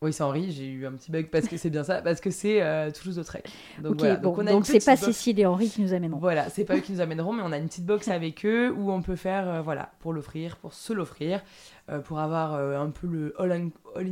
oui 0.00 0.12
c'est 0.12 0.22
Henri, 0.22 0.50
j'ai 0.52 0.66
eu 0.66 0.86
un 0.86 0.92
petit 0.92 1.10
bug 1.10 1.28
parce 1.28 1.46
que 1.46 1.56
c'est 1.58 1.68
bien 1.70 1.84
ça, 1.84 2.00
parce 2.00 2.20
que 2.22 2.30
c'est 2.30 2.62
euh, 2.62 2.90
Toulouse-Lautrec. 2.90 3.50
Donc 3.82 3.92
Ok, 3.92 3.98
voilà, 3.98 4.16
bon, 4.16 4.34
on 4.38 4.46
a 4.46 4.50
donc 4.52 4.60
une 4.60 4.64
c'est 4.80 4.84
pas 4.84 4.94
box- 4.94 5.04
Cécile 5.06 5.40
et 5.40 5.44
Henri 5.46 5.68
qui 5.68 5.82
nous 5.82 5.92
amèneront. 5.92 6.20
Voilà, 6.20 6.48
c'est 6.50 6.64
pas 6.64 6.76
eux 6.76 6.80
qui 6.80 6.92
nous 6.92 7.00
amèneront, 7.00 7.32
mais 7.34 7.42
on 7.44 7.52
a 7.52 7.58
une 7.58 7.66
petite 7.66 7.84
box 7.84 8.08
avec 8.08 8.46
eux 8.46 8.70
où 8.72 8.90
on 8.90 9.02
peut 9.02 9.16
faire, 9.16 9.48
euh, 9.48 9.60
voilà, 9.60 9.90
pour 9.98 10.12
l'offrir, 10.12 10.56
pour 10.56 10.72
se 10.72 10.92
l'offrir, 10.94 11.42
euh, 11.90 11.98
pour 11.98 12.18
avoir 12.20 12.54
euh, 12.54 12.78
un 12.80 12.90
peu 12.90 13.06
le 13.08 13.34
all, 13.38 13.52
in- 13.52 13.70
all 13.96 14.06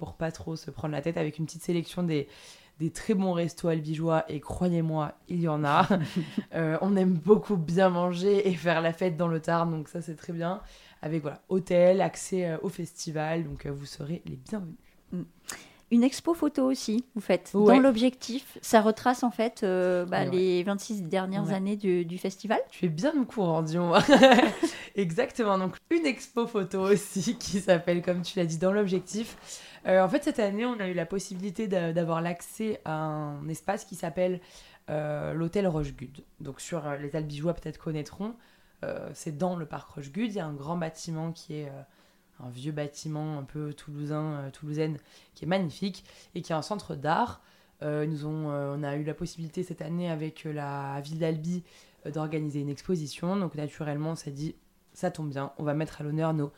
pour 0.00 0.14
pas 0.14 0.32
trop 0.32 0.56
se 0.56 0.70
prendre 0.72 0.92
la 0.94 1.02
tête 1.02 1.16
avec 1.16 1.38
une 1.38 1.44
petite 1.44 1.62
sélection 1.62 2.02
des, 2.02 2.26
des 2.78 2.90
très 2.90 3.14
bons 3.14 3.32
restos 3.32 3.68
albigeois, 3.68 4.24
et 4.28 4.40
croyez-moi, 4.40 5.12
il 5.28 5.40
y 5.40 5.48
en 5.48 5.64
a. 5.64 5.86
Euh, 6.54 6.76
on 6.82 6.96
aime 6.96 7.14
beaucoup 7.14 7.56
bien 7.56 7.88
manger 7.88 8.46
et 8.48 8.54
faire 8.54 8.82
la 8.82 8.92
fête 8.92 9.16
dans 9.16 9.28
le 9.28 9.40
Tarn, 9.40 9.70
donc 9.70 9.88
ça 9.88 10.02
c'est 10.02 10.16
très 10.16 10.32
bien. 10.34 10.60
Avec 11.00 11.22
voilà, 11.22 11.40
hôtel, 11.48 12.00
accès 12.02 12.46
euh, 12.46 12.56
au 12.62 12.68
festival, 12.68 13.44
donc 13.44 13.64
euh, 13.66 13.72
vous 13.72 13.86
serez 13.86 14.20
les 14.26 14.36
bienvenus. 14.36 14.76
Une 15.90 16.04
expo 16.04 16.32
photo 16.34 16.70
aussi, 16.70 17.04
vous 17.14 17.20
faites. 17.20 17.50
Ouais. 17.54 17.74
Dans 17.74 17.80
l'objectif, 17.80 18.56
ça 18.62 18.80
retrace 18.80 19.22
en 19.24 19.30
fait 19.30 19.62
euh, 19.62 20.04
bah, 20.06 20.20
Ouais, 20.24 20.28
ouais. 20.30 20.36
les 20.36 20.62
26 20.62 21.02
dernières 21.02 21.44
Ouais. 21.46 21.54
années 21.54 21.76
du, 21.76 22.04
du 22.06 22.16
festival. 22.18 22.60
Tu 22.70 22.86
es 22.86 22.88
bien 22.88 23.12
au 23.20 23.24
courant, 23.26 23.60
Dion. 23.62 23.92
Exactement. 24.94 25.58
Donc, 25.58 25.76
une 25.90 26.06
expo 26.06 26.46
photo 26.46 26.80
aussi 26.80 27.36
qui 27.38 27.60
s'appelle, 27.60 28.02
comme 28.02 28.22
tu 28.22 28.38
l'as 28.38 28.46
dit, 28.46 28.58
dans 28.58 28.72
l'objectif. 28.72 29.36
Euh, 29.86 30.02
en 30.02 30.08
fait, 30.08 30.22
cette 30.22 30.38
année, 30.38 30.64
on 30.64 30.78
a 30.78 30.88
eu 30.88 30.94
la 30.94 31.06
possibilité 31.06 31.66
d'a- 31.66 31.92
d'avoir 31.92 32.20
l'accès 32.20 32.80
à 32.84 32.94
un 32.94 33.48
espace 33.48 33.84
qui 33.84 33.96
s'appelle 33.96 34.40
euh, 34.90 35.32
l'hôtel 35.34 35.66
Rochegude. 35.66 36.22
Donc, 36.40 36.60
sur 36.60 36.86
euh, 36.86 36.96
les 36.96 37.16
Albigeois, 37.16 37.54
peut-être 37.54 37.78
connaîtront. 37.78 38.34
C'est 39.14 39.38
dans 39.38 39.54
le 39.54 39.64
parc 39.64 39.88
Rochegude. 39.90 40.32
Il 40.32 40.36
y 40.36 40.40
a 40.40 40.46
un 40.46 40.54
grand 40.54 40.76
bâtiment 40.76 41.30
qui 41.30 41.54
est 41.54 41.70
un 42.40 42.48
vieux 42.50 42.72
bâtiment 42.72 43.38
un 43.38 43.44
peu 43.44 43.72
toulousain, 43.72 44.50
toulousaine, 44.52 44.98
qui 45.36 45.44
est 45.44 45.46
magnifique 45.46 46.04
et 46.34 46.42
qui 46.42 46.50
est 46.50 46.56
un 46.56 46.62
centre 46.62 46.96
d'art. 46.96 47.42
Nous 47.80 48.26
ont, 48.26 48.48
on 48.48 48.82
a 48.82 48.96
eu 48.96 49.04
la 49.04 49.14
possibilité 49.14 49.62
cette 49.62 49.82
année 49.82 50.10
avec 50.10 50.42
la 50.42 51.00
ville 51.00 51.20
d'Albi 51.20 51.62
d'organiser 52.12 52.58
une 52.58 52.70
exposition. 52.70 53.36
Donc 53.36 53.54
naturellement, 53.54 54.10
on 54.10 54.14
s'est 54.16 54.32
dit, 54.32 54.56
ça 54.94 55.12
tombe 55.12 55.30
bien, 55.30 55.52
on 55.58 55.62
va 55.62 55.74
mettre 55.74 56.00
à 56.00 56.02
l'honneur 56.04 56.34
nos 56.34 56.50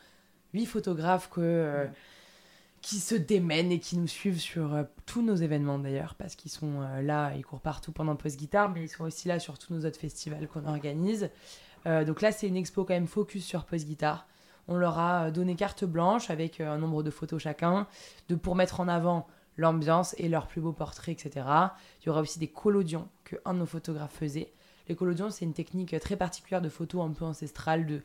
huit 0.55 0.65
photographes 0.65 1.29
que, 1.29 1.87
qui 2.85 2.99
se 2.99 3.15
démènent 3.15 3.71
et 3.71 3.79
qui 3.79 3.97
nous 3.97 4.07
suivent 4.07 4.39
sur 4.39 4.75
euh, 4.75 4.83
tous 5.07 5.23
nos 5.23 5.33
événements 5.33 5.79
d'ailleurs, 5.79 6.13
parce 6.13 6.35
qu'ils 6.35 6.51
sont 6.51 6.81
euh, 6.83 7.01
là, 7.01 7.33
ils 7.35 7.43
courent 7.43 7.59
partout 7.59 7.91
pendant 7.91 8.15
Post 8.15 8.37
Guitare, 8.37 8.69
mais 8.69 8.83
ils 8.83 8.89
sont 8.89 9.05
aussi 9.05 9.27
là 9.27 9.39
sur 9.39 9.57
tous 9.57 9.73
nos 9.73 9.87
autres 9.87 9.97
festivals 9.97 10.47
qu'on 10.47 10.67
organise. 10.67 11.31
Euh, 11.87 12.05
donc 12.05 12.21
là, 12.21 12.31
c'est 12.31 12.47
une 12.47 12.55
expo 12.55 12.85
quand 12.85 12.93
même 12.93 13.07
focus 13.07 13.43
sur 13.43 13.65
Post 13.65 13.87
Guitare. 13.87 14.27
On 14.67 14.75
leur 14.75 14.99
a 14.99 15.31
donné 15.31 15.55
carte 15.55 15.83
blanche 15.83 16.29
avec 16.29 16.61
un 16.61 16.77
nombre 16.77 17.01
de 17.01 17.09
photos 17.09 17.41
chacun, 17.41 17.87
de, 18.29 18.35
pour 18.35 18.55
mettre 18.55 18.79
en 18.79 18.87
avant 18.87 19.25
l'ambiance 19.57 20.13
et 20.19 20.29
leurs 20.29 20.45
plus 20.45 20.61
beaux 20.61 20.71
portraits, 20.71 21.25
etc. 21.25 21.43
Il 22.03 22.05
y 22.05 22.09
aura 22.09 22.21
aussi 22.21 22.37
des 22.37 22.49
collodions 22.49 23.07
que 23.23 23.35
un 23.45 23.55
de 23.55 23.59
nos 23.59 23.65
photographes 23.65 24.13
faisait. 24.13 24.53
Les 24.87 24.95
collodions, 24.95 25.31
c'est 25.31 25.45
une 25.45 25.53
technique 25.53 25.99
très 25.99 26.17
particulière 26.17 26.61
de 26.61 26.69
photo 26.69 27.01
un 27.01 27.09
peu 27.09 27.25
ancestrale 27.25 27.87
de 27.87 28.03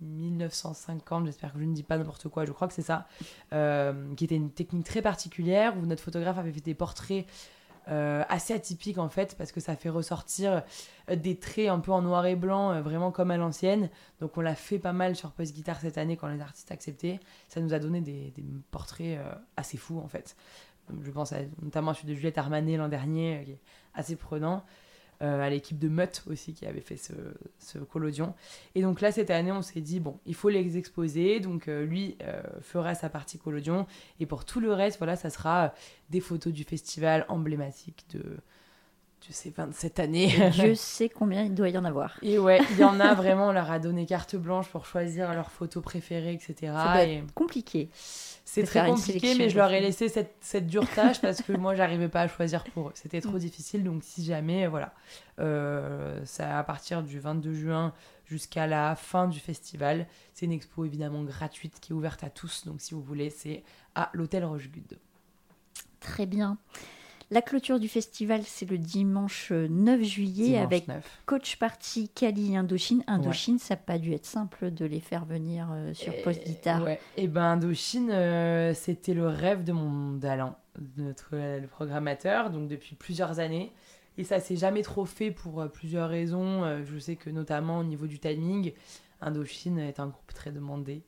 1950, 0.00 1.26
j'espère 1.26 1.52
que 1.52 1.58
je 1.58 1.64
ne 1.64 1.74
dis 1.74 1.82
pas 1.82 1.98
n'importe 1.98 2.28
quoi, 2.28 2.44
je 2.44 2.52
crois 2.52 2.68
que 2.68 2.74
c'est 2.74 2.82
ça, 2.82 3.06
euh, 3.52 4.14
qui 4.14 4.24
était 4.24 4.36
une 4.36 4.50
technique 4.50 4.86
très 4.86 5.02
particulière 5.02 5.76
où 5.76 5.86
notre 5.86 6.02
photographe 6.02 6.38
avait 6.38 6.52
fait 6.52 6.60
des 6.60 6.74
portraits 6.74 7.26
euh, 7.88 8.22
assez 8.28 8.52
atypiques 8.52 8.98
en 8.98 9.08
fait, 9.08 9.34
parce 9.36 9.50
que 9.50 9.60
ça 9.60 9.74
fait 9.74 9.88
ressortir 9.88 10.62
euh, 11.10 11.16
des 11.16 11.38
traits 11.38 11.68
un 11.68 11.80
peu 11.80 11.90
en 11.90 12.02
noir 12.02 12.26
et 12.26 12.36
blanc, 12.36 12.80
vraiment 12.82 13.10
comme 13.10 13.30
à 13.30 13.36
l'ancienne. 13.36 13.88
Donc 14.20 14.36
on 14.36 14.40
l'a 14.40 14.54
fait 14.54 14.78
pas 14.78 14.92
mal 14.92 15.16
sur 15.16 15.32
Post 15.32 15.54
Guitar 15.54 15.80
cette 15.80 15.98
année 15.98 16.16
quand 16.16 16.28
les 16.28 16.40
artistes 16.40 16.70
acceptaient. 16.70 17.18
Ça 17.48 17.60
nous 17.60 17.72
a 17.72 17.78
donné 17.78 18.00
des, 18.00 18.32
portraits 18.70 19.18
assez 19.56 19.78
fous 19.78 19.98
en 19.98 20.08
fait. 20.08 20.36
Je 21.02 21.10
pense 21.10 21.34
notamment 21.62 21.90
à 21.90 21.94
celui 21.94 22.08
de 22.08 22.14
Juliette 22.14 22.38
Armanet 22.38 22.76
l'an 22.76 22.88
dernier, 22.88 23.42
qui 23.44 23.52
est 23.52 23.60
assez 23.94 24.16
prenant. 24.16 24.64
Euh, 25.20 25.40
à 25.40 25.50
l'équipe 25.50 25.80
de 25.80 25.88
Mutt 25.88 26.22
aussi 26.30 26.54
qui 26.54 26.64
avait 26.64 26.80
fait 26.80 26.96
ce, 26.96 27.78
collodion. 27.78 28.34
Et 28.76 28.82
donc 28.82 29.00
là, 29.00 29.10
cette 29.10 29.30
année, 29.30 29.50
on 29.50 29.62
s'est 29.62 29.80
dit, 29.80 29.98
bon, 29.98 30.20
il 30.26 30.34
faut 30.36 30.48
les 30.48 30.76
exposer. 30.76 31.40
Donc 31.40 31.66
euh, 31.66 31.84
lui 31.84 32.16
euh, 32.22 32.40
fera 32.60 32.94
sa 32.94 33.08
partie 33.08 33.36
collodion. 33.36 33.88
Et 34.20 34.26
pour 34.26 34.44
tout 34.44 34.60
le 34.60 34.72
reste, 34.72 34.98
voilà, 34.98 35.16
ça 35.16 35.28
sera 35.30 35.74
des 36.08 36.20
photos 36.20 36.52
du 36.52 36.62
festival 36.62 37.26
emblématique 37.28 38.04
de, 38.10 38.22
de 39.26 39.32
ces 39.32 39.50
27 39.50 40.00
années. 40.00 40.50
Dieu 40.52 40.74
sait 40.74 41.08
combien 41.08 41.42
il 41.42 41.54
doit 41.54 41.68
y 41.68 41.78
en 41.78 41.84
avoir. 41.84 42.18
Et 42.22 42.38
ouais, 42.38 42.60
il 42.72 42.78
y 42.78 42.84
en 42.84 43.00
a 43.00 43.14
vraiment, 43.16 43.48
on 43.48 43.52
leur 43.52 43.70
a 43.70 43.78
donné 43.78 44.06
carte 44.06 44.36
blanche 44.36 44.68
pour 44.68 44.86
choisir 44.86 45.32
leurs 45.34 45.50
photos 45.50 45.82
préférées, 45.82 46.32
etc. 46.32 46.72
Et 47.04 47.16
être 47.16 47.34
compliqué. 47.34 47.88
c'est 48.44 48.62
très 48.62 48.86
compliqué, 48.86 49.34
mais 49.36 49.48
je 49.48 49.56
leur 49.56 49.72
ai 49.72 49.80
laissé 49.80 50.08
cette, 50.08 50.36
cette 50.40 50.66
dure 50.66 50.88
tâche 50.88 51.20
parce 51.20 51.42
que 51.42 51.52
moi, 51.52 51.74
j'arrivais 51.74 52.08
pas 52.08 52.22
à 52.22 52.28
choisir 52.28 52.64
pour 52.64 52.88
eux. 52.88 52.92
C'était 52.94 53.20
trop 53.20 53.38
difficile, 53.38 53.84
donc 53.84 54.02
si 54.04 54.24
jamais, 54.24 54.66
voilà. 54.66 54.92
Euh, 55.40 56.20
ça 56.24 56.58
à 56.58 56.64
partir 56.64 57.02
du 57.02 57.20
22 57.20 57.52
juin 57.52 57.92
jusqu'à 58.24 58.66
la 58.66 58.94
fin 58.94 59.28
du 59.28 59.40
festival. 59.40 60.06
C'est 60.34 60.46
une 60.46 60.52
expo 60.52 60.84
évidemment 60.84 61.22
gratuite 61.22 61.80
qui 61.80 61.92
est 61.92 61.94
ouverte 61.94 62.22
à 62.24 62.30
tous, 62.30 62.66
donc 62.66 62.80
si 62.80 62.94
vous 62.94 63.02
voulez, 63.02 63.30
c'est 63.30 63.62
à 63.94 64.10
l'hôtel 64.12 64.44
Rochegude. 64.44 64.98
Très 66.00 66.26
bien. 66.26 66.58
La 67.30 67.42
clôture 67.42 67.78
du 67.78 67.88
festival, 67.88 68.42
c'est 68.44 68.68
le 68.70 68.78
dimanche 68.78 69.52
euh, 69.52 69.68
9 69.68 70.02
juillet 70.02 70.46
Dimanche 70.46 70.62
avec 70.62 70.88
9. 70.88 71.20
Coach 71.26 71.56
Party, 71.56 72.08
Kali 72.08 72.54
et 72.54 72.56
Indochine. 72.56 73.04
Indochine, 73.06 73.58
ça 73.58 73.74
n'a 73.74 73.80
pas 73.80 73.98
dû 73.98 74.12
être 74.14 74.24
simple 74.24 74.70
de 74.70 74.86
les 74.86 75.00
faire 75.00 75.26
venir 75.26 75.68
euh, 75.72 75.92
sur 75.92 76.14
Post 76.22 76.44
Guitare. 76.46 76.84
Ouais. 76.84 76.98
Et 77.16 77.28
ben 77.28 77.42
Indochine, 77.42 78.10
euh, 78.10 78.72
c'était 78.72 79.14
le 79.14 79.28
rêve 79.28 79.62
de 79.62 79.72
mon 79.72 80.12
d'Alain, 80.12 80.56
notre 80.96 81.30
euh, 81.34 81.60
le 81.60 81.66
programmateur, 81.66 82.50
donc 82.50 82.68
depuis 82.68 82.94
plusieurs 82.94 83.40
années. 83.40 83.72
Et 84.18 84.24
ça 84.24 84.40
s'est 84.40 84.56
jamais 84.56 84.82
trop 84.82 85.04
fait 85.04 85.30
pour 85.30 85.60
euh, 85.60 85.68
plusieurs 85.68 86.08
raisons. 86.08 86.64
Euh, 86.64 86.82
je 86.84 86.98
sais 86.98 87.14
que 87.14 87.30
notamment 87.30 87.78
au 87.78 87.84
niveau 87.84 88.06
du 88.06 88.18
timing, 88.18 88.72
Indochine 89.20 89.78
est 89.78 90.00
un 90.00 90.08
groupe 90.08 90.34
très 90.34 90.50
demandé. 90.50 91.02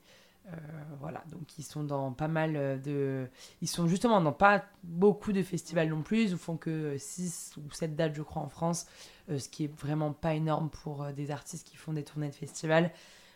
Euh, 0.53 0.57
voilà, 1.01 1.22
donc 1.30 1.59
ils 1.59 1.62
sont 1.62 1.84
dans 1.84 2.12
pas 2.12 2.28
mal 2.28 2.57
euh, 2.57 2.76
de... 2.76 3.28
Ils 3.62 3.68
sont 3.68 3.86
justement 3.86 4.20
dans 4.20 4.32
pas 4.32 4.64
beaucoup 4.82 5.32
de 5.32 5.42
festivals 5.42 5.88
non 5.88 6.03
plus. 6.03 6.30
Ils 6.30 6.36
font 6.36 6.57
que 6.57 6.96
6 6.98 7.55
ou 7.59 7.72
7 7.72 7.96
dates, 7.96 8.14
je 8.14 8.22
crois, 8.22 8.42
en 8.42 8.48
France, 8.48 8.86
euh, 9.30 9.38
ce 9.38 9.48
qui 9.48 9.64
est 9.64 9.80
vraiment 9.80 10.12
pas 10.12 10.34
énorme 10.34 10.70
pour 10.70 11.03
euh, 11.03 11.12
des 11.12 11.30
artistes 11.30 11.66
qui 11.66 11.76
font 11.76 11.92
des 11.92 12.05
tournées 12.05 12.30
de 12.30 12.34
festivals. 12.34 12.90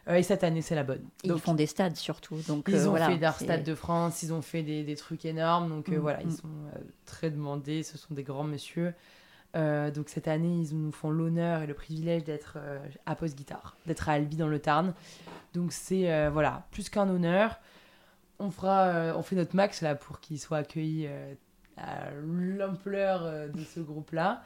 Et 0.06 0.22
cette 0.22 0.44
année, 0.44 0.60
c'est 0.60 0.74
la 0.74 0.84
bonne. 0.84 1.00
Donc, 1.24 1.38
ils 1.38 1.40
font 1.40 1.54
des 1.54 1.64
stades 1.64 1.96
surtout. 1.96 2.36
Donc, 2.46 2.66
ils 2.68 2.86
ont 2.86 2.90
voilà, 2.90 3.08
fait 3.08 3.16
leur 3.16 3.36
Stade 3.36 3.64
de 3.64 3.74
France, 3.74 4.22
ils 4.22 4.34
ont 4.34 4.42
fait 4.42 4.62
des, 4.62 4.84
des 4.84 4.96
trucs 4.96 5.24
énormes, 5.24 5.70
donc 5.70 5.88
Mm, 5.88 6.00
voilà, 6.00 6.18
mm. 6.18 6.28
ils 6.28 6.32
sont 6.32 6.48
euh, 6.48 6.78
très 7.06 7.30
demandés, 7.30 7.82
ce 7.82 7.98
sont 7.98 8.14
des 8.14 8.22
grands 8.22 8.44
messieurs. 8.44 8.94
Euh, 9.56 9.90
donc 9.90 10.08
cette 10.08 10.28
année, 10.28 10.62
ils 10.62 10.76
nous 10.76 10.90
font 10.90 11.10
l'honneur 11.10 11.62
et 11.62 11.66
le 11.66 11.74
privilège 11.74 12.24
d'être 12.24 12.54
euh, 12.56 12.78
à 13.06 13.14
Post 13.14 13.36
Guitare, 13.36 13.76
d'être 13.86 14.08
à 14.08 14.12
Albi 14.12 14.36
dans 14.36 14.48
le 14.48 14.58
Tarn. 14.58 14.94
Donc 15.52 15.72
c'est 15.72 16.12
euh, 16.12 16.30
voilà, 16.30 16.66
plus 16.70 16.88
qu'un 16.88 17.08
honneur. 17.08 17.60
On 18.40 18.50
fera, 18.50 19.14
on 19.16 19.22
fait 19.22 19.36
notre 19.36 19.54
max 19.54 19.80
là 19.80 19.94
pour 19.94 20.18
qu'ils 20.18 20.40
soient 20.40 20.58
accueillis 20.58 21.08
à 21.76 22.10
l'ampleur 22.20 23.48
de 23.48 23.62
ce 23.62 23.78
groupe-là. 23.78 24.42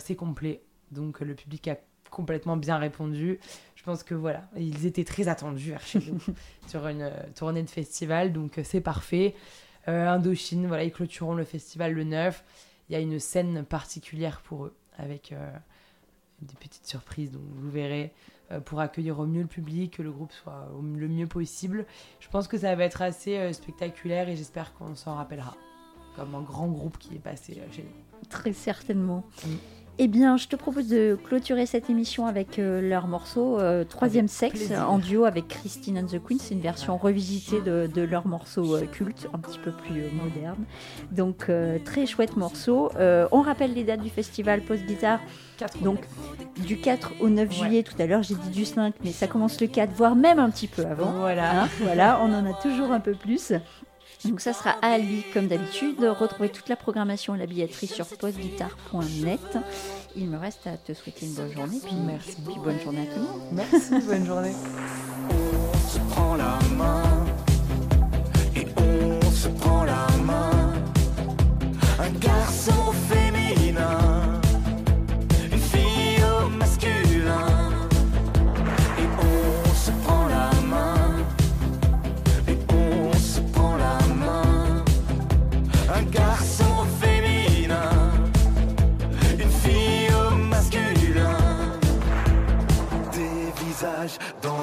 C'est 0.00 0.16
complet, 0.16 0.64
donc 0.90 1.20
le 1.20 1.34
public 1.34 1.68
a 1.68 1.76
complètement 2.10 2.56
bien 2.56 2.76
répondu. 2.76 3.38
Je 3.76 3.84
pense 3.84 4.02
que 4.02 4.16
voilà, 4.16 4.48
ils 4.56 4.84
étaient 4.84 5.04
très 5.04 5.28
attendus 5.28 5.70
vers 5.70 5.80
chez 5.80 6.00
nous 6.00 6.20
sur 6.66 6.88
une 6.88 7.08
tournée 7.36 7.62
de 7.62 7.70
festival, 7.70 8.32
donc 8.32 8.58
c'est 8.64 8.80
parfait. 8.80 9.36
Indochine, 9.86 10.66
voilà, 10.66 10.82
ils 10.82 10.92
clôtureront 10.92 11.34
le 11.34 11.44
festival 11.44 11.92
le 11.92 12.02
9. 12.02 12.44
Il 12.88 12.92
y 12.94 12.96
a 12.96 13.00
une 13.00 13.18
scène 13.18 13.64
particulière 13.64 14.40
pour 14.42 14.66
eux, 14.66 14.74
avec 14.96 15.32
euh, 15.32 15.52
des 16.42 16.54
petites 16.54 16.86
surprises, 16.86 17.30
donc 17.32 17.42
vous 17.44 17.70
verrez, 17.70 18.12
euh, 18.50 18.60
pour 18.60 18.80
accueillir 18.80 19.18
au 19.18 19.26
mieux 19.26 19.42
le 19.42 19.46
public, 19.48 19.96
que 19.98 20.02
le 20.02 20.10
groupe 20.10 20.32
soit 20.32 20.68
au- 20.74 20.80
le 20.82 21.08
mieux 21.08 21.26
possible. 21.26 21.84
Je 22.20 22.28
pense 22.28 22.48
que 22.48 22.56
ça 22.56 22.74
va 22.74 22.84
être 22.84 23.02
assez 23.02 23.36
euh, 23.36 23.52
spectaculaire 23.52 24.28
et 24.28 24.36
j'espère 24.36 24.72
qu'on 24.74 24.94
s'en 24.94 25.16
rappellera, 25.16 25.54
comme 26.16 26.34
un 26.34 26.40
grand 26.42 26.68
groupe 26.68 26.96
qui 26.98 27.14
est 27.14 27.20
passé 27.20 27.60
chez 27.72 27.82
nous. 27.82 28.28
Très 28.30 28.52
certainement. 28.52 29.24
Eh 30.00 30.06
bien, 30.06 30.36
je 30.36 30.46
te 30.46 30.54
propose 30.54 30.86
de 30.86 31.18
clôturer 31.24 31.66
cette 31.66 31.90
émission 31.90 32.26
avec 32.26 32.60
euh, 32.60 32.80
leur 32.80 33.08
morceau 33.08 33.58
euh, 33.58 33.82
Troisième 33.82 34.28
Sexe 34.28 34.54
plaisir. 34.66 34.88
en 34.88 34.98
duo 34.98 35.24
avec 35.24 35.48
Christine 35.48 35.98
and 35.98 36.04
the 36.06 36.22
Queen. 36.24 36.38
C'est 36.38 36.54
une 36.54 36.60
version 36.60 36.96
revisitée 36.96 37.60
de, 37.60 37.90
de 37.92 38.02
leur 38.02 38.24
morceau 38.28 38.76
euh, 38.76 38.82
culte, 38.86 39.26
un 39.34 39.38
petit 39.38 39.58
peu 39.58 39.72
plus 39.72 40.02
moderne. 40.12 40.64
Donc, 41.10 41.50
très 41.84 42.06
chouette 42.06 42.36
morceau. 42.36 42.90
On 43.32 43.42
rappelle 43.42 43.74
les 43.74 43.82
dates 43.82 44.02
du 44.02 44.10
festival 44.10 44.60
Post 44.60 44.84
Guitare. 44.84 45.18
Donc, 45.82 45.98
du 46.64 46.76
4 46.78 47.14
au 47.20 47.28
9 47.28 47.48
Ouais. 47.48 47.54
juillet, 47.54 47.82
tout 47.82 48.00
à 48.00 48.06
l'heure 48.06 48.22
j'ai 48.22 48.34
dit 48.36 48.50
du 48.50 48.64
5, 48.64 48.94
mais 49.02 49.10
ça 49.10 49.26
commence 49.26 49.60
le 49.60 49.66
4, 49.66 49.90
voire 49.92 50.14
même 50.14 50.38
un 50.38 50.50
petit 50.50 50.68
peu 50.68 50.84
avant. 50.86 51.10
Voilà. 51.18 51.64
Hein, 51.64 51.68
voilà, 51.80 52.20
on 52.22 52.32
en 52.32 52.46
a 52.48 52.52
toujours 52.54 52.92
un 52.92 53.00
peu 53.00 53.12
plus. 53.14 53.52
Donc 54.24 54.40
ça 54.40 54.52
sera 54.52 54.70
à 54.82 54.92
Albi 54.92 55.22
comme 55.32 55.46
d'habitude. 55.46 55.96
Retrouvez 56.00 56.48
toute 56.48 56.68
la 56.68 56.76
programmation 56.76 57.34
et 57.34 57.38
la 57.38 57.46
billetterie 57.46 57.86
sur 57.86 58.06
postguitare.net. 58.06 59.58
Il 60.16 60.26
me 60.28 60.38
reste 60.38 60.66
à 60.66 60.76
te 60.76 60.92
souhaiter 60.92 61.26
une 61.26 61.34
bonne 61.34 61.52
journée. 61.52 61.80
Puis, 61.84 61.94
Merci 61.94 62.36
Puis 62.44 62.58
bonne 62.62 62.80
journée 62.80 63.02
à 63.02 63.14
tout 63.14 63.20
le 63.20 63.26
monde. 63.26 63.42
Merci, 63.52 64.06
bonne 64.06 64.26
journée. 64.26 64.54
On 65.30 65.88
se 65.88 65.98
prend 66.10 66.34
la 66.34 66.58
main 66.76 67.02
et 68.56 68.66
on 68.76 69.30
se 69.30 69.48
prend 69.48 69.84
la 69.84 70.06
main. 70.24 70.72
Un 72.00 72.10
garçon 72.18 72.92
féminin, 73.08 74.17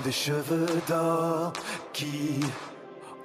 des 0.05 0.11
cheveux 0.11 0.67
d'or 0.87 1.51
qui 1.91 2.39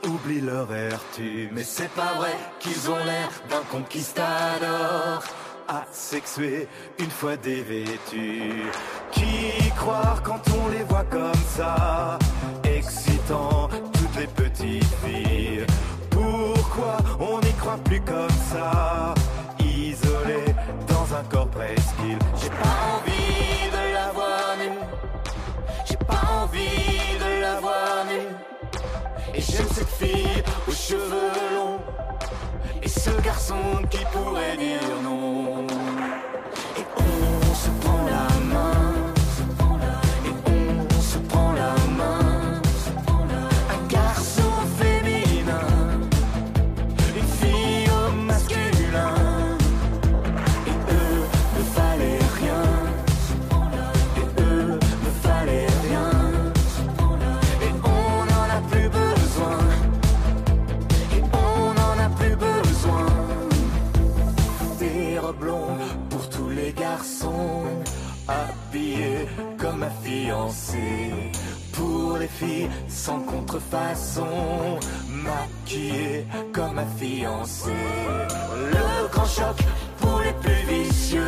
oublient 0.09 0.41
leur 0.41 0.65
vertu. 0.65 1.51
Mais 1.53 1.63
c'est 1.63 1.91
pas 1.91 2.15
vrai 2.17 2.35
qu'ils 2.59 2.91
ont 2.91 3.05
l'air 3.05 3.29
d'un 3.51 3.63
conquistador 3.71 5.23
asexué 5.69 6.67
une 6.99 7.11
fois 7.11 7.37
dévêtus. 7.37 8.65
Qui 9.13 9.71
croire 9.77 10.23
quand 10.23 10.41
on 10.65 10.69
les 10.71 10.85
voit 10.85 11.05
comme 11.05 11.45
ça, 11.49 12.19
excitant 12.65 13.69
toutes 13.93 14.17
les 14.19 14.27
petites 14.27 14.95
filles 15.05 15.67
Pourquoi 16.09 16.97
on 17.19 17.41
n'y 17.41 17.53
croit 17.53 17.79
plus 17.85 18.01
comme 18.01 18.39
ça, 18.51 19.15
isolé 19.59 20.55
dans 20.89 21.15
un 21.15 21.25
corps 21.25 21.51
presqu'île 21.51 22.19
cette 29.69 29.89
fille 29.89 30.43
aux 30.69 30.73
cheveux 30.73 31.31
longs. 31.55 31.81
Et 32.83 32.89
ce 32.89 33.11
garçon 33.23 33.55
qui 33.91 34.05
pourrait 34.13 34.57
dire 34.57 34.81
non. 35.03 35.67
Sans 72.89 73.21
contrefaçon. 73.21 74.79
Maquillé 75.09 76.27
comme 76.53 76.75
ma 76.75 76.87
fiancée. 76.87 77.71
Le 78.73 79.09
grand 79.09 79.27
choc 79.27 79.57
pour 80.01 80.21
les 80.21 80.33
plus 80.33 80.75
vicieux. 80.75 81.23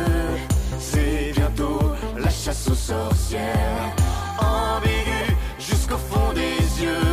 C'est 0.79 1.33
bientôt 1.35 1.79
la 2.17 2.29
chasse 2.29 2.67
aux 2.67 2.73
sorcières. 2.73 3.95
Ambigu 4.39 5.35
jusqu'au 5.59 5.97
fond 5.97 6.33
des 6.33 6.83
yeux. 6.83 7.12